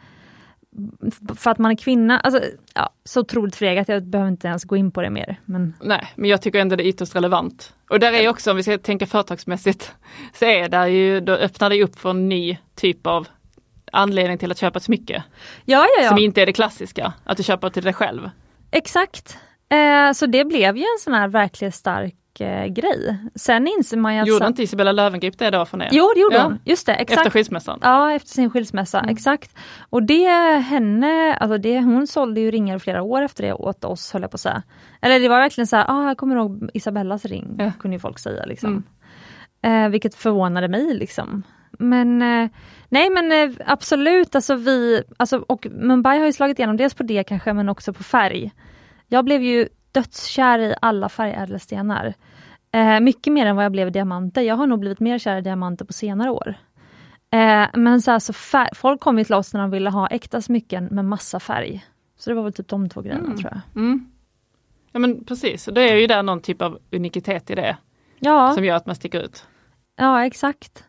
För 1.36 1.50
att 1.50 1.58
man 1.58 1.70
är 1.70 1.76
kvinna. 1.76 2.20
Alltså, 2.20 2.42
ja, 2.74 2.90
så 3.04 3.20
otroligt 3.20 3.56
fregat, 3.56 3.88
jag 3.88 4.02
behöver 4.02 4.30
inte 4.30 4.48
ens 4.48 4.64
gå 4.64 4.76
in 4.76 4.90
på 4.90 5.02
det 5.02 5.10
mer. 5.10 5.40
Men 5.44 5.74
Nej, 5.80 6.12
men 6.16 6.30
jag 6.30 6.42
tycker 6.42 6.60
ändå 6.60 6.76
det 6.76 6.82
är 6.82 6.88
ytterst 6.88 7.16
relevant. 7.16 7.74
Och 7.90 8.00
där 8.00 8.12
är 8.12 8.28
också, 8.28 8.50
om 8.50 8.56
vi 8.56 8.62
ska 8.62 8.78
tänka 8.78 9.06
företagsmässigt, 9.06 9.92
så 10.34 10.44
är 10.44 10.68
det 10.68 10.88
ju, 10.88 11.20
då 11.20 11.32
öppnar 11.32 11.70
det 11.70 11.82
upp 11.84 11.98
för 11.98 12.10
en 12.10 12.28
ny 12.28 12.58
typ 12.74 13.06
av 13.06 13.28
anledning 13.92 14.38
till 14.38 14.50
att 14.50 14.58
köpa 14.58 14.76
ett 14.76 14.82
smycke. 14.82 15.22
ja, 15.64 15.86
ja, 15.98 16.08
Som 16.08 16.18
ja. 16.18 16.24
inte 16.24 16.42
är 16.42 16.46
det 16.46 16.52
klassiska, 16.52 17.12
att 17.24 17.36
du 17.36 17.42
köper 17.42 17.70
till 17.70 17.84
dig 17.84 17.92
själv. 17.92 18.30
exakt. 18.70 19.38
Eh, 19.68 20.12
så 20.12 20.26
det 20.26 20.44
blev 20.44 20.76
ju 20.76 20.82
en 20.82 20.98
sån 21.00 21.14
här 21.14 21.28
verkligen 21.28 21.72
stark 21.72 22.14
eh, 22.40 22.66
grej. 22.66 23.16
Sen 23.34 23.66
inser 23.66 23.96
man 23.96 24.14
ju 24.14 24.20
att... 24.20 24.28
Gjorde 24.28 24.46
inte 24.46 24.62
Isabella 24.62 24.92
Löwengrip 24.92 25.38
det 25.38 25.50
då 25.50 25.64
för 25.64 25.82
er? 25.82 25.88
Jo, 25.92 26.10
det 26.14 26.20
gjorde 26.20 26.36
Ja. 26.36 26.42
hon. 26.42 26.58
Just 26.64 26.86
det, 26.86 26.94
exakt. 26.94 27.18
Efter 27.18 27.30
skilsmässan? 27.30 27.78
Ja, 27.82 28.12
efter 28.12 28.28
sin 28.30 28.50
skilsmässa, 28.50 28.98
Mm. 28.98 29.10
exakt. 29.12 29.56
Och 29.90 30.02
det 30.02 30.28
henne, 30.58 31.34
alltså 31.34 31.58
det, 31.58 31.80
hon 31.80 32.06
sålde 32.06 32.40
ju 32.40 32.50
ringar 32.50 32.78
flera 32.78 33.02
år 33.02 33.22
efter 33.22 33.42
det 33.46 33.52
åt 33.52 33.84
oss 33.84 34.12
höll 34.12 34.22
jag 34.22 34.30
på 34.30 34.34
att 34.34 34.40
säga. 34.40 34.62
Eller 35.00 35.20
det 35.20 35.28
var 35.28 35.38
verkligen 35.40 35.66
så 35.66 35.76
här, 35.76 35.84
ah, 35.88 36.08
jag 36.08 36.16
kommer 36.16 36.36
ihåg 36.36 36.70
Isabellas 36.74 37.24
ring, 37.24 37.56
Ja. 37.58 37.72
kunde 37.80 37.94
ju 37.94 37.98
folk 38.00 38.18
säga 38.18 38.44
liksom. 38.44 38.82
Eh, 39.62 39.88
vilket 39.88 40.14
förvånade 40.14 40.68
mig 40.68 40.94
liksom. 40.94 41.42
men 41.78 42.22
eh, 42.22 42.48
nej 42.88 43.10
men 43.10 43.32
eh, 43.32 43.56
absolut, 43.66 44.34
alltså 44.34 44.54
vi, 44.54 45.02
alltså, 45.16 45.38
och 45.48 45.66
Mumbai 45.70 46.18
har 46.18 46.26
ju 46.26 46.32
slagit 46.32 46.58
igenom 46.58 46.76
dels 46.76 46.94
på 46.94 47.02
det 47.02 47.24
kanske 47.24 47.52
men 47.52 47.68
också 47.68 47.92
på 47.92 48.02
färg. 48.02 48.52
Jag 49.08 49.24
blev 49.24 49.42
ju 49.42 49.68
dödskär 49.92 50.58
i 50.58 50.74
alla 50.80 51.08
färgädelstenar. 51.08 52.14
Eh, 52.72 53.00
mycket 53.00 53.32
mer 53.32 53.46
än 53.46 53.56
vad 53.56 53.64
jag 53.64 53.72
blev 53.72 53.88
i 53.88 53.90
diamanter. 53.90 54.42
Jag 54.42 54.56
har 54.56 54.66
nog 54.66 54.78
blivit 54.80 55.00
mer 55.00 55.18
kär 55.18 55.36
i 55.36 55.40
diamanter 55.40 55.84
på 55.84 55.92
senare 55.92 56.30
år. 56.30 56.54
Eh, 57.30 57.66
men 57.74 58.02
så, 58.02 58.10
här, 58.10 58.18
så 58.18 58.32
fär, 58.32 58.68
folk 58.74 59.00
kom 59.00 59.18
ju 59.18 59.24
till 59.24 59.34
oss 59.34 59.54
när 59.54 59.60
de 59.60 59.70
ville 59.70 59.90
ha 59.90 60.06
äkta 60.08 60.40
smycken 60.42 60.84
med 60.84 61.04
massa 61.04 61.40
färg. 61.40 61.84
Så 62.18 62.30
det 62.30 62.36
var 62.36 62.42
väl 62.42 62.52
typ 62.52 62.68
de 62.68 62.88
två 62.88 63.00
grejerna 63.02 63.24
Mm. 63.24 63.36
tror 63.38 63.52
jag. 63.52 63.82
Mm. 63.82 64.06
Ja 64.92 64.98
men 64.98 65.24
precis, 65.24 65.68
och 65.68 65.74
det 65.74 65.90
är 65.90 65.96
ju 65.96 66.06
där 66.06 66.22
någon 66.22 66.40
typ 66.40 66.62
av 66.62 66.78
unikitet 66.92 67.50
i 67.50 67.54
det 67.54 67.76
Ja, 68.18 68.52
som 68.54 68.64
gör 68.64 68.76
att 68.76 68.86
man 68.86 68.94
sticker 68.96 69.20
ut. 69.20 69.46
ja 69.96 70.26
exakt. 70.26 70.84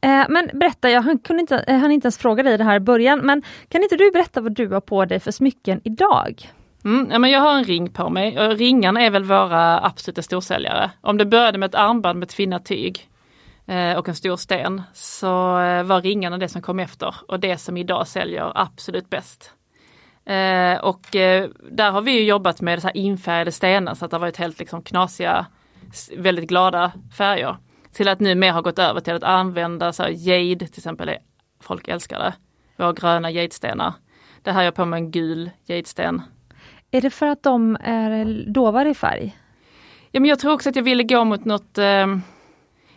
Eh, 0.00 0.24
men 0.28 0.50
berätta, 0.54 0.90
jag 0.90 1.02
hann, 1.02 1.18
kunde 1.18 1.40
inte, 1.40 1.64
jag 1.66 1.78
hann 1.78 1.90
inte 1.90 2.06
ens 2.06 2.18
fråga 2.18 2.42
dig 2.42 2.58
det 2.58 2.64
här 2.64 2.76
i 2.76 2.80
början, 2.80 3.18
men 3.20 3.42
kan 3.68 3.82
inte 3.82 3.96
du 3.96 4.10
berätta 4.10 4.40
vad 4.40 4.52
du 4.52 4.68
har 4.68 4.80
på 4.80 5.04
dig 5.04 5.20
för 5.20 5.30
smycken 5.30 5.80
idag? 5.84 6.50
Mm, 6.84 7.10
ja, 7.10 7.18
men 7.18 7.30
jag 7.30 7.40
har 7.40 7.54
en 7.58 7.64
ring 7.64 7.90
på 7.92 8.10
mig 8.10 8.38
och 8.40 8.56
ringarna 8.58 9.00
är 9.02 9.10
väl 9.10 9.24
våra 9.24 9.86
absoluta 9.86 10.22
storsäljare. 10.22 10.90
Om 11.00 11.18
det 11.18 11.26
började 11.26 11.58
med 11.58 11.66
ett 11.68 11.74
armband 11.74 12.18
med 12.18 12.28
tvinnat 12.28 12.64
tyg 12.64 13.08
eh, 13.66 13.92
och 13.98 14.08
en 14.08 14.14
stor 14.14 14.36
sten 14.36 14.82
så 14.92 15.58
eh, 15.60 15.82
var 15.82 16.00
ringarna 16.02 16.38
det 16.38 16.48
som 16.48 16.62
kom 16.62 16.80
efter 16.80 17.14
och 17.28 17.40
det 17.40 17.58
som 17.58 17.76
idag 17.76 18.06
säljer 18.08 18.52
absolut 18.54 19.10
bäst. 19.10 19.52
Eh, 20.24 20.78
och 20.80 21.16
eh, 21.16 21.48
där 21.70 21.90
har 21.90 22.00
vi 22.00 22.12
ju 22.12 22.24
jobbat 22.24 22.60
med 22.60 22.80
så 22.82 22.88
här 22.88 22.96
infärgade 22.96 23.52
stenar 23.52 23.94
så 23.94 24.04
att 24.04 24.10
det 24.10 24.16
har 24.16 24.20
varit 24.20 24.36
helt 24.36 24.58
liksom 24.58 24.82
knasiga, 24.82 25.46
väldigt 26.16 26.48
glada 26.48 26.92
färger. 27.16 27.56
Till 27.92 28.08
att 28.08 28.20
nu 28.20 28.34
mer 28.34 28.52
har 28.52 28.62
gått 28.62 28.78
över 28.78 29.00
till 29.00 29.14
att 29.14 29.22
använda 29.22 29.92
så 29.92 30.02
här 30.02 30.10
jade 30.10 30.66
till 30.66 30.78
exempel, 30.80 31.08
är- 31.08 31.18
folk 31.60 31.88
älskar 31.88 32.18
det. 32.18 32.34
Våra 32.76 32.92
gröna 32.92 33.30
jadestenar. 33.30 33.92
Det 34.42 34.50
här 34.50 34.56
har 34.56 34.64
jag 34.64 34.74
på 34.74 34.84
mig 34.84 35.00
en 35.00 35.10
gul 35.10 35.50
jadesten 35.66 36.22
är 36.90 37.00
det 37.00 37.10
för 37.10 37.26
att 37.26 37.42
de 37.42 37.76
är 37.80 38.44
dovare 38.46 38.90
i 38.90 38.94
färg? 38.94 39.36
Ja, 40.10 40.20
men 40.20 40.28
jag 40.28 40.38
tror 40.38 40.52
också 40.52 40.68
att 40.68 40.76
jag 40.76 40.82
ville 40.82 41.02
gå 41.02 41.24
mot 41.24 41.44
något 41.44 41.78
eh, 41.78 42.06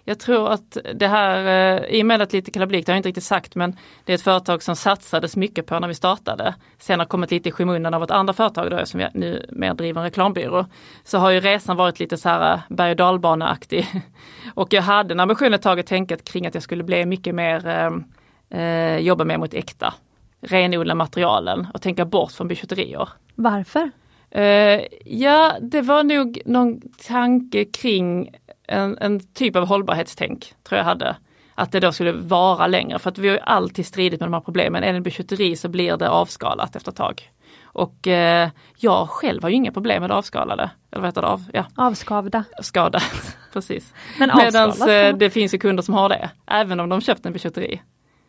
Jag 0.03 0.19
tror 0.19 0.51
att 0.51 0.77
det 0.93 1.07
här, 1.07 1.37
eh, 1.75 1.85
i 1.85 2.01
och 2.01 2.05
med 2.05 2.21
att 2.21 2.33
lite 2.33 2.51
kalabalik, 2.51 2.85
det 2.85 2.91
har 2.91 2.95
jag 2.95 2.99
inte 2.99 3.09
riktigt 3.09 3.23
sagt, 3.23 3.55
men 3.55 3.77
det 4.05 4.13
är 4.13 4.15
ett 4.15 4.21
företag 4.21 4.63
som 4.63 4.75
satsades 4.75 5.35
mycket 5.35 5.65
på 5.65 5.79
när 5.79 5.87
vi 5.87 5.93
startade. 5.93 6.55
Sen 6.77 6.99
har 6.99 7.05
kommit 7.05 7.31
lite 7.31 7.49
i 7.49 7.51
skymundan 7.51 7.93
av 7.93 8.03
ett 8.03 8.11
andra 8.11 8.33
företag 8.33 8.71
då, 8.71 8.85
som 8.85 8.99
jag 8.99 9.15
nu 9.15 9.45
mer 9.51 9.73
driver 9.73 10.01
en 10.01 10.05
reklambyrå. 10.05 10.65
Så 11.03 11.17
har 11.17 11.29
ju 11.29 11.39
resan 11.39 11.77
varit 11.77 11.99
lite 11.99 12.17
så 12.17 12.29
här 12.29 12.53
eh, 12.53 12.59
berg 12.69 12.91
och 12.91 12.97
dalbaneaktig. 12.97 13.87
Och 14.53 14.73
jag 14.73 14.81
hade 14.81 15.13
en 15.13 15.19
ambition 15.19 15.53
ett 15.53 15.61
tag 15.61 15.79
att 15.79 15.87
tänka 15.87 16.17
kring 16.17 16.47
att 16.47 16.53
jag 16.53 16.63
skulle 16.63 16.83
bli 16.83 17.05
mycket 17.05 17.35
mer, 17.35 17.67
ehm, 17.67 18.03
eh, 18.49 18.97
jobba 18.97 19.23
mer 19.23 19.37
mot 19.37 19.53
äkta. 19.53 19.93
Renodla 20.41 20.95
materialen 20.95 21.67
och 21.73 21.81
tänka 21.81 22.05
bort 22.05 22.31
från 22.31 22.47
bijouterier. 22.47 23.09
Varför? 23.35 23.91
Eh, 24.31 24.81
ja, 25.05 25.57
det 25.61 25.81
var 25.81 26.03
nog 26.03 26.41
någon 26.45 26.81
tanke 27.07 27.65
kring 27.65 28.29
en, 28.67 28.97
en 29.01 29.19
typ 29.19 29.55
av 29.55 29.67
hållbarhetstänk, 29.67 30.53
tror 30.63 30.77
jag 30.77 30.85
hade. 30.85 31.15
Att 31.55 31.71
det 31.71 31.79
då 31.79 31.91
skulle 31.91 32.11
vara 32.11 32.67
längre, 32.67 32.99
för 32.99 33.09
att 33.09 33.17
vi 33.17 33.27
har 33.27 33.35
ju 33.35 33.41
alltid 33.41 33.85
stridit 33.85 34.19
med 34.19 34.27
de 34.29 34.33
här 34.33 34.41
problemen. 34.41 34.83
Är 34.83 34.91
det 34.91 34.97
en 34.97 35.03
bijouteri 35.03 35.55
så 35.55 35.69
blir 35.69 35.97
det 35.97 36.09
avskalat 36.09 36.75
efter 36.75 36.91
ett 36.91 36.97
tag. 36.97 37.29
Och 37.63 38.07
eh, 38.07 38.49
jag 38.77 39.09
själv 39.09 39.41
har 39.43 39.49
ju 39.49 39.55
inga 39.55 39.71
problem 39.71 40.01
med 40.01 40.09
det 40.09 40.13
avskalade. 40.15 40.69
Eller 40.91 41.01
vad 41.01 41.07
heter 41.07 41.21
det? 41.21 41.27
Av, 41.27 41.43
ja, 41.53 41.65
Avskavda. 41.75 42.43
skada. 42.61 42.99
Precis. 43.53 43.93
Men 44.19 44.31
Medan 44.37 44.69
avskalat? 44.69 45.13
eh, 45.13 45.17
det 45.17 45.29
finns 45.29 45.53
ju 45.53 45.57
kunder 45.57 45.83
som 45.83 45.93
har 45.93 46.09
det, 46.09 46.29
även 46.47 46.79
om 46.79 46.89
de 46.89 47.01
köpt 47.01 47.25
en 47.25 47.33
bijouteri. 47.33 47.81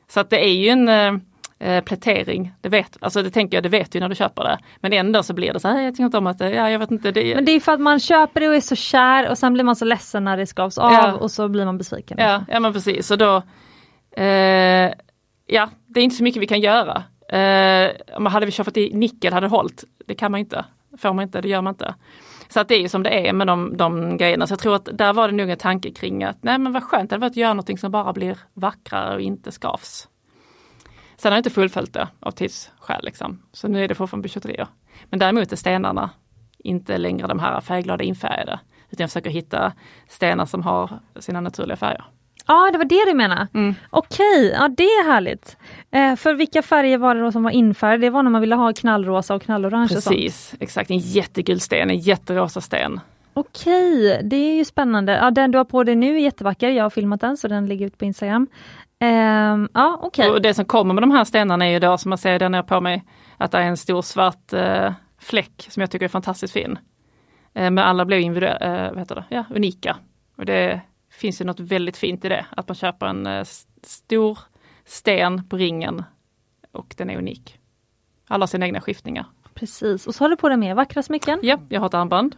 Så 0.08 0.20
att 0.20 0.30
det 0.30 0.44
är 0.44 0.52
ju 0.52 0.68
en 0.68 0.88
eh, 1.64 1.72
eh, 1.72 1.84
plätering, 1.84 2.52
det 2.60 2.68
vet, 2.68 2.96
alltså 3.00 3.22
det 3.22 3.30
tänker 3.30 3.56
jag, 3.56 3.62
det 3.62 3.68
vet 3.68 3.92
du 3.92 4.00
när 4.00 4.08
du 4.08 4.14
köper 4.14 4.44
det. 4.44 4.58
Men 4.80 4.92
ändå 4.92 5.22
så 5.22 5.34
blir 5.34 5.52
det 5.52 5.60
så 5.60 5.68
här, 5.68 5.80
jag 5.80 5.94
tycker 5.94 6.04
inte 6.04 6.18
om 6.18 6.26
att 6.26 6.38
det, 6.38 6.50
ja 6.50 6.70
jag 6.70 6.78
vet 6.78 6.90
inte. 6.90 7.10
Det, 7.10 7.34
Men 7.34 7.44
det 7.44 7.52
är 7.52 7.60
för 7.60 7.72
att 7.72 7.80
man 7.80 8.00
köper 8.00 8.40
det 8.40 8.48
och 8.48 8.54
är 8.54 8.60
så 8.60 8.76
kär 8.76 9.30
och 9.30 9.38
sen 9.38 9.52
blir 9.52 9.64
man 9.64 9.76
så 9.76 9.84
ledsen 9.84 10.24
när 10.24 10.36
det 10.36 10.46
skavs 10.46 10.78
av 10.78 10.92
Ja. 10.92 11.12
och 11.12 11.30
så 11.30 11.48
blir 11.48 11.64
man 11.64 11.78
besviken. 11.78 12.18
ja, 12.20 12.44
ja 12.48 12.60
men 12.60 12.72
precis, 12.72 13.06
så 13.06 13.16
då, 13.16 13.42
eh, 14.16 14.92
ja 15.46 15.68
det 15.86 16.00
är 16.00 16.04
inte 16.04 16.16
så 16.16 16.22
mycket 16.22 16.42
vi 16.42 16.46
kan 16.46 16.60
göra. 16.60 17.02
Eh, 17.28 18.28
hade 18.28 18.46
vi 18.46 18.52
köpt 18.52 18.76
i 18.76 18.94
nickel 18.94 19.32
hade 19.32 19.46
det 19.46 19.50
hållit, 19.50 19.84
det 20.06 20.14
kan 20.14 20.30
man 20.30 20.40
inte, 20.40 20.64
får 20.98 21.12
man 21.12 21.22
inte, 21.22 21.40
det 21.40 21.48
gör 21.48 21.62
man 21.62 21.72
inte. 21.72 21.94
Så 22.48 22.60
att 22.60 22.68
det 22.68 22.74
är 22.74 22.80
ju 22.80 22.88
som 22.88 23.02
det 23.02 23.28
är 23.28 23.32
med 23.32 23.46
de, 23.46 23.76
de 23.76 24.16
grejerna. 24.16 24.46
Så 24.46 24.52
jag 24.52 24.58
tror 24.58 24.74
att 24.76 24.88
där 24.92 25.12
var 25.12 25.28
det 25.28 25.34
nog 25.34 25.50
en 25.50 25.58
tanke 25.58 25.90
kring 25.90 26.24
att 26.24 26.38
nej 26.42 26.58
men 26.58 26.72
vad 26.72 26.82
skönt 26.82 27.10
det 27.10 27.14
hade 27.14 27.20
varit 27.20 27.30
att 27.30 27.36
göra 27.36 27.52
någonting 27.52 27.78
som 27.78 27.90
bara 27.90 28.12
blir 28.12 28.38
vackrare 28.54 29.14
och 29.14 29.20
inte 29.20 29.52
skavs. 29.52 30.08
Sen 31.24 31.32
har 31.32 31.36
jag 31.36 31.40
inte 31.40 31.50
fullföljt 31.50 31.92
det 31.92 32.08
av 32.20 32.30
tidsskäl 32.30 33.00
liksom. 33.02 33.42
Så 33.52 33.68
nu 33.68 33.84
är 33.84 33.88
det 33.88 33.94
fortfarande 33.94 34.28
bijouterier. 34.28 34.66
Men 35.10 35.18
däremot 35.18 35.52
är 35.52 35.56
stenarna 35.56 36.10
inte 36.58 36.98
längre 36.98 37.26
de 37.26 37.38
här 37.38 37.60
färgglada 37.60 38.04
infärgade. 38.04 38.60
Utan 38.90 39.02
jag 39.04 39.10
försöker 39.10 39.30
hitta 39.30 39.72
stenar 40.08 40.46
som 40.46 40.62
har 40.62 40.90
sina 41.18 41.40
naturliga 41.40 41.76
färger. 41.76 42.04
Ja, 42.46 42.70
det 42.72 42.78
var 42.78 42.84
det 42.84 43.04
du 43.06 43.14
menade. 43.14 43.48
Mm. 43.54 43.74
Okej, 43.90 44.50
ja 44.54 44.68
det 44.68 44.82
är 44.82 45.12
härligt. 45.12 45.56
Eh, 45.90 46.16
för 46.16 46.34
vilka 46.34 46.62
färger 46.62 46.98
var 46.98 47.14
det 47.14 47.20
då 47.20 47.32
som 47.32 47.42
var 47.42 47.50
infärgade? 47.50 48.06
Det 48.06 48.10
var 48.10 48.22
när 48.22 48.30
man 48.30 48.40
ville 48.40 48.54
ha 48.54 48.72
knallrosa 48.72 49.34
och 49.34 49.42
knallorange 49.42 49.84
och 49.96 50.02
sånt. 50.02 50.16
Precis, 50.16 50.54
exakt. 50.60 50.90
En 50.90 50.98
jättegul 50.98 51.60
sten, 51.60 51.90
en 51.90 51.98
jätterosa 51.98 52.60
sten. 52.60 53.00
Okej, 53.34 54.20
det 54.24 54.36
är 54.36 54.54
ju 54.54 54.64
spännande. 54.64 55.12
Ja, 55.12 55.30
den 55.30 55.50
du 55.50 55.58
har 55.58 55.64
på 55.64 55.84
dig 55.84 55.96
nu 55.96 56.14
är 56.16 56.20
jättevacker. 56.20 56.70
Jag 56.70 56.84
har 56.84 56.90
filmat 56.90 57.20
den 57.20 57.36
så 57.36 57.48
den 57.48 57.66
ligger 57.66 57.86
ute 57.86 57.96
på 57.96 58.04
Instagram. 58.04 58.46
Ehm, 58.98 59.68
ja, 59.74 59.98
okej. 60.02 60.30
Och 60.30 60.42
det 60.42 60.54
som 60.54 60.64
kommer 60.64 60.94
med 60.94 61.02
de 61.02 61.10
här 61.10 61.24
stenarna 61.24 61.66
är 61.66 61.70
ju 61.70 61.78
då 61.78 61.98
som 61.98 62.08
man 62.08 62.18
ser 62.18 62.38
den 62.38 62.54
jag 62.54 62.62
har 62.62 62.68
på 62.68 62.80
mig, 62.80 63.04
att 63.36 63.50
det 63.50 63.58
är 63.58 63.62
en 63.62 63.76
stor 63.76 64.02
svart 64.02 64.52
eh, 64.52 64.92
fläck 65.18 65.66
som 65.70 65.80
jag 65.80 65.90
tycker 65.90 66.04
är 66.04 66.08
fantastiskt 66.08 66.52
fin. 66.52 66.78
Eh, 67.54 67.70
men 67.70 67.78
alla 67.78 68.04
blir 68.04 68.18
individuella, 68.18 68.58
eh, 68.58 68.90
vad 68.90 68.98
heter 68.98 69.14
det? 69.14 69.24
Ja, 69.28 69.44
unika. 69.50 69.96
Och 70.36 70.46
det 70.46 70.80
finns 71.10 71.40
ju 71.40 71.44
något 71.44 71.60
väldigt 71.60 71.96
fint 71.96 72.24
i 72.24 72.28
det, 72.28 72.46
att 72.50 72.68
man 72.68 72.74
köper 72.74 73.06
en 73.06 73.26
eh, 73.26 73.44
stor 73.82 74.38
sten 74.84 75.48
på 75.48 75.56
ringen 75.56 76.02
och 76.72 76.94
den 76.96 77.10
är 77.10 77.16
unik. 77.18 77.58
Alla 78.28 78.42
har 78.42 78.46
sina 78.46 78.66
egna 78.66 78.80
skiftningar. 78.80 79.26
Precis, 79.54 80.06
och 80.06 80.14
så 80.14 80.24
har 80.24 80.28
du 80.28 80.36
på 80.36 80.48
dig 80.48 80.58
mer 80.58 80.74
vackra 80.74 81.02
smycken. 81.02 81.38
Ja, 81.42 81.58
jag 81.68 81.80
har 81.80 81.86
ett 81.86 81.94
armband. 81.94 82.36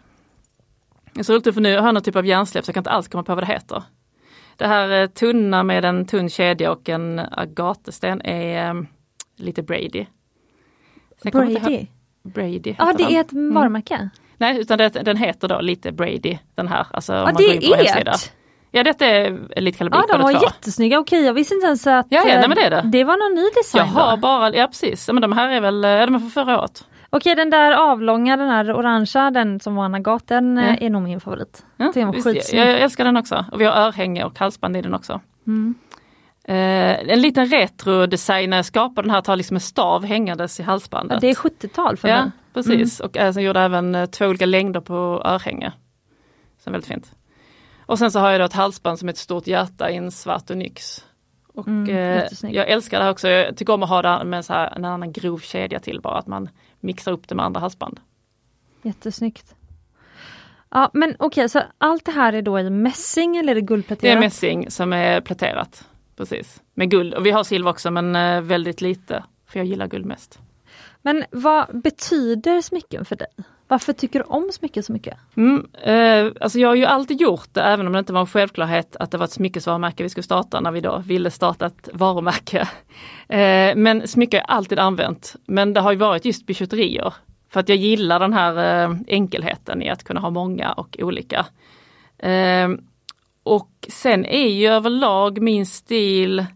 Är 1.19 1.23
så 1.23 1.33
roligt 1.33 1.55
för 1.55 1.61
nu 1.61 1.79
har 1.79 1.87
jag 1.87 1.95
någon 1.95 2.03
typ 2.03 2.17
av 2.17 2.27
hjärnsläpp 2.27 2.65
så 2.65 2.69
jag 2.69 2.75
kan 2.75 2.81
inte 2.81 2.91
alls 2.91 3.09
komma 3.09 3.23
på 3.25 3.35
vad 3.35 3.43
det 3.43 3.53
heter. 3.53 3.83
Det 4.57 4.67
här 4.67 5.03
eh, 5.03 5.07
tunna 5.07 5.63
med 5.63 5.85
en 5.85 6.07
tunn 6.07 6.29
kedja 6.31 6.73
och 6.73 6.89
en 6.89 7.19
agatesten 7.19 8.23
är 8.23 8.69
eh, 8.69 8.83
lite 9.37 9.63
Brady. 9.63 10.07
Sen 11.23 11.33
jag 11.35 11.63
Brady. 11.63 11.87
Brady. 12.23 12.75
Ja, 12.79 12.93
det 12.99 13.05
den. 13.05 13.13
är 13.13 13.21
ett 13.21 13.33
varumärke. 13.33 14.09
Nej, 14.37 14.61
utan 14.61 14.79
det, 14.79 14.89
den 14.89 15.17
heter 15.17 15.49
då 15.49 15.61
lite 15.61 15.93
Brady 15.93 16.39
den 16.55 16.69
här. 16.69 16.87
Alltså, 16.91 17.13
man 17.13 17.35
det 17.35 17.45
är 17.45 17.99
ert. 18.09 18.33
Ja, 18.71 18.83
detta 18.83 19.07
är 19.07 19.61
lite 19.61 19.79
kalabrik 19.79 20.05
Ja, 20.09 20.17
de 20.17 20.23
var 20.23 20.33
två. 20.33 20.43
jättesnygga. 20.43 20.99
Okej, 20.99 21.25
jag 21.25 21.35
visste 21.35 21.55
inte 21.55 21.67
ens 21.67 21.87
att 21.87 22.07
Ja, 22.11 22.23
ja, 22.27 22.33
eh, 22.33 22.39
nej, 22.39 22.49
men 22.49 22.57
det 22.57 22.65
är 22.65 22.71
det. 22.71 22.83
det 22.93 23.05
var 23.05 23.17
någon 23.17 23.35
ny 23.35 23.43
Jag 23.43 23.55
design. 23.63 23.89
har 23.89 24.11
då. 24.11 24.17
bara, 24.17 24.55
ja 24.55 24.67
precis, 24.67 25.09
men 25.09 25.21
de 25.23 25.33
här 25.33 25.49
är 25.49 25.61
väl, 25.61 25.83
ja, 25.83 26.07
de 26.07 26.15
är 26.15 26.19
från 26.19 26.31
förra 26.31 26.59
året. 26.61 26.85
Okej, 27.17 27.35
den 27.35 27.51
där 27.51 27.73
avlånga, 27.73 28.37
den 28.37 28.49
här 28.49 28.73
orangea, 28.77 29.31
den 29.31 29.61
som 29.61 29.75
var 29.75 29.85
en 29.85 29.95
agat, 29.95 30.29
den 30.29 30.59
eh, 30.59 30.67
Ja. 30.71 30.77
är 30.81 30.91
nog 30.91 31.03
min 31.03 31.21
favorit. 31.21 31.65
Ja, 31.77 31.91
Den 31.95 32.07
var 32.07 32.33
visst, 32.33 32.53
jag, 32.53 32.67
jag 32.69 32.81
älskar 32.81 33.05
den 33.05 33.17
också. 33.17 33.45
Och 33.53 33.61
vi 33.61 33.65
har 33.65 33.73
örhänge 33.73 34.25
och 34.25 34.39
halsband 34.39 34.77
i 34.77 34.83
den 34.83 34.95
också. 34.95 35.21
Mm. 35.47 35.75
Eh, 36.45 37.13
en 37.13 37.21
liten 37.21 37.47
retro-design 37.47 38.51
när 38.51 38.57
jag 38.57 38.67
skapade 38.67 39.07
den 39.09 39.11
här, 39.15 39.21
tar 39.21 39.37
liksom 39.37 39.57
en 39.57 39.61
stav 39.61 40.05
hängandes 40.05 40.61
i 40.61 40.63
halsbandet. 40.63 41.15
Ja, 41.15 41.21
det 41.21 41.31
är 41.31 41.35
70-tal 41.35 41.97
för 41.97 42.09
Ja, 42.09 42.23
mig. 42.23 42.31
precis. 42.55 43.01
Och 43.01 43.17
eh, 43.17 43.33
sen 43.33 43.43
gjorde 43.43 43.59
jag 43.61 43.65
även 43.65 43.95
eh, 43.95 44.07
två 44.07 44.27
olika 44.27 44.47
längder 44.47 44.81
på 44.81 45.23
örhänge. 45.25 45.73
Så 46.65 46.71
väldigt 46.71 46.89
fint. 46.89 47.13
Och 47.87 47.99
sen 47.99 48.11
så 48.11 48.19
har 48.19 48.31
jag 48.31 48.41
då 48.41 48.45
ett 48.45 48.53
halsband 48.53 48.99
som 48.99 49.09
är 49.09 49.13
ett 49.13 49.19
stort 49.19 49.47
hjärta 49.47 49.91
i 49.91 49.97
en 49.97 50.11
svart 50.11 50.51
onyx. 50.51 51.05
Och 51.55 51.67
Mm, 51.69 51.97
eh, 51.97 52.25
jag 52.43 52.69
älskar 52.69 52.99
det 52.99 53.05
här 53.05 53.11
också. 53.11 53.29
Jag 53.29 53.57
tycker 53.57 53.73
om 53.73 53.83
att 53.83 53.89
ha 53.89 54.03
det 54.03 54.25
med 54.25 54.45
så 54.45 54.53
här, 54.53 54.73
en 54.77 54.85
annan 54.85 55.13
grov 55.13 55.39
kedja 55.39 55.79
till 55.81 56.01
bara, 56.01 56.19
att 56.19 56.27
man 56.27 56.49
mixar 56.87 57.13
upp 57.13 57.29
det 57.29 57.35
med 57.35 57.45
andra 57.45 57.61
halsband. 57.61 58.01
Jättesnyggt. 58.83 59.55
Ja, 60.71 60.91
men 60.93 61.17
okej, 61.19 61.49
så 61.49 61.63
allt 61.79 62.05
det 62.05 62.13
här 62.13 62.33
är 62.33 62.43
då 62.43 62.59
i 62.59 62.71
mässing 62.71 63.37
eller 63.37 63.51
är 63.51 63.55
det 63.55 63.61
Det 63.61 63.65
är 63.65 63.67
guldpläterat? 63.67 64.21
mässing 64.21 64.71
som 64.71 64.93
är 64.93 65.21
pläterat. 65.21 65.89
Precis. 66.17 66.63
Med 66.75 66.91
guld. 66.91 67.15
Och 67.15 67.27
vi 67.27 67.31
har 67.31 67.45
silver 67.45 67.71
också 67.71 67.91
men 67.91 68.17
eh, 68.17 68.41
väldigt 68.41 68.81
lite. 68.81 69.25
För 69.47 69.59
jag 69.59 69.67
gillar 69.67 69.87
guld 69.87 70.07
mest. 70.07 70.39
Men 71.03 71.25
vad 71.31 71.81
betyder 71.83 72.61
smycken 72.61 73.05
för 73.05 73.17
dig? 73.17 73.29
Varför 73.69 73.93
tycker 73.93 74.19
du 74.19 74.25
om 74.25 74.49
smycken 74.53 74.83
så 74.83 74.93
mycket? 74.93 75.19
Mm, 75.37 75.67
eh, 75.83 76.33
alltså 76.41 76.59
jag 76.59 76.69
har 76.69 76.75
ju 76.75 76.85
alltid 76.85 77.21
gjort 77.21 77.49
det, 77.53 77.63
även 77.63 77.87
om 77.87 77.93
det 77.93 77.99
inte 77.99 78.13
var 78.13 78.21
en 78.21 78.27
självklarhet 78.27 78.97
att 78.97 79.11
det 79.11 79.19
var 79.19 79.25
ett 79.25 79.33
smyckesvarumärke 79.33 80.03
vi 80.03 80.09
skulle 80.09 80.25
starta 80.25 80.61
när 80.61 80.71
vi 80.71 80.81
då 80.81 80.99
ville 80.99 81.31
starta 81.31 81.67
ett 81.67 81.89
varumärke. 81.93 82.69
Eh, 83.29 83.77
men 83.77 84.09
smycken 84.09 84.41
har 84.41 84.47
jag 84.49 84.57
alltid 84.57 84.79
använt. 84.79 85.37
Men 85.47 85.73
det 85.73 85.81
har 85.81 85.93
ju 85.93 85.99
varit 85.99 86.25
just 86.25 86.47
bijouterier. 86.47 87.15
För 87.51 87.61
att 87.61 87.69
jag 87.69 87.79
gillar 87.79 88.21
den 88.21 88.33
här 88.33 88.85
eh, 88.85 88.97
enkelheten 89.07 89.83
i 89.83 89.91
att 89.91 90.05
kunna 90.05 90.21
ha 90.21 90.31
många 90.31 90.73
och 90.73 90.97
olika. 91.01 91.47
Eh, 92.19 92.69
och 93.43 93.71
sen 93.89 94.25
är 94.25 94.49
ju 94.49 94.67
överlag 94.67 95.41
min 95.41 95.67
stil 95.67 96.47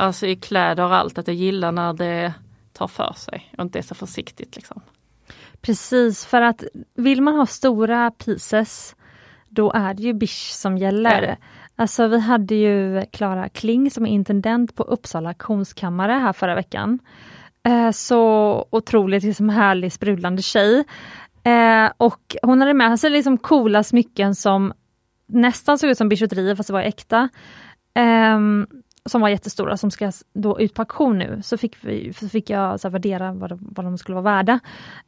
Alltså 0.00 0.26
i 0.26 0.36
kläder 0.36 0.84
och 0.84 0.94
allt, 0.94 1.18
att 1.18 1.28
jag 1.28 1.36
gillar 1.36 1.72
när 1.72 1.92
det 1.92 2.34
tar 2.72 2.86
för 2.86 3.12
sig 3.16 3.52
och 3.58 3.62
inte 3.62 3.78
är 3.78 3.82
så 3.82 3.94
försiktigt. 3.94 4.56
Liksom. 4.56 4.80
Precis, 5.60 6.26
för 6.26 6.40
att 6.40 6.64
vill 6.94 7.22
man 7.22 7.34
ha 7.34 7.46
stora 7.46 8.10
pieces 8.10 8.96
då 9.50 9.72
är 9.72 9.94
det 9.94 10.02
ju 10.02 10.12
bish 10.12 10.52
som 10.52 10.78
gäller. 10.78 11.22
Ja. 11.22 11.36
Alltså 11.76 12.06
vi 12.06 12.20
hade 12.20 12.54
ju 12.54 13.04
Klara 13.12 13.48
Kling 13.48 13.90
som 13.90 14.06
är 14.06 14.10
intendent 14.10 14.74
på 14.74 14.82
Uppsala 14.82 15.28
auktionskammare 15.28 16.12
här 16.12 16.32
förra 16.32 16.54
veckan. 16.54 16.98
Eh, 17.62 17.90
så 17.90 18.64
otroligt 18.70 19.22
liksom 19.22 19.48
härlig 19.48 19.92
sprudlande 19.92 20.42
tjej. 20.42 20.84
Eh, 21.44 21.90
och 21.96 22.36
hon 22.42 22.60
hade 22.60 22.74
med 22.74 23.00
sig 23.00 23.10
liksom 23.10 23.38
coola 23.38 23.82
smycken 23.82 24.34
som 24.34 24.72
nästan 25.28 25.78
såg 25.78 25.90
ut 25.90 25.98
som 25.98 26.08
bijouterier 26.08 26.54
fast 26.56 26.66
det 26.66 26.72
var 26.72 26.82
äkta. 26.82 27.28
Eh, 27.94 28.38
som 29.04 29.20
var 29.20 29.28
jättestora 29.28 29.76
som 29.76 29.90
ska 29.90 30.12
då 30.32 30.60
ut 30.60 30.74
på 30.74 30.82
auktion 30.82 31.18
nu. 31.18 31.40
Så 31.42 31.56
fick, 31.56 31.76
vi, 31.84 32.12
så 32.12 32.28
fick 32.28 32.50
jag 32.50 32.80
så 32.80 32.88
värdera 32.88 33.32
vad, 33.32 33.58
vad 33.60 33.86
de 33.86 33.98
skulle 33.98 34.14
vara 34.14 34.36
värda. 34.36 34.60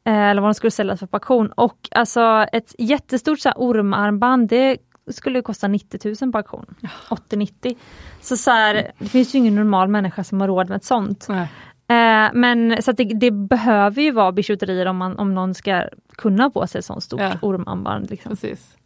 Eh, 0.04 0.14
eller 0.14 0.42
vad 0.42 0.48
de 0.48 0.54
skulle 0.54 0.70
säljas 0.70 1.00
för 1.00 1.06
på 1.06 1.16
auktion. 1.16 1.52
Och 1.52 1.88
alltså 1.90 2.46
ett 2.52 2.74
jättestort 2.78 3.40
så 3.40 3.48
här, 3.48 3.56
ormarmband, 3.58 4.48
det 4.48 4.78
skulle 5.10 5.42
kosta 5.42 5.68
90 5.68 6.16
000 6.22 6.32
på 6.32 6.38
auktion. 6.38 6.74
80-90. 7.08 7.76
Så, 8.20 8.36
så 8.36 8.50
här, 8.50 8.92
det 8.98 9.08
finns 9.08 9.34
ju 9.34 9.38
ingen 9.38 9.54
normal 9.54 9.88
människa 9.88 10.24
som 10.24 10.40
har 10.40 10.48
råd 10.48 10.68
med 10.68 10.76
ett 10.76 10.84
sånt. 10.84 11.26
Nej. 11.28 11.48
Eh, 11.88 12.30
men 12.32 12.82
så 12.82 12.92
det, 12.92 13.04
det, 13.04 13.30
behöver 13.30 14.02
ju 14.02 14.10
vara 14.10 14.32
bijouterier 14.32 14.86
om, 14.86 14.96
man, 14.96 15.18
om 15.18 15.34
någon 15.34 15.54
ska 15.54 15.84
kunna 16.16 16.50
på 16.50 16.66
sig 16.66 16.78
ett 16.78 16.84
sånt 16.84 17.04
stort 17.04 17.20
ja. 17.20 17.32
ormarmband. 17.42 18.10
Liksom. 18.10 18.30
Precis. 18.30 18.76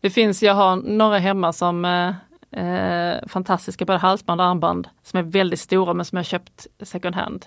Det 0.00 0.10
finns, 0.10 0.42
jag 0.42 0.54
har 0.54 0.76
några 0.76 1.18
hemma 1.18 1.52
som 1.52 1.84
eh, 1.84 2.14
eh, 2.56 3.28
fantastiska 3.28 3.84
både 3.84 3.98
halsband 3.98 4.40
och 4.40 4.46
armband 4.46 4.88
som 5.02 5.18
är 5.18 5.22
väldigt 5.22 5.60
stora 5.60 5.94
men 5.94 6.04
som 6.04 6.16
jag 6.16 6.26
köpt 6.26 6.66
second 6.80 7.14
hand. 7.14 7.46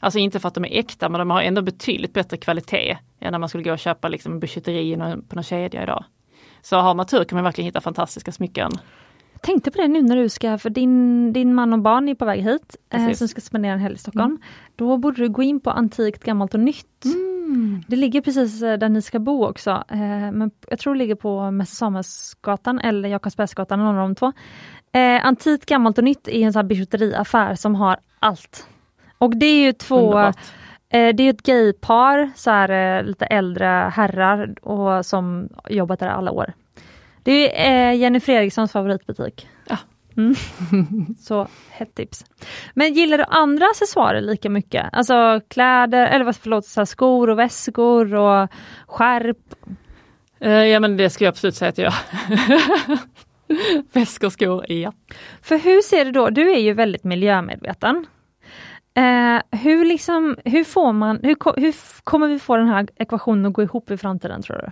Alltså 0.00 0.18
inte 0.18 0.40
för 0.40 0.48
att 0.48 0.54
de 0.54 0.64
är 0.64 0.78
äkta 0.78 1.08
men 1.08 1.18
de 1.18 1.30
har 1.30 1.42
ändå 1.42 1.62
betydligt 1.62 2.12
bättre 2.12 2.36
kvalitet 2.36 2.98
än 3.20 3.32
när 3.32 3.38
man 3.38 3.48
skulle 3.48 3.64
gå 3.64 3.72
och 3.72 3.78
köpa 3.78 4.08
liksom 4.08 4.32
en 4.32 4.40
på 5.28 5.34
någon 5.34 5.44
kedja 5.44 5.82
idag. 5.82 6.04
Så 6.62 6.76
har 6.76 6.94
man 6.94 7.06
tur 7.06 7.24
kan 7.24 7.36
man 7.36 7.44
verkligen 7.44 7.66
hitta 7.66 7.80
fantastiska 7.80 8.32
smycken. 8.32 8.72
Tänkte 9.40 9.70
på 9.70 9.78
det 9.78 9.88
nu 9.88 10.02
när 10.02 10.16
du 10.16 10.28
ska, 10.28 10.58
för 10.58 10.70
din, 10.70 11.32
din 11.32 11.54
man 11.54 11.72
och 11.72 11.78
barn 11.78 12.08
är 12.08 12.14
på 12.14 12.24
väg 12.24 12.42
hit, 12.42 12.76
eh, 12.90 13.12
som 13.12 13.28
ska 13.28 13.40
spendera 13.40 13.72
en 13.72 13.78
helg 13.78 13.94
i 13.94 13.98
Stockholm. 13.98 14.30
Mm. 14.30 14.42
Då 14.76 14.96
borde 14.96 15.22
du 15.22 15.28
gå 15.28 15.42
in 15.42 15.60
på 15.60 15.70
Antikt, 15.70 16.24
Gammalt 16.24 16.54
och 16.54 16.60
Nytt. 16.60 17.04
Mm. 17.04 17.82
Det 17.88 17.96
ligger 17.96 18.20
precis 18.20 18.62
eh, 18.62 18.78
där 18.78 18.88
ni 18.88 19.02
ska 19.02 19.18
bo 19.18 19.46
också. 19.46 19.70
Eh, 19.88 19.98
men 20.32 20.50
jag 20.68 20.78
tror 20.78 20.94
det 20.94 20.98
ligger 20.98 21.14
på 21.14 21.50
Mäster 21.50 21.76
Samuelsgatan 21.76 22.78
eller 22.78 23.08
Jakobsbergsgatan, 23.08 23.78
någon 23.78 23.98
av 23.98 24.08
de 24.08 24.14
två. 24.14 24.32
Eh, 24.92 25.26
Antikt, 25.26 25.66
Gammalt 25.66 25.98
och 25.98 26.04
Nytt 26.04 26.28
är 26.28 26.40
en 26.40 26.52
sån 26.52 26.60
här 26.60 26.68
bijouteriaffär 26.68 27.54
som 27.54 27.74
har 27.74 27.96
allt. 28.18 28.66
Och 29.18 29.36
det 29.36 29.46
är 29.46 29.66
ju 29.66 29.72
två 29.72 29.96
Underbart. 29.96 30.36
Eh, 30.90 31.14
det 31.14 31.22
är 31.22 31.30
ett 31.30 31.42
gaypar, 31.42 32.30
så 32.36 32.50
här, 32.50 32.98
eh, 32.98 33.04
lite 33.04 33.26
äldre 33.26 33.66
herrar 33.94 34.54
och 34.62 35.06
som 35.06 35.48
jobbat 35.68 36.00
där 36.00 36.08
alla 36.08 36.30
år. 36.30 36.52
Det 37.28 37.60
är 37.60 37.90
eh, 37.90 37.98
Jenny 37.98 38.20
Fredrikssons 38.20 38.72
favoritbutik. 38.72 39.48
Ja. 39.68 39.76
Mm. 40.16 40.34
så 41.18 41.48
hett 41.70 41.94
tips. 41.94 42.24
Men 42.74 42.92
gillar 42.92 43.18
du 43.18 43.24
andra 43.24 43.66
accessoarer 43.66 44.20
lika 44.20 44.50
mycket? 44.50 44.86
Alltså 44.92 45.40
kläder, 45.48 46.06
eller 46.06 46.32
förlåt, 46.32 46.66
så 46.66 46.86
skor 46.86 47.30
och 47.30 47.38
väskor 47.38 48.14
och 48.14 48.48
skärp? 48.86 49.36
ja 50.40 50.80
men 50.80 50.96
det 50.96 51.10
skulle 51.10 51.26
jag 51.26 51.32
absolut 51.32 51.54
säga 51.54 51.68
att 51.68 51.78
jag. 51.78 51.92
Väskor, 53.92 54.30
skor, 54.30 54.72
ja. 54.72 54.92
För 55.42 55.58
hur 55.58 55.82
ser 55.82 56.04
du 56.04 56.12
då, 56.12 56.30
du 56.30 56.52
är 56.52 56.58
ju 56.58 56.72
väldigt 56.72 57.04
miljömedveten. 57.04 58.06
Eh, 58.94 59.58
hur, 59.58 59.84
liksom, 59.84 60.36
hur, 60.44 60.64
får 60.64 60.92
man, 60.92 61.20
hur, 61.22 61.60
hur 61.60 61.74
kommer 62.04 62.28
vi 62.28 62.38
få 62.38 62.56
den 62.56 62.68
här 62.68 62.88
ekvationen 62.96 63.46
att 63.46 63.52
gå 63.52 63.62
ihop 63.62 63.90
i 63.90 63.96
framtiden 63.96 64.42
tror 64.42 64.56
du? 64.56 64.70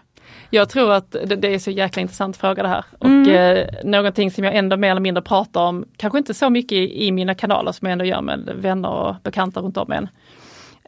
Jag 0.50 0.68
tror 0.68 0.92
att 0.92 1.10
det, 1.10 1.36
det 1.36 1.54
är 1.54 1.58
så 1.58 1.70
jäkla 1.70 2.02
intressant 2.02 2.36
fråga 2.36 2.62
det 2.62 2.68
här. 2.68 2.84
Och 2.98 3.06
mm. 3.06 3.56
eh, 3.56 3.66
någonting 3.84 4.30
som 4.30 4.44
jag 4.44 4.56
ändå 4.56 4.76
mer 4.76 4.90
eller 4.90 5.00
mindre 5.00 5.22
pratar 5.22 5.60
om, 5.60 5.84
kanske 5.96 6.18
inte 6.18 6.34
så 6.34 6.50
mycket 6.50 6.72
i, 6.72 7.06
i 7.06 7.12
mina 7.12 7.34
kanaler 7.34 7.72
som 7.72 7.86
jag 7.86 7.92
ändå 7.92 8.04
gör 8.04 8.20
med 8.20 8.50
vänner 8.56 8.90
och 8.90 9.14
bekanta 9.22 9.60
runt 9.60 9.76
om 9.76 9.92
en. 9.92 10.08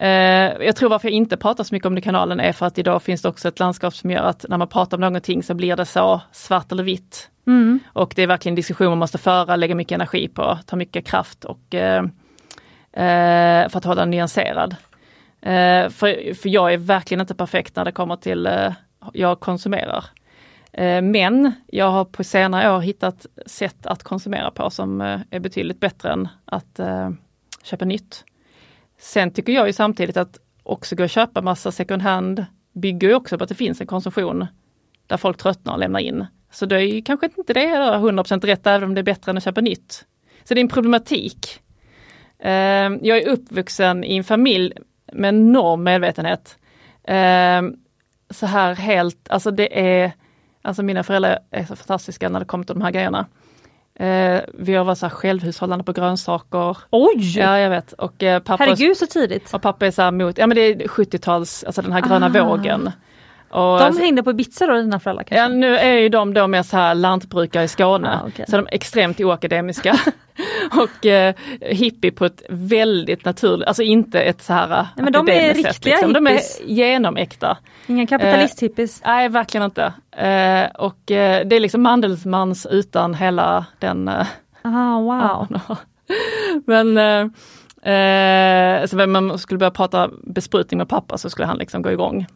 Eh, 0.01 0.67
jag 0.67 0.77
tror 0.77 0.91
varför 0.91 1.09
jag 1.09 1.15
inte 1.15 1.37
pratar 1.37 1.65
så 1.65 1.75
mycket 1.75 1.87
om 1.87 1.95
det 1.95 1.99
i 1.99 2.03
kanalen 2.03 2.41
är 2.41 2.53
för 2.53 2.67
att 2.67 2.79
idag 2.79 3.03
finns 3.03 3.23
det 3.23 3.29
också 3.29 3.49
ett 3.49 3.59
landskap 3.59 3.95
som 3.95 4.11
gör 4.11 4.23
att 4.23 4.45
när 4.49 4.59
man 4.59 4.69
pratar 4.69 4.97
om 4.97 5.01
någonting 5.01 5.43
så 5.43 5.55
blir 5.55 5.77
det 5.77 5.87
så 5.87 6.21
svart 6.33 6.73
eller 6.73 6.83
vitt. 6.83 7.31
Mm. 7.47 7.79
Och 7.93 8.13
det 8.17 8.23
är 8.23 8.27
verkligen 8.27 8.53
en 8.53 8.57
diskussion 8.57 8.89
man 8.89 8.99
måste 8.99 9.19
föra, 9.19 9.57
lägga 9.57 9.75
mycket 9.75 9.95
energi 9.95 10.29
på, 10.29 10.59
ta 10.67 10.77
mycket 10.77 11.07
kraft 11.07 11.45
och 11.45 11.75
eh, 11.75 12.03
eh, 12.93 13.69
för 13.69 13.79
att 13.79 13.85
hålla 13.85 14.01
den 14.01 14.11
nyanserad. 14.11 14.77
Eh, 15.41 15.89
för, 15.89 16.35
för 16.35 16.49
jag 16.49 16.73
är 16.73 16.77
verkligen 16.77 17.21
inte 17.21 17.35
perfekt 17.35 17.77
när 17.77 17.85
det 17.85 17.93
kommer 17.93 18.17
till 18.17 18.47
eh, 18.47 18.73
jag 19.13 19.41
konsumerar. 19.41 20.05
Eh, 20.73 21.03
men 21.03 21.53
jag 21.67 21.91
har 21.91 22.05
på 22.05 22.25
senare 22.25 22.77
år 22.77 22.81
hittat 22.81 23.27
sätt 23.47 23.87
att 23.87 24.03
konsumera 24.03 24.51
på 24.51 24.71
som 24.71 25.01
eh, 25.01 25.21
är 25.31 25.41
betydligt 25.41 25.81
bättre 25.81 26.13
än 26.13 26.29
att 26.45 26.79
eh, 26.79 27.11
köpa 27.63 27.85
nytt. 27.85 28.25
Sen 28.99 29.31
tycker 29.31 29.53
jag 29.53 29.67
ju 29.67 29.73
samtidigt 29.73 30.17
att 30.17 30.39
också 30.63 30.97
gå 30.97 31.03
och 31.03 31.11
köpa 31.11 31.43
massa 31.43 31.73
second 31.73 32.03
hand 32.03 32.47
bygger 32.73 33.09
ju 33.09 33.15
också 33.15 33.39
på 33.39 33.45
att 33.45 33.49
det 33.49 33.55
finns 33.55 33.81
en 33.81 33.87
konsumtion 33.87 34.47
där 35.07 35.17
folk 35.17 35.37
tröttnar 35.37 35.73
och 35.73 35.79
lämnar 35.79 36.01
in. 36.01 36.27
Så 36.51 36.67
det 36.67 36.77
är 36.77 36.81
ju 36.81 37.03
kanske 37.03 37.27
inte 37.27 37.53
det 37.53 37.67
100% 37.67 38.47
rätt 38.47 38.67
även 38.67 38.89
om 38.89 38.95
det 38.95 39.01
är 39.01 39.03
bättre 39.03 39.31
än 39.31 39.37
att 39.37 39.45
köpa 39.45 39.61
nytt. 39.61 40.05
Så 40.45 40.55
det 40.55 40.61
är 40.61 40.63
en 40.63 40.69
problematik. 40.69 41.61
Jag 43.01 43.19
är 43.19 43.29
uppvuxen 43.29 44.05
i 44.05 44.17
en 44.17 44.25
familj 44.25 44.73
med 45.13 45.29
enorm 45.29 45.83
medvetenhet. 45.83 46.59
Så 48.31 48.47
här 48.47 48.75
helt, 48.75 49.29
alltså 49.31 49.51
det 49.51 49.81
är, 49.81 50.13
alltså 50.63 50.83
mina 50.83 51.03
föräldrar 51.03 51.39
är 51.51 51.65
så 51.65 51.77
fantastiska 51.77 52.29
när 52.29 52.41
det 52.41 52.47
kommer 52.47 52.65
till 52.65 52.75
de 52.75 52.83
här 52.83 52.91
grejerna. 52.91 53.27
Eh, 53.95 54.41
vi 54.55 54.75
har 54.75 54.85
varit 54.85 54.99
så 54.99 55.07
här 55.07 55.11
självhushållande 55.11 55.85
på 55.85 55.93
grönsaker. 55.93 56.77
Oj! 56.91 57.39
Ja 57.39 57.59
jag 57.59 57.71
vet. 57.71 57.93
Och, 57.93 58.23
eh, 58.23 58.43
pappa, 58.43 58.65
Herregud 58.65 58.97
så 58.97 59.07
tidigt! 59.07 59.55
Och 59.55 59.63
pappa 59.63 59.87
är 59.87 59.91
så 59.91 60.03
här 60.03 60.11
mot, 60.11 60.39
ja 60.39 60.47
men 60.47 60.55
det 60.55 60.61
är 60.61 60.89
70-tals, 60.89 61.65
alltså 61.65 61.83
den 61.83 61.93
här 61.93 62.01
gröna 62.01 62.27
ah. 62.27 62.45
vågen. 62.45 62.91
Och, 63.51 63.79
de 63.79 63.99
hängde 63.99 64.23
på 64.23 64.31
Ibiza 64.31 64.67
då 64.67 64.75
dina 64.75 65.01
föräldrar? 65.01 65.25
Kanske? 65.25 65.43
Ja 65.43 65.49
nu 65.49 65.77
är 65.77 65.95
ju 65.95 66.09
de 66.09 66.35
då 66.35 66.47
mer 66.47 66.63
så 66.63 66.77
här 66.77 66.95
lantbrukare 66.95 67.65
i 67.65 67.69
Skåne. 67.69 68.21
Ah, 68.23 68.27
okay. 68.27 68.47
Så 68.49 68.57
de 68.57 68.67
är 68.67 68.75
extremt 68.75 69.21
oakademiska. 69.21 69.99
och 70.73 71.07
eh, 71.07 71.35
hippie 71.61 72.11
på 72.11 72.25
ett 72.25 72.43
väldigt 72.49 73.25
naturligt, 73.25 73.69
alltså 73.69 73.83
inte 73.83 74.21
ett 74.21 74.43
så 74.43 74.53
här 74.53 74.69
Nej, 74.69 74.87
men 74.97 75.13
de 75.13 75.29
är 75.29 75.55
riktiga 75.55 75.73
sätt, 75.73 75.85
liksom. 75.85 76.13
De 76.13 76.27
är 76.27 76.41
genomäkta. 76.67 77.59
Inga 77.87 78.07
kapitalisthippies? 78.07 79.03
Eh, 79.03 79.09
nej 79.09 79.29
verkligen 79.29 79.65
inte. 79.65 79.93
Eh, 80.17 80.71
och 80.75 81.11
eh, 81.11 81.47
det 81.47 81.57
är 81.57 81.61
liksom 81.61 81.83
Mandelsmans 81.83 82.67
utan 82.71 83.15
hela 83.15 83.67
den... 83.79 84.09
Eh, 84.09 84.27
ah, 84.63 85.01
wow. 85.01 85.47
Ja, 85.69 85.77
men 86.67 86.97
eh, 86.97 87.95
eh, 87.95 88.87
så 88.87 89.05
om 89.05 89.13
man 89.13 89.39
skulle 89.39 89.59
börja 89.59 89.71
prata 89.71 90.11
besprutning 90.23 90.79
med 90.79 90.89
pappa 90.89 91.19
så 91.19 91.31
skulle 91.31 91.47
han 91.47 91.59
liksom 91.59 91.83
gå 91.83 91.91
igång 91.91 92.27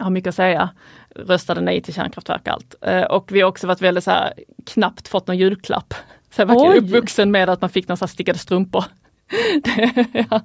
har 0.00 0.10
mycket 0.10 0.28
att 0.28 0.34
säga. 0.34 0.70
Röstade 1.14 1.60
nej 1.60 1.82
till 1.82 1.94
kärnkraftverk 1.94 2.48
allt. 2.48 2.74
Eh, 2.80 3.02
och 3.02 3.32
vi 3.32 3.40
har 3.40 3.48
också 3.48 3.66
varit 3.66 3.82
väldigt 3.82 4.04
så 4.04 4.10
här, 4.10 4.32
knappt 4.66 5.08
fått 5.08 5.26
någon 5.26 5.38
julklapp. 5.38 5.94
Så 6.30 6.40
jag 6.40 6.46
var 6.46 6.76
uppvuxen 6.76 7.30
med 7.30 7.48
att 7.48 7.60
man 7.60 7.70
fick 7.70 7.88
några 7.88 8.06
stickade 8.06 8.38
strumpor. 8.38 8.84
det, 9.64 10.06
ja, 10.30 10.40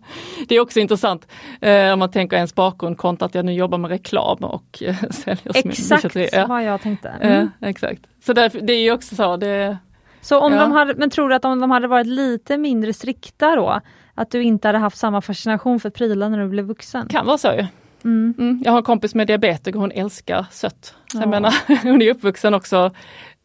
det 0.48 0.56
är 0.56 0.60
också 0.60 0.80
intressant 0.80 1.28
eh, 1.62 1.94
om 1.94 2.00
man 2.00 2.12
tänker 2.12 2.36
ens 2.36 2.56
bakgrund 2.56 2.98
kontra 2.98 3.26
att 3.26 3.36
jag 3.36 3.46
nu 3.46 3.54
jobbar 3.54 3.78
med 3.78 3.90
reklam 3.90 4.38
och 4.38 4.84
eh, 4.84 4.96
säljer 5.10 5.58
Exakt 5.68 6.16
ja. 6.16 6.46
vad 6.48 6.64
jag 6.64 6.82
tänkte. 6.82 7.10
Mm. 7.10 7.50
Eh, 7.62 7.70
exakt. 7.70 8.02
Så 8.26 8.34
det, 8.34 8.50
det 8.50 8.74
är 8.74 8.82
ju 8.82 8.92
också 8.92 9.16
så. 9.16 9.38
Det, 9.38 9.78
så 10.22 10.40
om 10.40 10.54
ja. 10.54 10.60
de 10.60 10.72
hade, 10.72 10.96
men 10.96 11.10
tror 11.10 11.30
du 11.30 11.36
att 11.36 11.46
om 11.46 11.60
de 11.60 11.72
hade 11.72 11.88
varit 11.88 12.08
lite 12.08 12.58
mindre 12.58 12.94
strikta 12.94 13.56
då, 13.56 13.82
att 14.16 14.32
du 14.32 14.44
inte 14.44 14.68
hade 14.68 14.78
haft 14.78 14.98
samma 14.98 15.22
fascination 15.22 15.80
för 15.80 15.90
prylar 15.90 16.30
när 16.30 16.40
du 16.40 16.48
blev 16.48 16.66
vuxen? 16.66 17.08
Kan 17.08 17.26
vara 17.26 17.38
så 17.38 17.54
ju. 17.54 17.66
Mm. 18.04 18.34
Mm. 18.38 18.62
Jag 18.66 18.72
har 18.72 18.78
en 18.78 18.84
kompis 18.84 19.16
med 19.16 19.28
diabetiker 19.28 19.76
och 19.76 19.82
hon 19.82 19.92
älskar 19.92 20.46
sött. 20.52 20.96
Så 21.12 21.18
ja. 21.18 21.22
jag 21.22 21.30
menar, 21.30 21.54
hon 21.84 22.02
är 22.02 22.10
uppvuxen 22.10 22.54
också, 22.54 22.92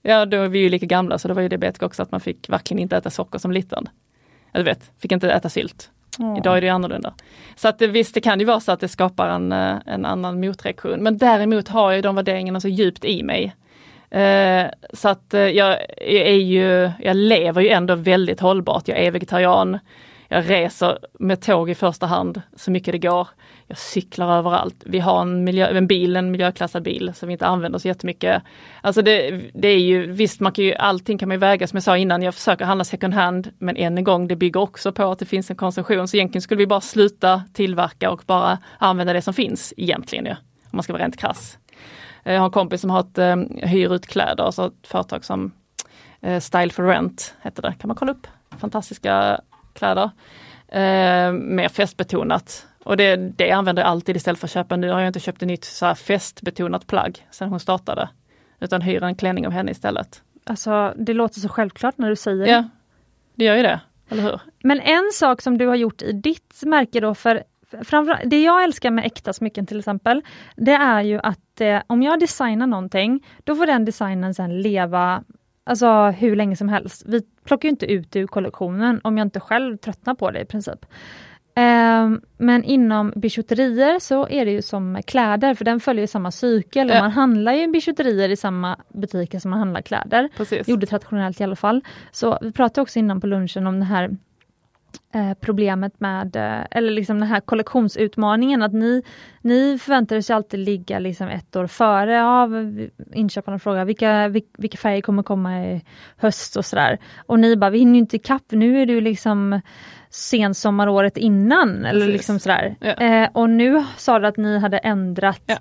ja 0.02 0.26
då 0.26 0.36
är 0.36 0.48
vi 0.48 0.58
ju 0.58 0.68
lika 0.68 0.86
gamla 0.86 1.18
så 1.18 1.28
det 1.28 1.34
var 1.34 1.42
ju 1.42 1.48
diabetiker 1.48 1.86
också 1.86 2.02
att 2.02 2.10
man 2.10 2.20
fick 2.20 2.48
verkligen 2.48 2.82
inte 2.82 2.96
äta 2.96 3.10
socker 3.10 3.38
som 3.38 3.52
liten. 3.52 3.88
Jag 4.52 4.64
vet, 4.64 4.90
fick 4.98 5.12
inte 5.12 5.30
äta 5.30 5.48
sylt. 5.48 5.90
Ja. 6.18 6.36
Idag 6.38 6.56
är 6.56 6.60
det 6.60 6.68
annorlunda. 6.68 7.14
Så 7.56 7.68
att 7.68 7.82
visst, 7.82 8.14
det 8.14 8.20
kan 8.20 8.40
ju 8.40 8.46
vara 8.46 8.60
så 8.60 8.72
att 8.72 8.80
det 8.80 8.88
skapar 8.88 9.28
en, 9.28 9.52
eh, 9.52 9.76
en 9.86 10.04
annan 10.04 10.40
motreaktion. 10.40 11.02
Men 11.02 11.18
däremot 11.18 11.68
har 11.68 11.92
jag 11.92 12.02
de 12.02 12.14
värderingarna 12.14 12.60
så 12.60 12.68
djupt 12.68 13.04
i 13.04 13.22
mig. 13.22 13.54
Eh, 14.10 14.66
så 14.92 15.08
att 15.08 15.34
eh, 15.34 15.40
jag 15.40 15.78
är 16.00 16.34
ju, 16.34 16.90
jag 17.00 17.16
lever 17.16 17.62
ju 17.62 17.68
ändå 17.68 17.94
väldigt 17.94 18.40
hållbart. 18.40 18.88
Jag 18.88 18.98
är 18.98 19.10
vegetarian. 19.10 19.78
Jag 20.28 20.50
reser 20.50 20.98
med 21.18 21.40
tåg 21.40 21.70
i 21.70 21.74
första 21.74 22.06
hand 22.06 22.42
så 22.56 22.70
mycket 22.70 22.92
det 22.92 22.98
går. 22.98 23.28
Jag 23.68 23.78
cyklar 23.78 24.38
överallt. 24.38 24.82
Vi 24.86 24.98
har 24.98 25.22
en, 25.22 25.44
miljö, 25.44 25.66
en 25.66 25.86
bil, 25.86 26.16
en 26.16 26.30
miljöklassad 26.30 26.82
bil 26.82 27.12
som 27.14 27.26
vi 27.26 27.32
inte 27.32 27.46
använder 27.46 27.78
så 27.78 27.88
jättemycket. 27.88 28.42
Alltså 28.80 29.02
det, 29.02 29.42
det 29.54 29.68
är 29.68 29.78
ju, 29.78 30.12
visst 30.12 30.40
man 30.40 30.52
kan 30.52 30.64
ju, 30.64 30.74
allting 30.74 31.18
kan 31.18 31.28
man 31.28 31.34
ju 31.34 31.38
väga 31.38 31.66
som 31.66 31.76
jag 31.76 31.82
sa 31.82 31.96
innan, 31.96 32.22
jag 32.22 32.34
försöker 32.34 32.64
handla 32.64 32.84
second 32.84 33.14
hand 33.14 33.52
men 33.58 33.76
än 33.76 33.98
en 33.98 34.04
gång 34.04 34.28
det 34.28 34.36
bygger 34.36 34.60
också 34.60 34.92
på 34.92 35.10
att 35.10 35.18
det 35.18 35.24
finns 35.24 35.50
en 35.50 35.56
konsumtion 35.56 36.08
så 36.08 36.16
egentligen 36.16 36.42
skulle 36.42 36.58
vi 36.58 36.66
bara 36.66 36.80
sluta 36.80 37.42
tillverka 37.52 38.10
och 38.10 38.22
bara 38.26 38.58
använda 38.78 39.12
det 39.12 39.22
som 39.22 39.34
finns 39.34 39.74
egentligen 39.76 40.24
ju. 40.24 40.30
Om 40.30 40.70
man 40.72 40.82
ska 40.82 40.92
vara 40.92 41.02
rent 41.02 41.16
krass. 41.16 41.58
Eh, 42.24 42.32
jag 42.32 42.40
har 42.40 42.46
en 42.46 42.52
kompis 42.52 42.80
som 42.80 42.90
har 42.90 43.00
ett 43.00 43.18
eh, 43.18 43.36
hyr 43.68 43.94
ut 43.94 44.06
kläder, 44.06 44.44
alltså 44.44 44.66
ett 44.66 44.86
företag 44.86 45.24
som 45.24 45.52
eh, 46.20 46.40
Style 46.40 46.70
for 46.70 46.82
Rent 46.82 47.34
heter 47.42 47.62
det, 47.62 47.74
kan 47.78 47.88
man 47.88 47.96
kolla 47.96 48.12
upp. 48.12 48.26
Fantastiska 48.58 49.40
kläder. 49.74 50.10
Eh, 50.68 51.32
mer 51.32 51.68
festbetonat. 51.68 52.66
Och 52.86 52.96
det, 52.96 53.16
det 53.16 53.50
använder 53.50 53.82
jag 53.82 53.90
alltid 53.90 54.16
istället 54.16 54.40
för 54.40 54.46
att 54.46 54.52
köpa, 54.52 54.76
nu 54.76 54.90
har 54.90 55.00
jag 55.00 55.08
inte 55.08 55.20
köpt 55.20 55.42
ett 55.42 55.48
nytt 55.48 55.64
så 55.64 55.86
här 55.86 55.94
festbetonat 55.94 56.86
plagg 56.86 57.26
sedan 57.30 57.48
hon 57.48 57.60
startade. 57.60 58.08
Utan 58.60 58.82
hyr 58.82 59.02
en 59.02 59.14
klänning 59.14 59.46
av 59.46 59.52
henne 59.52 59.70
istället. 59.70 60.22
Alltså 60.44 60.94
det 60.96 61.14
låter 61.14 61.40
så 61.40 61.48
självklart 61.48 61.98
när 61.98 62.08
du 62.08 62.16
säger 62.16 62.46
Ja, 62.46 62.64
det 63.34 63.44
gör 63.44 63.56
ju 63.56 63.62
det, 63.62 63.80
eller 64.08 64.22
hur? 64.22 64.40
Men 64.62 64.80
en 64.80 65.10
sak 65.12 65.42
som 65.42 65.58
du 65.58 65.66
har 65.66 65.74
gjort 65.74 66.02
i 66.02 66.12
ditt 66.12 66.62
märke 66.62 67.00
då, 67.00 67.14
för 67.14 67.42
det 68.24 68.42
jag 68.42 68.64
älskar 68.64 68.90
med 68.90 69.06
äkta 69.06 69.32
smycken 69.32 69.66
till 69.66 69.78
exempel, 69.78 70.22
det 70.56 70.74
är 70.74 71.02
ju 71.02 71.20
att 71.22 71.60
eh, 71.60 71.82
om 71.86 72.02
jag 72.02 72.20
designar 72.20 72.66
någonting, 72.66 73.26
då 73.44 73.54
får 73.54 73.66
den 73.66 73.84
designen 73.84 74.34
sen 74.34 74.62
leva 74.62 75.24
alltså, 75.64 76.06
hur 76.10 76.36
länge 76.36 76.56
som 76.56 76.68
helst. 76.68 77.02
Vi 77.06 77.22
plockar 77.44 77.68
inte 77.68 77.86
ut 77.86 78.10
det 78.10 78.18
ur 78.18 78.26
kollektionen 78.26 79.00
om 79.04 79.18
jag 79.18 79.26
inte 79.26 79.40
själv 79.40 79.76
tröttnar 79.76 80.14
på 80.14 80.30
det 80.30 80.40
i 80.40 80.44
princip. 80.44 80.86
Eh, 81.56 82.10
men 82.36 82.64
inom 82.64 83.12
bijouterier 83.16 83.98
så 83.98 84.28
är 84.28 84.44
det 84.44 84.50
ju 84.50 84.62
som 84.62 85.00
kläder, 85.06 85.54
för 85.54 85.64
den 85.64 85.80
följer 85.80 86.06
samma 86.06 86.30
cykel. 86.30 86.88
Ja. 86.88 87.00
Man 87.00 87.10
handlar 87.10 87.52
ju 87.52 87.66
bijouterier 87.66 88.28
i 88.28 88.36
samma 88.36 88.76
butiker 88.88 89.38
som 89.38 89.50
man 89.50 89.58
handlar 89.58 89.82
kläder. 89.82 90.28
Precis. 90.36 90.68
Gjorde 90.68 90.86
traditionellt 90.86 91.40
i 91.40 91.44
alla 91.44 91.56
fall. 91.56 91.80
Så 92.10 92.38
vi 92.42 92.52
pratade 92.52 92.82
också 92.82 92.98
innan 92.98 93.20
på 93.20 93.26
lunchen 93.26 93.66
om 93.66 93.78
det 93.78 93.84
här 93.84 94.16
Eh, 95.14 95.34
problemet 95.40 96.00
med, 96.00 96.36
eh, 96.36 96.66
eller 96.70 96.92
liksom 96.92 97.20
den 97.20 97.28
här 97.28 97.40
kollektionsutmaningen, 97.40 98.62
att 98.62 98.72
ni, 98.72 99.02
ni 99.40 99.78
förväntar 99.78 100.16
er 100.16 100.32
alltid 100.32 100.60
ligga 100.60 100.98
liksom 100.98 101.28
ett 101.28 101.56
år 101.56 101.66
före 101.66 102.24
av 102.24 102.70
inköparna 103.12 103.58
frågar 103.58 103.84
vilka, 103.84 104.28
vilka 104.58 104.78
färger 104.78 105.00
kommer 105.00 105.22
komma 105.22 105.64
i 105.64 105.84
höst 106.16 106.56
och 106.56 106.64
sådär. 106.64 106.98
Och 107.26 107.40
ni 107.40 107.56
bara, 107.56 107.70
vi 107.70 107.78
hinner 107.78 107.98
inte 107.98 108.16
ikapp, 108.16 108.44
nu 108.48 108.82
är 108.82 108.86
du 108.86 109.00
liksom 109.00 109.60
sensommaråret 110.10 111.16
innan. 111.16 111.84
Eller 111.84 112.06
liksom 112.06 112.38
sådär. 112.38 112.76
Ja. 112.80 112.92
Eh, 112.92 113.28
och 113.32 113.50
nu 113.50 113.84
sa 113.96 114.18
du 114.18 114.26
att 114.26 114.36
ni 114.36 114.58
hade 114.58 114.78
ändrat 114.78 115.42
ja. 115.46 115.56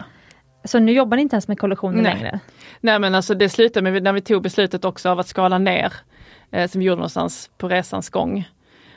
Så 0.65 0.79
nu 0.79 0.91
jobbar 0.91 1.17
ni 1.17 1.21
inte 1.21 1.35
ens 1.35 1.47
med 1.47 1.59
kollektioner 1.59 2.01
Nej. 2.01 2.13
längre? 2.13 2.39
Nej 2.81 2.99
men 2.99 3.15
alltså 3.15 3.33
det 3.33 3.49
slutade 3.49 3.91
med 3.91 4.03
när 4.03 4.13
vi 4.13 4.21
tog 4.21 4.43
beslutet 4.43 4.85
också 4.85 5.09
av 5.09 5.19
att 5.19 5.27
skala 5.27 5.57
ner, 5.57 5.93
eh, 6.51 6.69
som 6.69 6.79
vi 6.79 6.85
gjorde 6.85 6.95
någonstans 6.95 7.49
på 7.57 7.69
resans 7.69 8.09
gång. 8.09 8.47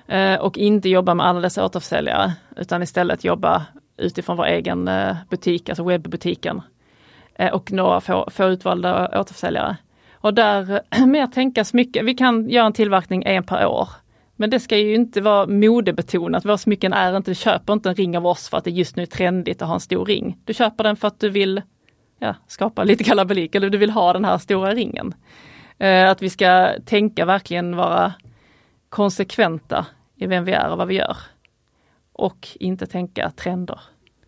Eh, 0.09 0.35
och 0.35 0.59
inte 0.59 0.89
jobba 0.89 1.15
med 1.15 1.27
alla 1.27 1.41
dessa 1.41 1.65
återförsäljare 1.65 2.33
utan 2.57 2.83
istället 2.83 3.25
jobba 3.25 3.67
utifrån 3.97 4.37
vår 4.37 4.47
egen 4.47 4.89
eh, 4.89 5.17
butik, 5.31 5.69
alltså 5.69 5.85
webbutiken. 5.85 6.63
Eh, 7.35 7.53
och 7.53 7.73
några 7.73 8.01
få, 8.01 8.29
få 8.31 8.45
utvalda 8.45 9.21
återförsäljare. 9.21 9.77
Och 10.15 10.35
där 10.35 10.81
mer 11.07 11.27
tänkas 11.27 11.75
mycket, 11.75 12.05
vi 12.05 12.15
kan 12.15 12.49
göra 12.49 12.67
en 12.67 12.73
tillverkning 12.73 13.23
en 13.27 13.45
per 13.45 13.67
år. 13.67 13.89
Men 14.41 14.51
det 14.51 14.61
ska 14.61 14.77
ju 14.77 14.95
inte 14.95 15.21
vara 15.21 15.47
modebetonat, 15.47 16.45
våra 16.45 16.59
smycken 16.59 16.93
är 16.93 17.17
inte, 17.17 17.31
du 17.31 17.35
köper 17.35 17.73
inte 17.73 17.89
en 17.89 17.95
ring 17.95 18.17
av 18.17 18.27
oss 18.27 18.49
för 18.49 18.57
att 18.59 18.65
det 18.65 18.71
just 18.71 18.97
nu 18.97 19.03
är 19.03 19.07
trendigt 19.07 19.63
att 19.63 19.69
ha 19.69 19.75
en 19.75 19.81
stor 19.81 20.05
ring. 20.05 20.39
Du 20.45 20.55
köper 20.55 20.85
den 20.85 20.97
för 20.97 21.09
att 21.09 21.21
du 21.21 21.29
vill 21.29 21.63
ja, 22.19 22.35
skapa 22.47 22.85
lite 22.85 23.05
kalabalik 23.05 23.55
eller 23.55 23.71
du 23.71 23.79
vill 23.79 23.91
ha 23.91 24.13
den 24.13 24.25
här 24.25 24.39
stora 24.39 24.75
ringen. 24.75 25.15
att 26.11 26.23
vi 26.23 26.31
ska 26.31 26.71
tänka 26.85 27.25
verkligen 27.25 27.77
vara 27.77 28.13
konsekventa 28.89 29.87
i 30.17 30.27
vem 30.27 30.45
vi 30.45 30.53
är 30.53 30.71
och 30.71 30.79
vad 30.79 30.89
vi 30.89 30.95
gör. 30.95 31.17
Och 32.13 32.49
inte 32.61 32.87
tänka 32.87 33.31
trender. 33.31 33.81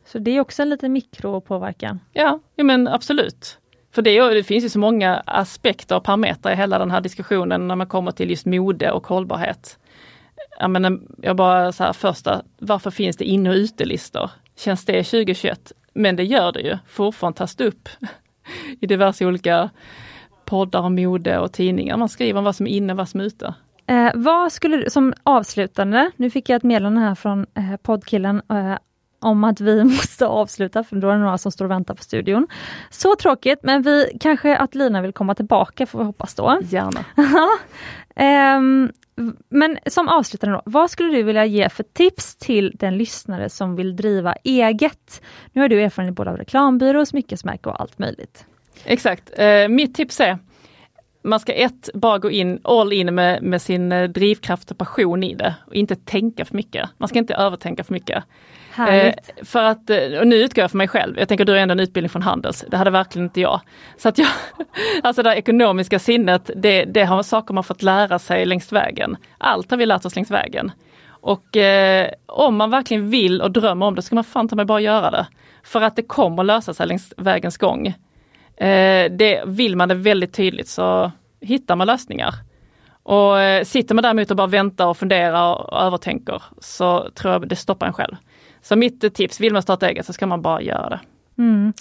Så 0.04 0.18
det 0.18 0.30
är 0.30 0.40
också 0.40 0.62
en 0.62 0.70
liten 0.70 0.92
mikropåverkan? 0.92 2.00
Ja, 2.12 2.40
ja 2.56 2.64
men 2.64 2.88
absolut. 2.88 3.58
För 3.92 4.02
det, 4.02 4.34
det, 4.34 4.42
finns 4.42 4.64
ju 4.64 4.68
så 4.68 4.78
många 4.78 5.22
aspekter 5.26 5.96
och 5.96 6.04
parametrar 6.04 6.52
i 6.52 6.56
hela 6.56 6.78
den 6.78 6.90
här 6.90 7.00
diskussionen 7.00 7.68
när 7.68 7.76
man 7.76 7.86
kommer 7.86 8.11
till 8.11 8.30
just 8.30 8.46
mode 8.46 8.90
och 8.90 9.06
hållbarhet. 9.06 9.78
Jag, 10.61 10.70
menar, 10.70 11.00
jag 11.22 11.36
bara 11.36 11.72
så 11.72 11.84
här 11.84 11.92
första, 11.92 12.42
varför 12.58 12.90
finns 12.90 13.16
det 13.16 13.24
inne 13.24 13.50
och 13.50 13.54
utelistor? 13.54 14.30
Känns 14.56 14.84
det 14.84 15.04
2021? 15.04 15.72
Men 15.94 16.16
det 16.16 16.24
gör 16.24 16.52
det 16.52 16.61
ju, 16.61 16.78
fortfarande 16.88 17.38
tas 17.38 17.56
det 17.56 17.64
upp 17.64 17.88
i 18.80 18.86
diverse 18.86 19.26
olika 19.26 19.70
poddar 20.44 20.80
om 20.80 20.94
mode 20.94 21.38
och 21.38 21.52
tidningar. 21.52 21.96
Man 21.96 22.08
skriver 22.08 22.38
om 22.38 22.44
vad 22.44 22.56
som 22.56 22.66
är 22.66 22.70
inne 22.70 22.92
och 22.92 22.96
vad 22.96 23.08
som 23.08 23.20
är 23.20 23.24
ute. 23.24 23.54
Eh, 23.86 24.11
vad 24.14 24.52
skulle 24.52 24.76
du, 24.76 24.90
som 24.90 25.14
avslutande, 25.22 26.11
nu 26.16 26.30
fick 26.30 26.48
jag 26.48 26.56
ett 26.56 26.62
meddelande 26.62 27.00
här 27.00 27.14
från 27.14 27.46
eh, 27.54 27.76
poddkillen 27.82 28.42
eh, 28.50 28.78
om 29.20 29.44
att 29.44 29.61
vi 29.61 29.84
måste 29.96 30.26
avsluta, 30.26 30.84
för 30.84 30.96
då 30.96 31.08
är 31.08 31.12
det 31.12 31.18
några 31.18 31.38
som 31.38 31.52
står 31.52 31.64
och 31.64 31.70
väntar 31.70 31.94
på 31.94 32.02
studion. 32.02 32.46
Så 32.90 33.16
tråkigt, 33.16 33.58
men 33.62 33.82
vi 33.82 34.16
kanske 34.20 34.56
att 34.56 34.74
Lina 34.74 35.02
vill 35.02 35.12
komma 35.12 35.34
tillbaka, 35.34 35.86
får 35.86 35.98
vi 35.98 36.04
hoppas 36.04 36.34
då. 36.34 36.58
Gärna. 36.62 37.04
um, 38.20 38.92
men 39.48 39.78
som 39.86 40.08
avslutande 40.08 40.56
då, 40.56 40.62
vad 40.64 40.90
skulle 40.90 41.16
du 41.16 41.22
vilja 41.22 41.44
ge 41.44 41.68
för 41.68 41.82
tips 41.82 42.36
till 42.36 42.72
den 42.74 42.98
lyssnare 42.98 43.48
som 43.48 43.76
vill 43.76 43.96
driva 43.96 44.34
eget? 44.44 45.22
Nu 45.52 45.60
har 45.60 45.68
du 45.68 45.82
erfarenhet 45.82 46.16
både 46.16 46.30
av 46.30 46.36
reklambyrå, 46.36 47.06
smyckesmärke 47.06 47.68
och 47.68 47.80
allt 47.80 47.98
möjligt. 47.98 48.46
Exakt. 48.84 49.30
Eh, 49.36 49.68
mitt 49.68 49.94
tips 49.94 50.20
är 50.20 50.38
man 51.22 51.40
ska 51.40 51.52
ett, 51.52 51.90
bara 51.94 52.18
gå 52.18 52.30
in 52.30 52.60
all 52.64 52.92
in 52.92 53.14
med, 53.14 53.42
med 53.42 53.62
sin 53.62 53.92
eh, 53.92 54.08
drivkraft 54.08 54.70
och 54.70 54.78
passion 54.78 55.24
i 55.24 55.34
det 55.34 55.54
och 55.66 55.74
inte 55.74 55.96
tänka 55.96 56.44
för 56.44 56.56
mycket. 56.56 56.90
Man 56.98 57.08
ska 57.08 57.18
inte 57.18 57.34
övertänka 57.34 57.84
för 57.84 57.92
mycket. 57.92 58.24
Eh, 58.78 59.14
för 59.44 59.64
att, 59.64 59.90
eh, 59.90 60.18
och 60.20 60.26
nu 60.26 60.36
utgår 60.36 60.62
jag 60.62 60.70
för 60.70 60.78
mig 60.78 60.88
själv, 60.88 61.18
jag 61.18 61.28
tänker 61.28 61.44
du 61.44 61.52
har 61.52 61.58
ändå 61.58 61.72
en 61.72 61.80
utbildning 61.80 62.10
från 62.10 62.22
Handels, 62.22 62.64
det 62.68 62.76
hade 62.76 62.90
verkligen 62.90 63.26
inte 63.26 63.40
jag. 63.40 63.60
Så 63.96 64.08
att 64.08 64.18
jag, 64.18 64.28
alltså 65.02 65.22
det 65.22 65.34
ekonomiska 65.34 65.98
sinnet, 65.98 66.50
det, 66.56 66.84
det 66.84 67.04
har 67.04 67.22
saker 67.22 67.54
man 67.54 67.64
fått 67.64 67.82
lära 67.82 68.18
sig 68.18 68.46
längs 68.46 68.72
vägen. 68.72 69.16
Allt 69.38 69.70
har 69.70 69.78
vi 69.78 69.86
lärt 69.86 70.04
oss 70.04 70.16
längs 70.16 70.30
vägen. 70.30 70.72
Och 71.08 71.56
eh, 71.56 72.10
om 72.26 72.56
man 72.56 72.70
verkligen 72.70 73.10
vill 73.10 73.42
och 73.42 73.50
drömmer 73.50 73.86
om 73.86 73.94
det 73.94 74.02
ska 74.02 74.14
man 74.14 74.24
fan 74.24 74.48
ta 74.48 74.56
mig 74.56 74.64
bara 74.64 74.80
göra 74.80 75.10
det. 75.10 75.26
För 75.62 75.80
att 75.80 75.96
det 75.96 76.02
kommer 76.02 76.44
lösa 76.44 76.74
sig 76.74 76.86
längs 76.86 77.12
vägens 77.16 77.56
gång. 77.58 77.86
Eh, 78.56 79.10
det 79.10 79.42
vill 79.46 79.76
man 79.76 79.88
det 79.88 79.94
väldigt 79.94 80.34
tydligt 80.34 80.68
så 80.68 81.12
hittar 81.40 81.76
man 81.76 81.86
lösningar. 81.86 82.34
Och 83.02 83.40
eh, 83.40 83.64
sitter 83.64 83.94
man 83.94 84.02
däremot 84.02 84.30
och 84.30 84.36
bara 84.36 84.46
väntar 84.46 84.86
och 84.86 84.96
funderar 84.96 85.54
och 85.54 85.82
övertänker 85.82 86.42
så 86.58 87.10
tror 87.14 87.32
jag 87.32 87.48
det 87.48 87.56
stoppar 87.56 87.86
en 87.86 87.92
själv. 87.92 88.16
Så 88.62 88.76
mitt 88.76 89.14
tips, 89.14 89.40
vill 89.40 89.52
man 89.52 89.62
starta 89.62 89.88
eget 89.88 90.06
så 90.06 90.12
ska 90.12 90.26
man 90.26 90.42
bara 90.42 90.62
göra 90.62 90.88
det. 90.88 91.00
Mm. 91.38 91.72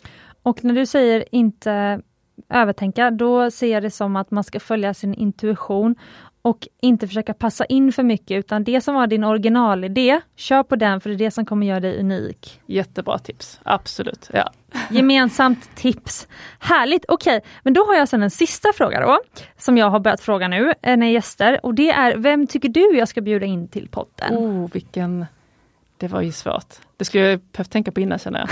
Och 0.44 0.64
när 0.64 0.74
du 0.74 0.86
säger 0.86 1.36
inte 1.36 2.02
övertänka, 2.50 3.12
då 3.12 3.52
ser 3.52 3.72
jag 3.72 3.84
det 3.84 3.92
som 3.92 4.16
att 4.16 4.32
man 4.32 4.44
ska 4.44 4.60
följa 4.60 4.94
sin 4.94 5.14
intuition 5.14 5.96
och 6.42 6.68
inte 6.82 7.08
försöka 7.08 7.34
passa 7.34 7.66
in 7.66 7.92
för 7.92 8.04
mycket 8.04 8.38
utan 8.38 8.64
det 8.64 8.82
som 8.82 8.96
var 8.96 9.08
din 9.08 9.24
originalidé, 9.24 10.22
kör 10.36 10.64
på 10.64 10.76
den 10.76 11.02
för 11.02 11.10
det 11.10 11.16
är 11.16 11.18
det 11.18 11.32
som 11.32 11.46
kommer 11.46 11.68
göra 11.68 11.80
dig 11.80 12.00
unik. 12.00 12.62
Jättebra 12.66 13.20
tips, 13.20 13.60
absolut. 13.64 14.30
Ja. 14.34 14.52
Gemensamt 14.90 15.76
tips. 15.76 16.28
Härligt, 16.60 17.06
okej, 17.08 17.38
okay. 17.38 17.50
men 17.64 17.74
då 17.74 17.86
har 17.86 17.96
jag 17.96 18.10
sen 18.10 18.24
en 18.24 18.32
sista 18.32 18.70
fråga 18.76 19.02
då, 19.02 19.20
som 19.58 19.78
jag 19.78 19.90
har 19.90 20.00
börjat 20.00 20.22
fråga 20.22 20.48
nu 20.48 20.74
eh, 20.82 20.98
när 20.98 21.08
gäster 21.08 21.66
och 21.66 21.74
det 21.74 21.90
är, 21.90 22.18
vem 22.18 22.48
tycker 22.48 22.70
du 22.70 22.98
jag 22.98 23.08
ska 23.08 23.22
bjuda 23.22 23.46
in 23.46 23.68
till 23.68 23.88
podden? 23.90 24.38
Oh, 24.38 24.70
vilken... 24.72 25.26
Det 26.00 26.08
var 26.08 26.22
ju 26.22 26.32
svårt. 26.32 26.76
Det 26.98 27.06
skulle 27.06 27.24
jag 27.24 27.40
behövt 27.40 27.72
tänka 27.72 27.92
på 27.92 28.00
innan 28.00 28.20
känner 28.20 28.40
jag. 28.40 28.50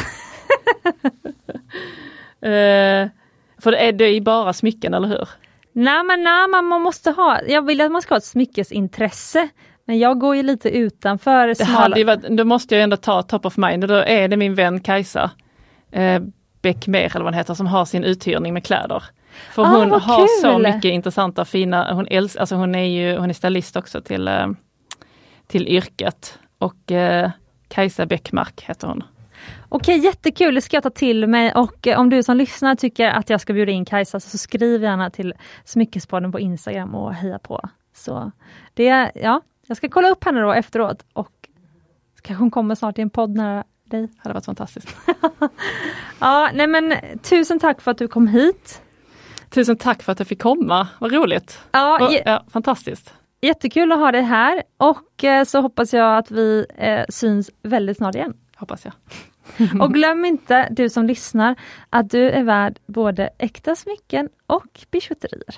uh, 2.50 3.10
för 3.62 3.72
det 3.72 3.78
är, 3.78 3.91
det 3.91 4.06
är 4.06 4.22
bara 4.22 4.54
smycken, 4.54 4.93
eller 4.93 5.08
hur? 5.08 5.30
Nej 5.72 6.04
men 6.04 6.24
nej, 6.24 6.48
man 6.48 6.82
måste 6.82 7.12
ha, 7.12 7.41
jag 7.48 7.66
vill 7.66 7.82
att 7.82 7.91
man 7.91 8.02
ska 8.02 8.14
ha 8.14 8.18
ett 8.18 8.24
smyckesintresse. 8.24 9.50
Men 9.86 10.00
jag 10.00 10.20
går 10.20 10.36
ju 10.36 10.43
lite 10.43 10.70
utanför. 10.70 11.48
Det 11.95 12.04
varit, 12.04 12.22
då 12.22 12.45
måste 12.45 12.76
jag 12.76 12.84
ändå 12.84 12.98
ta 12.98 13.22
top 13.22 13.45
of 13.45 13.58
mind 13.58 13.84
och 13.84 13.88
då 13.88 13.95
är 13.95 14.28
det 14.28 14.38
min 14.38 14.56
vän 14.56 14.80
Kajsa 14.80 15.32
eh, 15.91 16.22
Bäckmer 16.62 17.00
eller 17.00 17.12
vad 17.20 17.24
hon 17.24 17.34
heter 17.34 17.54
som 17.54 17.68
har 17.68 17.86
sin 17.86 18.04
uthyrning 18.04 18.54
med 18.54 18.66
kläder. 18.66 19.04
För 19.52 19.64
ah, 19.64 19.66
hon 19.66 19.91
har 19.91 20.18
kul. 20.18 20.28
så 20.41 20.58
mycket 20.58 20.91
intressanta 20.91 21.45
fina, 21.45 21.93
hon, 21.93 22.08
älsk, 22.08 22.38
alltså 22.38 22.56
hon 22.56 22.76
är 22.76 22.84
ju 22.84 23.18
hon 23.18 23.30
är 23.30 23.34
stylist 23.34 23.76
också 23.76 24.02
till, 24.02 24.28
eh, 24.28 24.48
till 25.48 25.68
yrket. 25.68 26.39
Och 26.58 26.91
eh, 26.91 27.32
Kajsa 27.68 28.05
Bäckmark 28.05 28.62
heter 28.62 28.88
hon. 28.88 29.03
Okej, 29.70 29.97
jättekul, 29.97 30.55
det 30.55 30.62
ska 30.62 30.76
jag 30.76 30.84
ta 30.84 30.89
till 30.89 31.28
mig 31.28 31.53
och 31.53 31.88
eh, 31.88 31.99
om 31.99 32.10
du 32.10 32.24
som 32.24 32.38
lyssnar 32.38 32.76
tycker 32.76 33.10
att 33.10 33.30
jag 33.30 33.41
ska 33.41 33.53
bjuda 33.53 33.72
in 33.72 33.86
Kajsa 33.86 34.20
så 34.20 34.38
skriv 34.38 34.84
gärna 34.84 35.10
till 35.10 35.34
Smyckespodden 35.66 36.32
på 36.32 36.39
Instagram 36.39 36.95
och 36.95 37.14
heja 37.14 37.39
på. 37.39 37.70
Så 37.93 38.32
det, 38.74 39.12
ja, 39.16 39.41
Jag 39.68 39.78
ska 39.78 39.89
kolla 39.89 40.10
upp 40.10 40.24
henne 40.24 40.41
då 40.41 40.51
efteråt 40.53 41.05
och 41.14 41.32
kanske 42.22 42.43
hon 42.43 42.51
kommer 42.51 42.76
snart 42.76 42.97
i 42.97 43.01
en 43.01 43.10
podd 43.10 43.30
nära 43.30 43.64
dig. 43.84 44.01
Det 44.01 44.10
hade 44.18 44.34
varit 44.34 44.45
fantastiskt. 44.45 44.97
ja, 46.20 46.49
nej 46.53 46.68
men 46.68 46.93
tusen 47.22 47.60
tack 47.60 47.82
för 47.82 47.91
att 47.91 47.97
du 47.97 48.08
kom 48.08 48.28
hit. 48.28 48.82
Tusen 49.49 49.78
tack 49.78 50.03
för 50.03 50.12
att 50.12 50.20
jag 50.20 50.28
fick 50.28 50.41
komma, 50.41 50.88
vad 50.99 51.14
roligt! 51.14 51.62
Ja, 51.72 52.12
ja, 52.26 52.43
fantastiskt! 52.51 53.14
Jättekul 53.41 53.91
att 53.91 53.99
ha 53.99 54.11
dig 54.11 54.21
här 54.21 54.63
och 54.77 55.23
eh, 55.23 55.43
så 55.43 55.61
hoppas 55.61 55.93
jag 55.93 56.17
att 56.17 56.31
vi 56.31 56.65
eh, 56.77 57.05
syns 57.09 57.51
väldigt 57.63 57.97
snart 57.97 58.15
igen. 58.15 58.33
Hoppas 58.55 58.85
jag. 58.85 58.93
och 59.81 59.93
glöm 59.93 60.25
inte, 60.25 60.67
du 60.71 60.89
som 60.89 61.05
lyssnar, 61.05 61.55
att 61.89 62.09
du 62.09 62.29
är 62.29 62.43
värd 62.43 62.79
både 62.85 63.29
äkta 63.38 63.75
smycken 63.75 64.29
och 64.47 64.85
bijouterier. 64.91 65.55